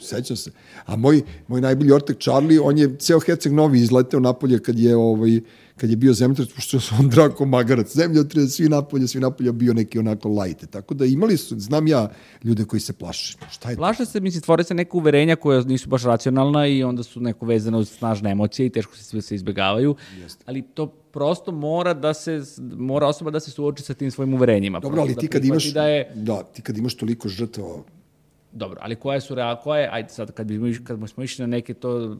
[0.00, 0.50] sećam se.
[0.86, 4.96] A moj, moj najbolji ortak Charlie, on je ceo Herceg Novi izleteo napolje kad je,
[4.96, 5.40] ovaj,
[5.76, 7.96] kad je bio zemljotres, pošto se on drako magarac.
[7.96, 10.66] Zemljotres, svi napolje, svi napolje bio neki onako lajte.
[10.66, 12.10] Tako da imali su, znam ja,
[12.44, 13.38] ljude koji se plaše.
[13.50, 13.80] Šta je to?
[13.80, 17.46] Plaše se, mislim, stvore se neka uverenja koja nisu baš racionalna i onda su neko
[17.46, 19.96] vezane uz snažne emocije i teško se sve se izbegavaju,
[20.44, 22.42] ali to prosto mora da se,
[22.76, 24.80] mora osoba da se suoči sa tim svojim uverenjima.
[24.80, 27.82] Dobro, ali ti da kad imaš, Da je, da, ti kad imaš toliko žrtava,
[28.56, 31.74] Dobro, ali koje su rea, koje, ajde sad, kad, bi, kad smo išli na neke
[31.74, 32.16] to,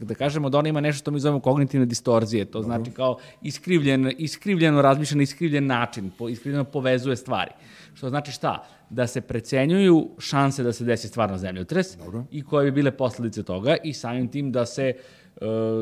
[0.00, 4.12] da, kažemo da ona ima nešto što mi zovemo kognitivne distorzije, to znači kao iskrivljen,
[4.18, 7.50] iskrivljeno razmišlja na iskrivljen način, po, iskrivljeno povezuje stvari.
[7.94, 8.64] Što znači šta?
[8.90, 12.24] Da se precenjuju šanse da se desi stvarno zemljotres Dobro.
[12.30, 14.94] i koje bi bile posledice toga i samim tim da se e,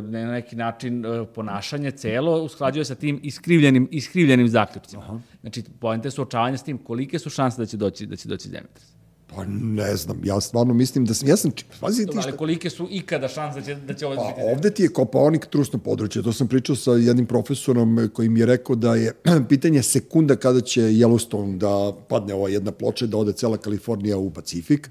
[0.02, 5.22] na neki način e, ponašanje celo usklađuje sa tim iskrivljenim, iskrivljenim zaključcima.
[5.40, 8.95] Znači, pojente suočavanja s tim kolike su šanse da će doći, da će doći zemljotres.
[9.34, 11.50] Pa ne znam, ja stvarno mislim da sam, ja sam,
[11.80, 14.40] pazi ti šta, ali kolike su ikada šanse da će, da će ovo Pa, biti?
[14.52, 16.22] ovde ti je kopaonik trusno područje.
[16.22, 19.12] To sam pričao sa jednim profesorom koji mi je rekao da je
[19.48, 24.30] pitanje sekunda kada će Yellowstone da padne ova jedna ploča, da ode cela Kalifornija u
[24.30, 24.90] Pacifik.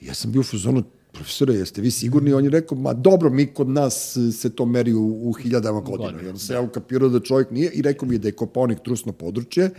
[0.00, 0.82] I ja sam bio u fazonu,
[1.12, 2.32] profesore, jeste vi sigurni?
[2.32, 6.22] On je rekao, ma dobro, mi kod nas se to meri u, u hiljadama godina.
[6.22, 8.78] I onda se ja ukapirao da čovjek nije i rekao mi je da je kopaonik
[8.84, 9.70] trusno područje.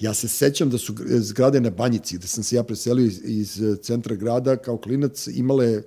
[0.00, 3.20] Ja se sećam da su gr- zgrade na Banjici, da sam se ja preselio iz,
[3.24, 5.82] iz eh, centra grada kao klinac, imale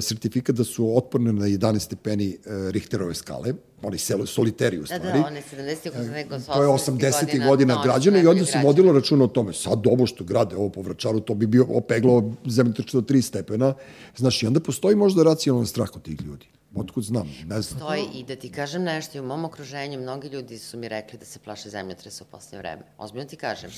[0.00, 3.52] sertifikat da su otporne na 11 stepeni eh, Richterove skale,
[3.82, 5.18] oni selo, soliteri u Da, stvari.
[5.20, 7.48] da, one 70 80 nego To je 80.
[7.48, 9.52] godina građana i onda se vodilo računa o tome.
[9.52, 13.74] Sad ovo što grade ovo po Vračaru, to bi bio opeglao zemljotres do 3 stepena.
[14.16, 16.46] Znaš, i onda postoji možda racionalan strah od tih ljudi.
[16.74, 17.80] Otkud znam, ne znam.
[17.80, 21.18] Stoji i da ti kažem nešto, i u mom okruženju mnogi ljudi su mi rekli
[21.18, 22.82] da se plaše zemljotresa u posljednje vreme.
[22.98, 23.70] Ozbiljno ti kažem.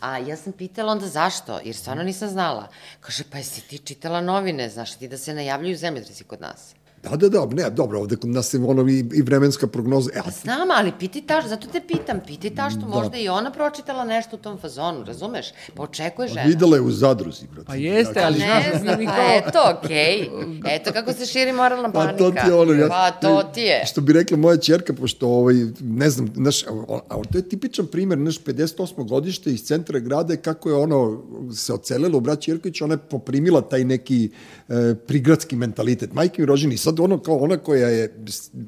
[0.00, 2.68] A ja sam pitala onda zašto, jer stvarno nisam znala.
[3.00, 6.74] Kaže, pa jesi ti čitala novine, znaš ti da se najavljuju zemljotresi kod nas?
[7.10, 10.10] Da, da, da, ne, dobro, ovde kod nas je ono i, i vremenska prognoza.
[10.14, 12.86] E, a Pa znam, ali piti taš, zato te pitam, piti taš što Da.
[12.86, 15.46] možda i ona pročitala nešto u tom fazonu, razumeš?
[15.74, 16.42] Pa očekuje žena.
[16.42, 17.66] videla je u zadruzi, brate.
[17.66, 20.28] Pa jeste, ali znaš, Ne znam, pa eto, okej.
[20.68, 22.18] Eto kako se širi moralna Pa panika.
[22.18, 23.86] to ti je ono, ja, Pa to ti je.
[23.86, 26.68] Što bi rekla moja ćerka, pošto, ovaj, ne znam, znaš, a,
[27.08, 29.08] a to je tipičan primer, znaš, 58.
[29.08, 31.22] godište iz centra grada, kako je ono
[31.54, 34.30] se ocelilo u braći Jerković, ona je poprimila taj neki
[34.68, 36.12] e, prigradski mentalitet.
[36.12, 38.24] Majke mi rođeni, sad ono kao ona koja je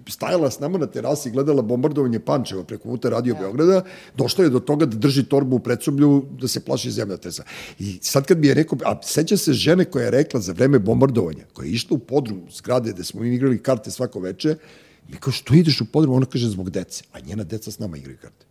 [0.08, 3.84] stajala s nama na terasi i gledala bombardovanje Pančeva preko puta Radio Beograda,
[4.16, 7.44] došla je do toga da drži torbu u predsoblju, da se plaši zemljotresa.
[7.78, 10.78] I sad kad bi je rekao, a seća se žene koja je rekla za vreme
[10.78, 14.56] bombardovanja, koja je išla u podrum zgrade gde smo igrali karte svako veče,
[15.08, 16.14] mi kao, što ideš u podrum?
[16.14, 17.04] Ona kaže, zbog dece.
[17.12, 18.49] A njena deca s nama igraju karte.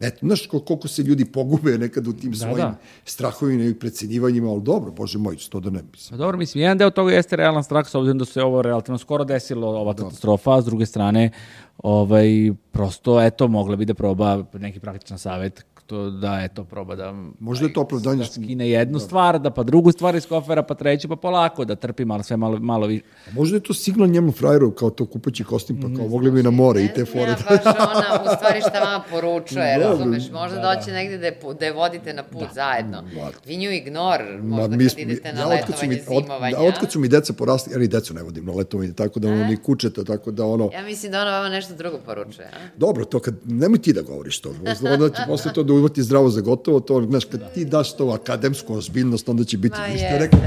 [0.00, 2.74] Eto, znaš kol- koliko se ljudi pogube nekad u tim Da, svojim da.
[3.04, 6.10] strahovima i precenjivanjima, ali dobro, bože moj, to da ne mislim.
[6.10, 8.98] Pa dobro, mislim, jedan deo toga jeste realan strah, s obzirom da se ovo relativno
[8.98, 11.30] skoro desilo, ova katastrofa, a s druge strane,
[11.78, 12.28] ovaj,
[12.72, 17.14] prosto, eto, mogla bi da proba neki praktičan savet, to da, eto, proba da...
[17.40, 20.74] Možda je to opravdanje Da skine jednu stvar, da pa drugu stvar iz kofera, pa
[20.74, 23.04] treću, pa polako, da trpi malo, sve malo, malo više.
[23.26, 26.42] A možda je to signal njemu frajeru, kao to kupaći kostim, pa kao mogli bi
[26.42, 27.30] na more i te fore.
[27.30, 31.38] ja baš ona, u stvari šta vama poručuje, Da, razumeš, možda doći negde da je,
[31.60, 33.04] da je vodite na put zajedno.
[33.46, 36.56] Vi nju ignor, možda kad idete na ja, su mi, letovanje od, zimovanja.
[36.56, 39.28] da, otkad su mi deca porasli, ja ni decu ne vodim na letovanje, tako da
[39.28, 42.58] ono, ni kučeta, tako da ono, Ja mislim da ona vama nešto drugo poručuje, a?
[42.76, 44.50] Dobro, to kad, nemoj ti da govoriš to,
[44.92, 48.08] onda će posle to da uvati zdravo za gotovo, to, znaš, kad ti daš to
[48.08, 50.18] akademsku ozbiljnost, onda će biti, vi jeste.
[50.18, 50.40] rekao,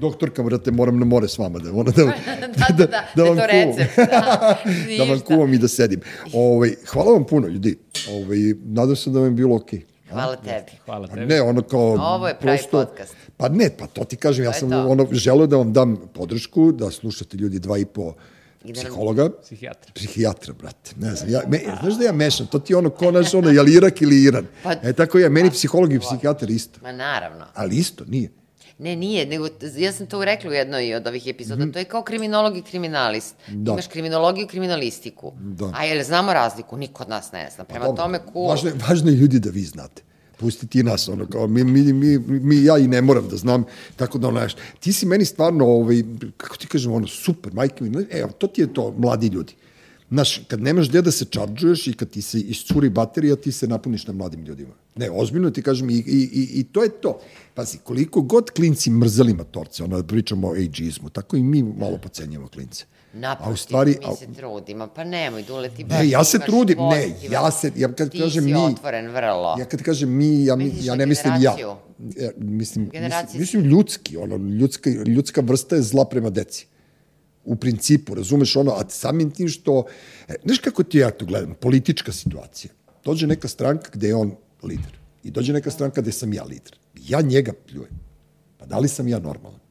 [0.00, 2.04] doktorka, vrate, moram na more s vama, da, ona, da,
[2.56, 3.76] Da, da, da, da, vam je to kuvam.
[3.96, 4.56] da,
[4.98, 6.00] da vam kuvam i da sedim.
[6.32, 7.78] Ovaj, hvala vam puno, ljudi.
[8.10, 9.82] Ovaj, nadam se da vam je bilo okej.
[10.10, 10.78] Hvala tebi.
[10.84, 11.26] Hvala tebi.
[11.26, 11.96] ne, ono kao...
[12.00, 13.16] Ovo je pravi podcast.
[13.36, 14.86] Pa ne, pa to ti kažem, ja To sam to.
[14.88, 18.14] ono, želeo da vam dam podršku, da slušate ljudi dva i po
[18.66, 19.30] Nam- psihologa.
[19.42, 19.92] Psihijatra.
[19.94, 20.90] Psihijatra, brate.
[20.96, 23.50] Ne znam, ja, me, znaš da ja mešam, to ti je ono, ko naš ono,
[23.50, 24.46] je li Irak ili Iran?
[24.62, 26.80] Pa- e, tako ja, meni psiholog i psihijatar isto.
[26.82, 27.44] Ma naravno.
[27.54, 28.30] Ali isto, nije.
[28.78, 32.02] Ne, nije, nego ja sam to rekla u jednoj od ovih epizoda, to je kao
[32.02, 33.34] kriminolog i kriminalist.
[33.48, 33.72] Da.
[33.72, 35.32] Imaš kriminologiju i kriminalistiku.
[35.36, 35.72] Da.
[35.74, 36.76] A jel znamo razliku?
[36.76, 37.64] Niko od nas ne zna.
[37.64, 38.48] Prema Dobro, tome, cool.
[38.48, 40.02] Važno, je- važno je ljudi da vi znate.
[40.36, 43.64] Pusti ti nas, ono, kao, mi, mi, mi, mi, ja i ne moram da znam,
[43.96, 46.02] tako da, ono, znaš, ti si meni stvarno, ovaj,
[46.36, 49.54] kako ti kažem, ono, super, majke mi, evo, to ti je to, mladi ljudi.
[50.10, 53.66] Znaš, kad nemaš gde da se čarđuješ i kad ti se iscuri baterija, ti se
[53.66, 54.74] napuniš na mladim ljudima.
[54.96, 57.18] Ne, ozbiljno ti kažem, i, i, i, i to je to.
[57.54, 61.98] Pazi, koliko god klinci mrzeli matorce, ono, da pričamo o ageizmu, tako i mi malo
[61.98, 62.84] pocenjamo klince.
[63.12, 64.88] Naprotiv, A u stvari, mi se trudimo.
[64.88, 68.18] Pa nemoj, Dule, ti baš Ne, ja se trudim, ne, ja se, ja kad ti
[68.18, 68.56] kažem si mi...
[68.56, 69.56] otvoren vrlo.
[69.58, 71.40] Ja kad kažem mi, ja, mi, ja ne mislim ja.
[71.40, 73.38] ja mislim, mislim, Generacijski.
[73.38, 76.66] mislim ljudski, ono, ljudska, ljudska vrsta je zla prema deci.
[77.44, 79.84] U principu, razumeš ono, a samim tim što,
[80.28, 82.72] e, znaš kako ti ja to gledam, politička situacija.
[83.04, 86.78] Dođe neka stranka gde je on lider i dođe neka stranka gde sam ja lider.
[87.08, 88.00] Ja njega pljujem.
[88.58, 89.65] Pa da li sam ja normalan?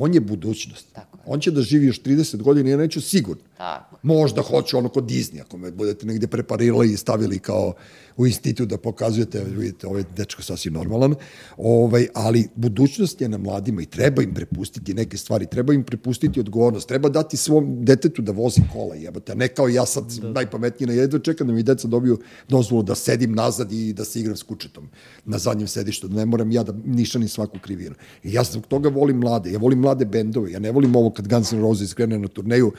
[0.00, 0.86] On je budućnost.
[0.92, 1.22] Tako je.
[1.26, 3.42] On će da živi još 30 godina, ja neću sigurno.
[3.58, 3.96] Tako.
[4.02, 7.74] Možda hoću ono kod Disney, ako me budete negde preparirali i stavili kao
[8.16, 11.14] u institut da pokazujete, vidite, ovaj dečko sasvim normalan,
[11.56, 16.40] ovaj, ali budućnost je na mladima i treba im prepustiti neke stvari, treba im prepustiti
[16.40, 20.30] odgovornost, treba dati svom detetu da vozi kola, jebate, a ne kao ja sad da.
[20.30, 22.18] najpametniji na jedno, čekam da mi deca dobiju
[22.48, 24.88] dozvolu da sedim nazad i da se igram s kučetom
[25.24, 27.94] na zadnjem sedištu, da ne moram ja da nišanim svaku krivinu.
[28.22, 31.28] I ja zbog toga volim mlade, ja volim mlade bendove, ja ne volim ovo kad
[31.28, 32.72] Guns N' Roses krene na turneju,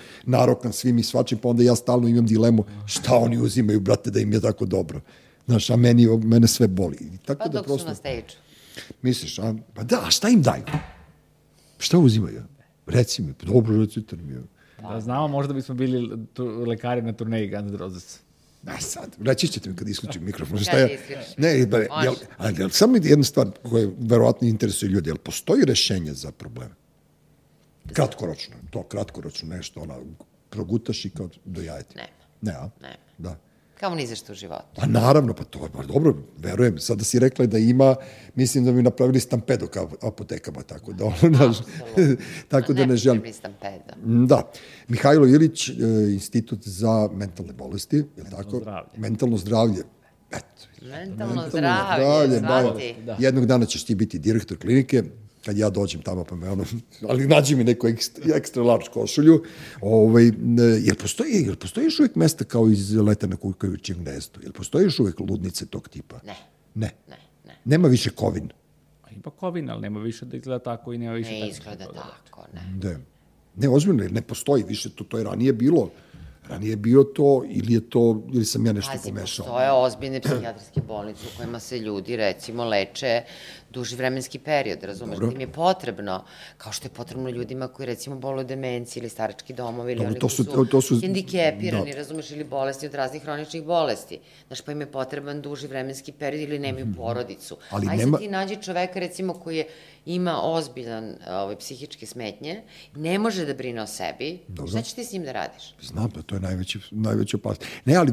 [0.69, 4.19] narokan svim i svačim, pa onda ja stalno imam dilemu šta oni uzimaju, brate, da
[4.19, 5.01] im je tako dobro.
[5.47, 6.97] Znaš, a meni, mene sve boli.
[6.97, 8.35] I tako Pa da dok prosto, su na stage.
[9.01, 10.63] misliš, a, pa da, a šta im daju?
[11.79, 12.43] Šta uzimaju?
[12.87, 14.35] Reci mi, pa dobro, recite mi.
[14.81, 18.19] Da znamo, možda bismo bili tu, lekari na turneji Guns Roses.
[18.65, 20.59] A sad, reći ćete mi kad isključim mikrofon.
[20.59, 20.87] Šta ja,
[21.37, 26.13] ne, ba, jel, ali, jel, samo jedna stvar koja verovatno interesuje ljudi, jel postoji rešenje
[26.13, 26.75] za probleme?
[27.93, 29.95] Kratkoročno, to kratkoročno nešto, ona,
[30.49, 31.95] progutaš i kao do jajeti.
[31.95, 32.09] Nema.
[32.41, 32.69] Ne, a?
[32.81, 32.95] Nema.
[33.17, 33.35] Da.
[33.79, 34.65] Kao ni za što u životu.
[34.75, 36.79] Pa naravno, pa to je, pa dobro, verujem.
[36.79, 37.95] Sada si rekla da ima,
[38.35, 41.57] mislim da bi napravili stampedo kao apotekama, tako da, ono, znaš,
[42.51, 43.21] tako da ne želim.
[43.21, 44.25] Nepotrebni stampedo.
[44.25, 44.51] Da.
[44.87, 45.73] Mihajlo Ilić, e,
[46.13, 48.59] Institut za mentalne bolesti, je li tako?
[48.59, 48.91] zdravlje.
[48.97, 49.83] Mentalno zdravlje.
[50.31, 50.67] Eto.
[50.81, 52.37] Mentalno zdravlje, da.
[52.39, 52.95] zvati.
[53.05, 53.15] Da.
[53.19, 55.03] Jednog dana ćeš ti biti direktor klinike,
[55.45, 56.65] kad ja dođem tamo pa me ono,
[57.09, 59.43] ali nađi mi neku ekstra, ekstra large košulju,
[59.81, 60.23] ovaj,
[60.83, 64.39] jel postoji, jel postoji još uvijek mesta kao iz leta na kukajućem gnezdu?
[64.43, 66.19] Jel postoji još uvijek ludnice tog tipa?
[66.25, 66.35] Ne.
[66.75, 66.91] Ne.
[67.07, 67.57] Ne, ne.
[67.65, 68.49] Nema više kovin.
[69.03, 71.51] A Ima kovin, ali nema više da izgleda tako i nema više Ne tako.
[71.51, 72.61] izgleda tako, ne.
[72.77, 72.99] Da.
[73.55, 75.89] Ne, ozbiljno, jer ne postoji više, to, to je ranije bilo.
[76.47, 79.45] Ranije je bio to, ili je to, ili sam ja nešto Pazi, pomešao.
[79.45, 83.21] postoje ozbiljne psihijatrijske bolnice u kojima se ljudi, recimo, leče
[83.71, 85.15] duži vremenski period, razumeš?
[85.15, 85.31] Dobro.
[85.31, 86.23] Tim je potrebno,
[86.57, 90.15] kao što je potrebno ljudima koji, recimo, boluju demenciji ili starački domovi, ili Dobro, oni
[90.15, 91.97] to koji su- su, to- su- hendikepirani, da.
[91.97, 94.19] razumeš, ili bolesti od raznih hroničnih bolesti.
[94.47, 97.55] Znaš, pa im je potreban duži vremenski period ili nemaju porodicu.
[97.55, 97.63] Mhm.
[97.71, 99.67] Ali Aj nema- sad ti nađi čoveka, recimo, koji je,
[100.05, 102.61] ima ozbiljan ove, psihičke smetnje,
[102.95, 104.71] ne može da brine o sebi, Dobro.
[104.71, 105.75] šta ćeš ti s njim da radiš?
[105.81, 107.71] Znam da to je najveći, najveća opasnost.
[107.85, 108.11] Ne, ali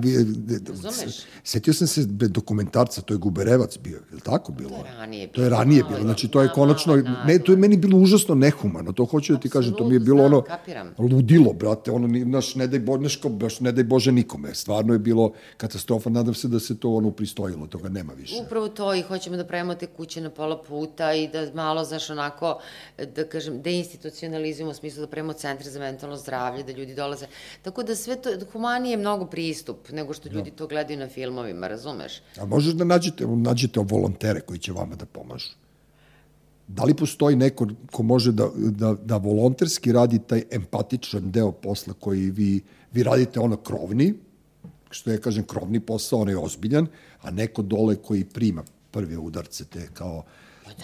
[0.68, 1.16] Razumeš?
[1.44, 4.70] setio sam se dokumentarca, to je Guberevac bio, je li tako bilo?
[4.70, 6.96] To je ranije To je bilo, ranije bilo, znači to je konačno,
[7.26, 10.00] ne, to je meni bilo užasno nehumano, to hoću da ti kažem, to mi je
[10.00, 10.94] bilo ono, kapiram.
[10.98, 14.92] ludilo, brate, ono, naš, ne daj, bo, neš, kao, baš ne daj Bože nikome, stvarno
[14.92, 18.34] je bilo katastrofa, nadam se da se to ono pristojilo, toga nema više.
[18.46, 22.10] Upravo to i hoćemo da pravimo te kuće na pola puta i da malo, znaš,
[22.10, 22.60] onako,
[23.14, 27.26] da kažem, deinstitucionalizujemo u smislu da pravimo centre za mentalno zdravlje, da ljudi dolaze.
[27.62, 31.68] Tako da sve to, humanije je mnogo pristup nego što ljudi to gledaju na filmovima,
[31.68, 32.22] razumeš?
[32.40, 35.50] A možeš da nađete, nađete volontere koji će vama da pomažu.
[36.68, 41.94] Da li postoji neko ko može da, da, da volonterski radi taj empatičan deo posla
[42.00, 42.60] koji vi,
[42.92, 44.14] vi radite ono krovni,
[44.90, 46.86] što ja kažem krovni posao, on je ozbiljan,
[47.22, 50.24] a neko dole koji prima prve udarce te kao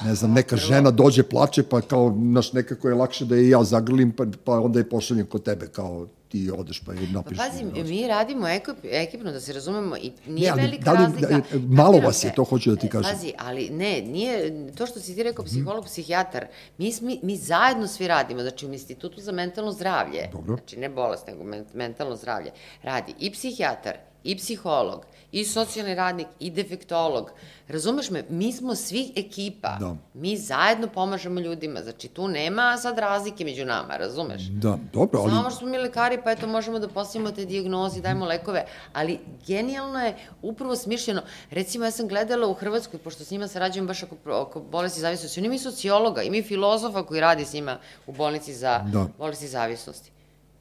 [0.00, 3.64] ne znam, neka žena dođe, plače, pa kao, naš, nekako je lakše da je ja
[3.64, 7.38] zagrlim, pa, pa onda je pošaljem kod tebe, kao ti odeš pa je Pa napišeš.
[7.40, 10.98] pazi, mi radimo ekip, ekipno, da se razumemo, i nije Ne, ali velika da li-
[10.98, 11.28] razlika.
[11.28, 13.12] da malo Kapiram vas je, to hoću da ti E, kažem.
[13.12, 14.36] Pazi, ali ne, nije,
[14.68, 16.46] to što si ti rekao psiholog, psihijatar,
[16.78, 20.56] mi, mi, mi zajedno svi radimo, znači u Institutu za mentalno zdravlje, Dobro.
[20.56, 22.50] znači ne bolest, nego men, mentalno zdravlje,
[22.82, 23.94] radi i psihijatar,
[24.24, 27.30] i psiholog, i socijalni radnik, i defektolog.
[27.68, 29.76] Razumeš me, mi smo svi ekipa.
[29.80, 29.96] Da.
[30.14, 34.42] Mi zajedno pomažemo ljudima, znači tu nema sad razlike među nama, razumeš?
[34.42, 35.30] Da, dobro, ali...
[35.30, 39.18] Samo što smo mi lekari, pa eto možemo da postavimo te dijagnoze, dajemo lekove, ali
[39.46, 41.22] genijalno je upravo smišljeno.
[41.50, 45.40] Recimo, ja sam gledala u Hrvatskoj, pošto s njima sarađujem baš oko, oko bolesti zavisnosti,
[45.40, 49.06] oni imaju sociologa, imaju filozofa koji radi s njima u bolnici za Da.
[49.18, 50.12] bolesti zavisnosti.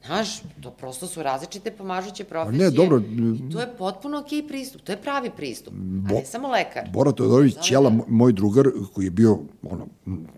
[0.06, 0.28] Znaš,
[0.60, 2.70] to prosto su različite pomažuće profesije.
[2.70, 6.88] dobro, I to je potpuno okej pristup, to je pravi pristup, a ne samo lekar.
[6.92, 7.96] Bora Todorović, Ćela, da.
[8.08, 9.86] moj- drugar, koji je bio ono,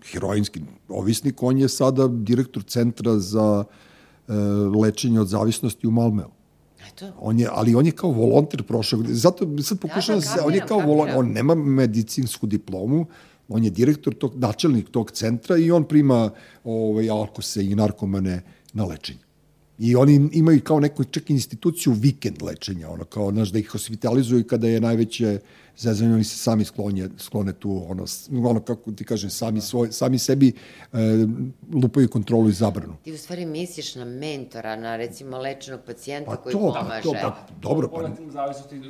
[0.03, 3.63] heroinski ovisnik, on je sada direktor centra za
[4.27, 4.33] e,
[4.81, 6.29] lečenje od zavisnosti u Malmeu.
[6.87, 8.99] Eto, On je, ali on je kao volonter prošao.
[9.07, 13.05] Zato sad pokušavam da, se, on je kao volonter, on nema medicinsku diplomu,
[13.49, 16.31] on je direktor tog, načelnik tog centra i on prima
[16.63, 18.41] ovaj, alkose i narkomane
[18.73, 19.24] na lečenje.
[19.79, 24.47] I oni imaju kao neku čak instituciju vikend lečenja, ono kao, znaš, da ih hospitalizuju
[24.47, 25.39] kada je najveće
[25.77, 28.05] zezanje, oni se sami sklonje, sklone tu, ono,
[28.49, 30.47] ono kako ti kažem, sami, svoj, sami sebi
[30.93, 30.97] e,
[31.73, 32.95] lupaju kontrolu i zabranu.
[33.03, 37.03] ti u stvari misliš na mentora, na recimo lečenog pacijenta Pa koji to, pa pomaže.
[37.03, 38.81] to, pa dobro, pa Bolestim zavisnosti,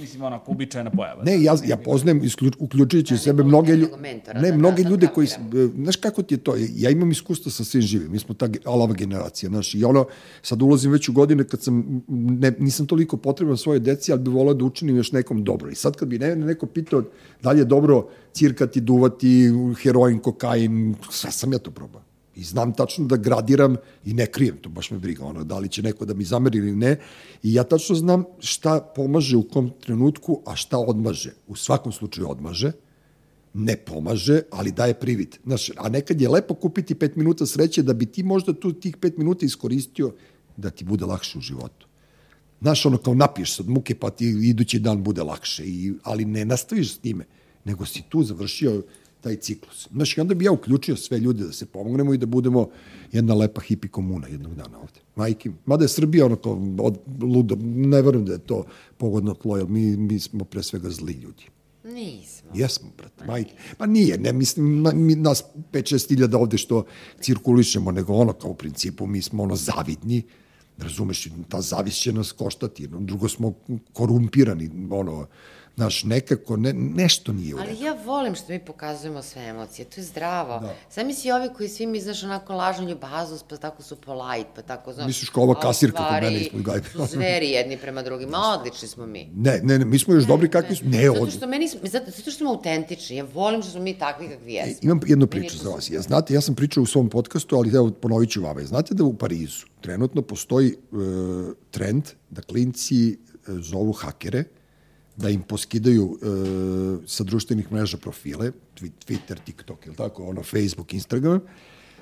[0.00, 1.22] mislim, onako, uobičajena pojava.
[1.24, 4.82] Ne, ja, ja poznajem, isključ, uključujući Da, sebe, mnoge ljude, mentora, ne, da, da, mnoge
[4.82, 5.72] sad ljude koji, kapiram.
[5.82, 8.94] znaš kako ti je to, ja imam iskustvo sa svim živim, mi smo ta alava
[8.94, 10.06] generacija, znaš, i ono,
[10.42, 14.30] sad ulazim već u godine kad sam, ne, nisam toliko potreban svoje deci, ali bi
[14.30, 15.70] volao da učinim još nekom dobro.
[15.70, 17.02] I sad kad bi ne, neko pitao
[17.42, 19.50] da li je dobro cirkati, duvati,
[19.82, 22.02] heroin, kokain, sve sam ja to probao.
[22.36, 25.68] I znam tačno da gradiram i ne krijem, to baš me briga, ono, da li
[25.68, 26.98] će neko da mi zameri ili ne.
[27.42, 31.32] I ja tačno znam šta pomaže u kom trenutku, a šta odmaže.
[31.46, 32.72] U svakom slučaju odmaže,
[33.54, 35.38] ne pomaže, ali daje privid.
[35.44, 38.96] Znaš, a nekad je lepo kupiti pet minuta sreće da bi ti možda tu tih
[38.96, 40.12] pet minuta iskoristio
[40.56, 41.85] da ti bude lakše u životu.
[42.60, 46.24] Znaš, ono kao napiješ se od muke pa ti idući dan bude lakše, i, ali
[46.24, 47.24] ne nastaviš s time,
[47.64, 48.82] nego si tu završio
[49.20, 49.88] taj ciklus.
[49.92, 52.68] Znaš, i onda bi ja uključio sve ljude da se pomognemo i da budemo
[53.12, 55.00] jedna lepa hipi komuna jednog dana ovde.
[55.16, 58.64] Majke, mada je Srbija ono kao od, ludo, ne verujem da je to
[58.96, 61.44] pogodno tlo, jer mi, mi smo pre svega zli ljudi.
[61.84, 62.50] Nismo.
[62.54, 63.52] Jesmo, brate, majke.
[63.78, 66.84] Pa nije, ne mislim, na, mi, nas 5-6 hiljada ovde što
[67.20, 70.22] cirkulišemo, nego ono kao u principu mi smo ono zavidni,
[70.78, 73.54] razumeš, ta zavist će nas koštati, no, drugo smo
[73.92, 75.26] korumpirani, ono,
[75.76, 77.58] znaš, nekako, ne, nešto nije u.
[77.58, 80.58] Ali ja volim što mi pokazujemo sve emocije, to je zdravo.
[80.60, 80.74] Da.
[80.90, 84.62] Sad misli ovi koji svi mi, znaš, onako lažnu ljubaznost, pa tako su polite, pa
[84.62, 85.06] tako, znaš...
[85.06, 86.88] Misliš kao ova a kasirka kod mene ispod gajbe.
[86.88, 89.30] su zveri jedni prema drugima, odlični smo mi.
[89.34, 90.90] Ne, ne, ne, mi smo još dobri kakvi smo.
[90.90, 91.32] Ne, zato od...
[91.32, 94.78] što, meni, zato, zato što smo autentični, ja volim što smo mi takvi kakvi jesmo.
[94.82, 95.90] Imam jednu priču za vas.
[95.90, 98.62] Ja, znate, ja sam pričao u svom podcastu, ali evo ponovit ću vama.
[98.64, 100.74] Znate da u Parizu trenutno postoji e,
[101.70, 103.16] trend da klinci e,
[103.46, 104.44] zovu hakere,
[105.16, 106.26] da im poskidaju e,
[107.06, 111.40] sa društvenih mreža profile, Twi- Twitter, TikTok, ili tako, ono, Facebook, Instagram,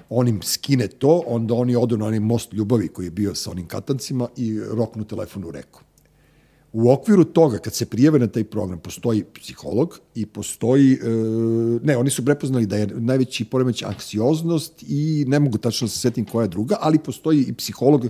[0.09, 3.51] on im skine to, onda oni odu na onaj most ljubavi koji je bio sa
[3.51, 5.81] onim katancima i roknu telefon u reku.
[6.73, 10.99] U okviru toga, kad se prijeve na taj program, postoji psiholog i postoji, e,
[11.83, 15.99] ne, oni su prepoznali da je najveći poremeć anksioznost i ne mogu tačno da se
[15.99, 18.09] setim koja je druga, ali postoji i psiholog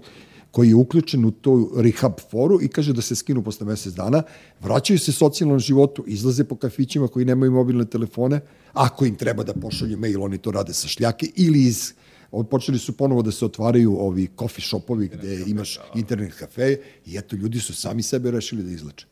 [0.54, 4.22] koji je uključen u tu rehab foru i kaže da se skinu posle mesec dana,
[4.60, 8.40] vraćaju se socijalnom životu, izlaze po kafićima koji nemaju mobilne telefone,
[8.72, 11.92] ako im treba da pošalju mail, oni to rade sa šljake ili iz
[12.50, 16.76] počeli su ponovo da se otvaraju ovi coffee shopovi gde imaš internet kafe
[17.06, 19.06] i eto, ljudi su sami sebe rešili da izleče.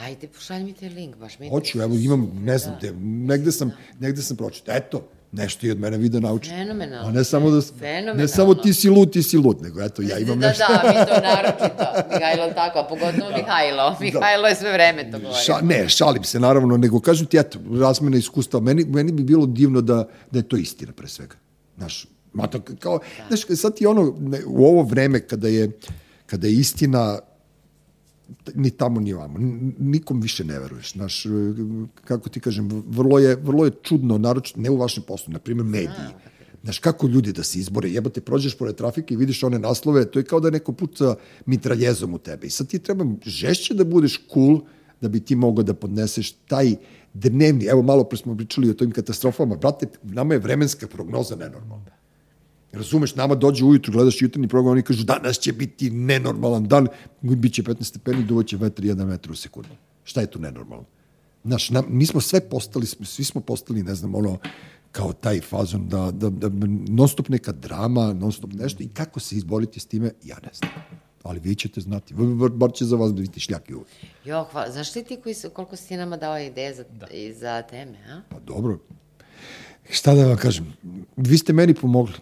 [0.00, 1.48] Ajde, pošalj mi te link, baš mi...
[1.50, 3.70] Hoću, evo imam, ne znam, te, negde sam,
[4.00, 4.72] negde sam pročito.
[4.72, 6.50] Eto, nešto i od mene vide nauči.
[6.50, 7.08] Fenomenalno.
[7.08, 8.22] A ne samo da, Fenomenalno.
[8.22, 10.64] ne samo ti si lud, ti si lud, nego eto, ja imam da, nešto.
[10.68, 12.14] Da, da, mi to naročito.
[12.14, 13.36] Mihajlo tako, a pogotovo da.
[13.36, 13.96] Mihajlo.
[14.00, 15.42] Mihajlo je sve vreme to govorio.
[15.44, 19.46] Ša, ne, šalim se naravno, nego kažem ti, eto, razmena iskustva, meni, meni bi bilo
[19.46, 21.34] divno da, da je to istina pre svega.
[21.76, 23.36] Znaš, Ma to kao, da.
[23.36, 25.70] znaš, sad ti ono, ne, u ovo vreme kada je,
[26.26, 27.18] kada je istina
[28.54, 29.38] ni tamo ni vamo,
[29.78, 31.24] nikom više ne veruješ, znaš,
[32.04, 35.66] kako ti kažem, vrlo je, vrlo je čudno, naročito, ne u vašem poslu, na primjer
[35.66, 36.14] mediji,
[36.64, 37.90] Znaš, kako ljudi da se izbore?
[37.90, 41.14] Jebote, prođeš pored trafike i vidiš one naslove, to je kao da neko puca
[41.46, 42.46] mitraljezom u tebe.
[42.46, 44.60] I sad ti treba žešće da budeš cool,
[45.00, 46.76] da bi ti mogao da podneseš taj
[47.14, 52.03] dnevni, evo malo pre smo pričali o tojim katastrofama, brate, nama je vremenska prognoza nenormalna.
[52.76, 56.86] Razumeš, nama dođe ujutru, gledaš jutarnji program, oni kažu danas će biti nenormalan dan,
[57.22, 59.68] bit će 15 stepeni, duvaće vetar 1 metar u sekundu.
[60.04, 60.84] Šta je tu nenormalno?
[61.44, 64.38] Znaš, na, mi smo sve postali, svi smo postali, ne znam, ono,
[64.92, 66.48] kao taj fazon da, da, da
[66.88, 70.50] non stop neka drama, non stop nešto i kako se izboriti s time, ja ne
[70.54, 70.70] znam.
[71.22, 73.88] Ali vi ćete znati, bar, bar će za vas biti šljaki uvijek.
[74.24, 74.70] Jo, hvala.
[74.70, 77.06] Znaš ti ti koji su, koliko si nama dao ideje za, da.
[77.40, 78.20] za teme, a?
[78.28, 78.78] Pa dobro.
[79.90, 80.72] Šta da vam kažem?
[81.16, 82.14] Vi ste meni pomogli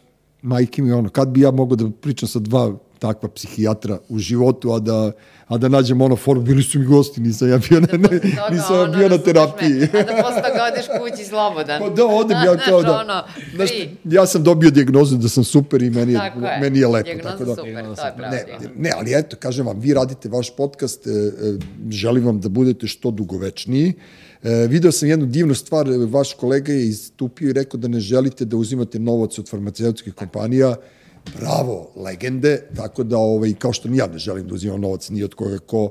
[0.43, 4.73] majke mi ono, kad bi ja mogao da pričam sa dva takva psihijatra u životu,
[4.73, 5.12] a da,
[5.47, 8.20] a da nađem ono formu, bili su mi gosti, nisam ja bio na, ne,
[8.55, 9.82] nisam ja bio na terapiji.
[9.82, 11.82] a da posle toga odeš kući slobodan.
[11.82, 13.23] Pa da, odem ja kao da, ono,
[13.55, 13.70] znaš,
[14.05, 16.59] ja sam dobio dijagnozu da sam super i meni je, je.
[16.60, 17.05] meni je lepo.
[17.05, 18.32] Dijagnoza tako da, super, to je pravo.
[18.32, 18.44] Ne,
[18.77, 21.59] ne, ali eto, kažem vam, vi radite vaš podcast, e, e,
[21.90, 23.94] želim vam da budete što dugovečniji,
[24.43, 28.44] E, video sam jednu divnu stvar, vaš kolega je istupio i rekao da ne želite
[28.44, 30.77] da uzimate novac od farmaceutskih kompanija,
[31.39, 35.23] bravo, legende, tako da, ovaj, kao što ni ja ne želim da uzimam novac ni
[35.23, 35.90] od koga ko,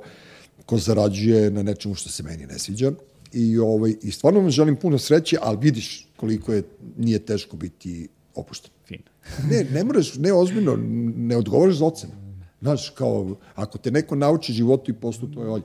[0.65, 2.91] ko zarađuje na nečemu što se meni ne sviđa.
[3.33, 6.63] I, ovaj, I stvarno vam želim puno sreće, ali vidiš koliko je,
[6.97, 8.71] nije teško biti opušten.
[8.85, 9.01] Fin.
[9.49, 10.77] ne, ne moraš, ne ozbiljno,
[11.15, 12.13] ne odgovaraš za ocenu.
[12.61, 15.63] Znaš, kao, ako te neko nauči životu i poslu, to je olje.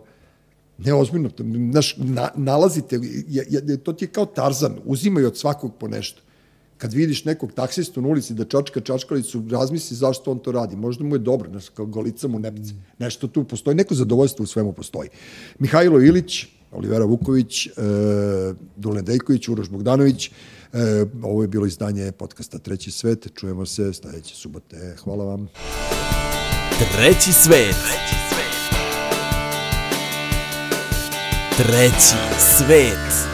[0.78, 1.30] Neozbiljno,
[1.70, 6.22] znaš, na, nalazite, je, je, to ti je kao Tarzan, uzimaju od svakog po nešto.
[6.78, 10.76] Kad vidiš nekog taksistu na ulici da čačka čačkalicu, razmisli zašto on to radi.
[10.76, 12.74] Možda mu je dobro, znaš, kao golica mu nebice.
[12.98, 15.08] Nešto tu postoji, neko zadovoljstvo u svemu postoji.
[15.58, 17.70] Mihajlo Ilić, Olivera Vuković, e,
[18.76, 20.30] Dulen Dejković, Uroš Bogdanović, e,
[21.22, 23.28] ovo je bilo izdanje podcasta Treći svet.
[23.34, 24.96] Čujemo se sledeće subote.
[25.04, 25.48] Hvala vam.
[26.78, 27.74] Treći svet.
[27.74, 28.45] Treći svet.
[31.56, 33.28] Treći svet.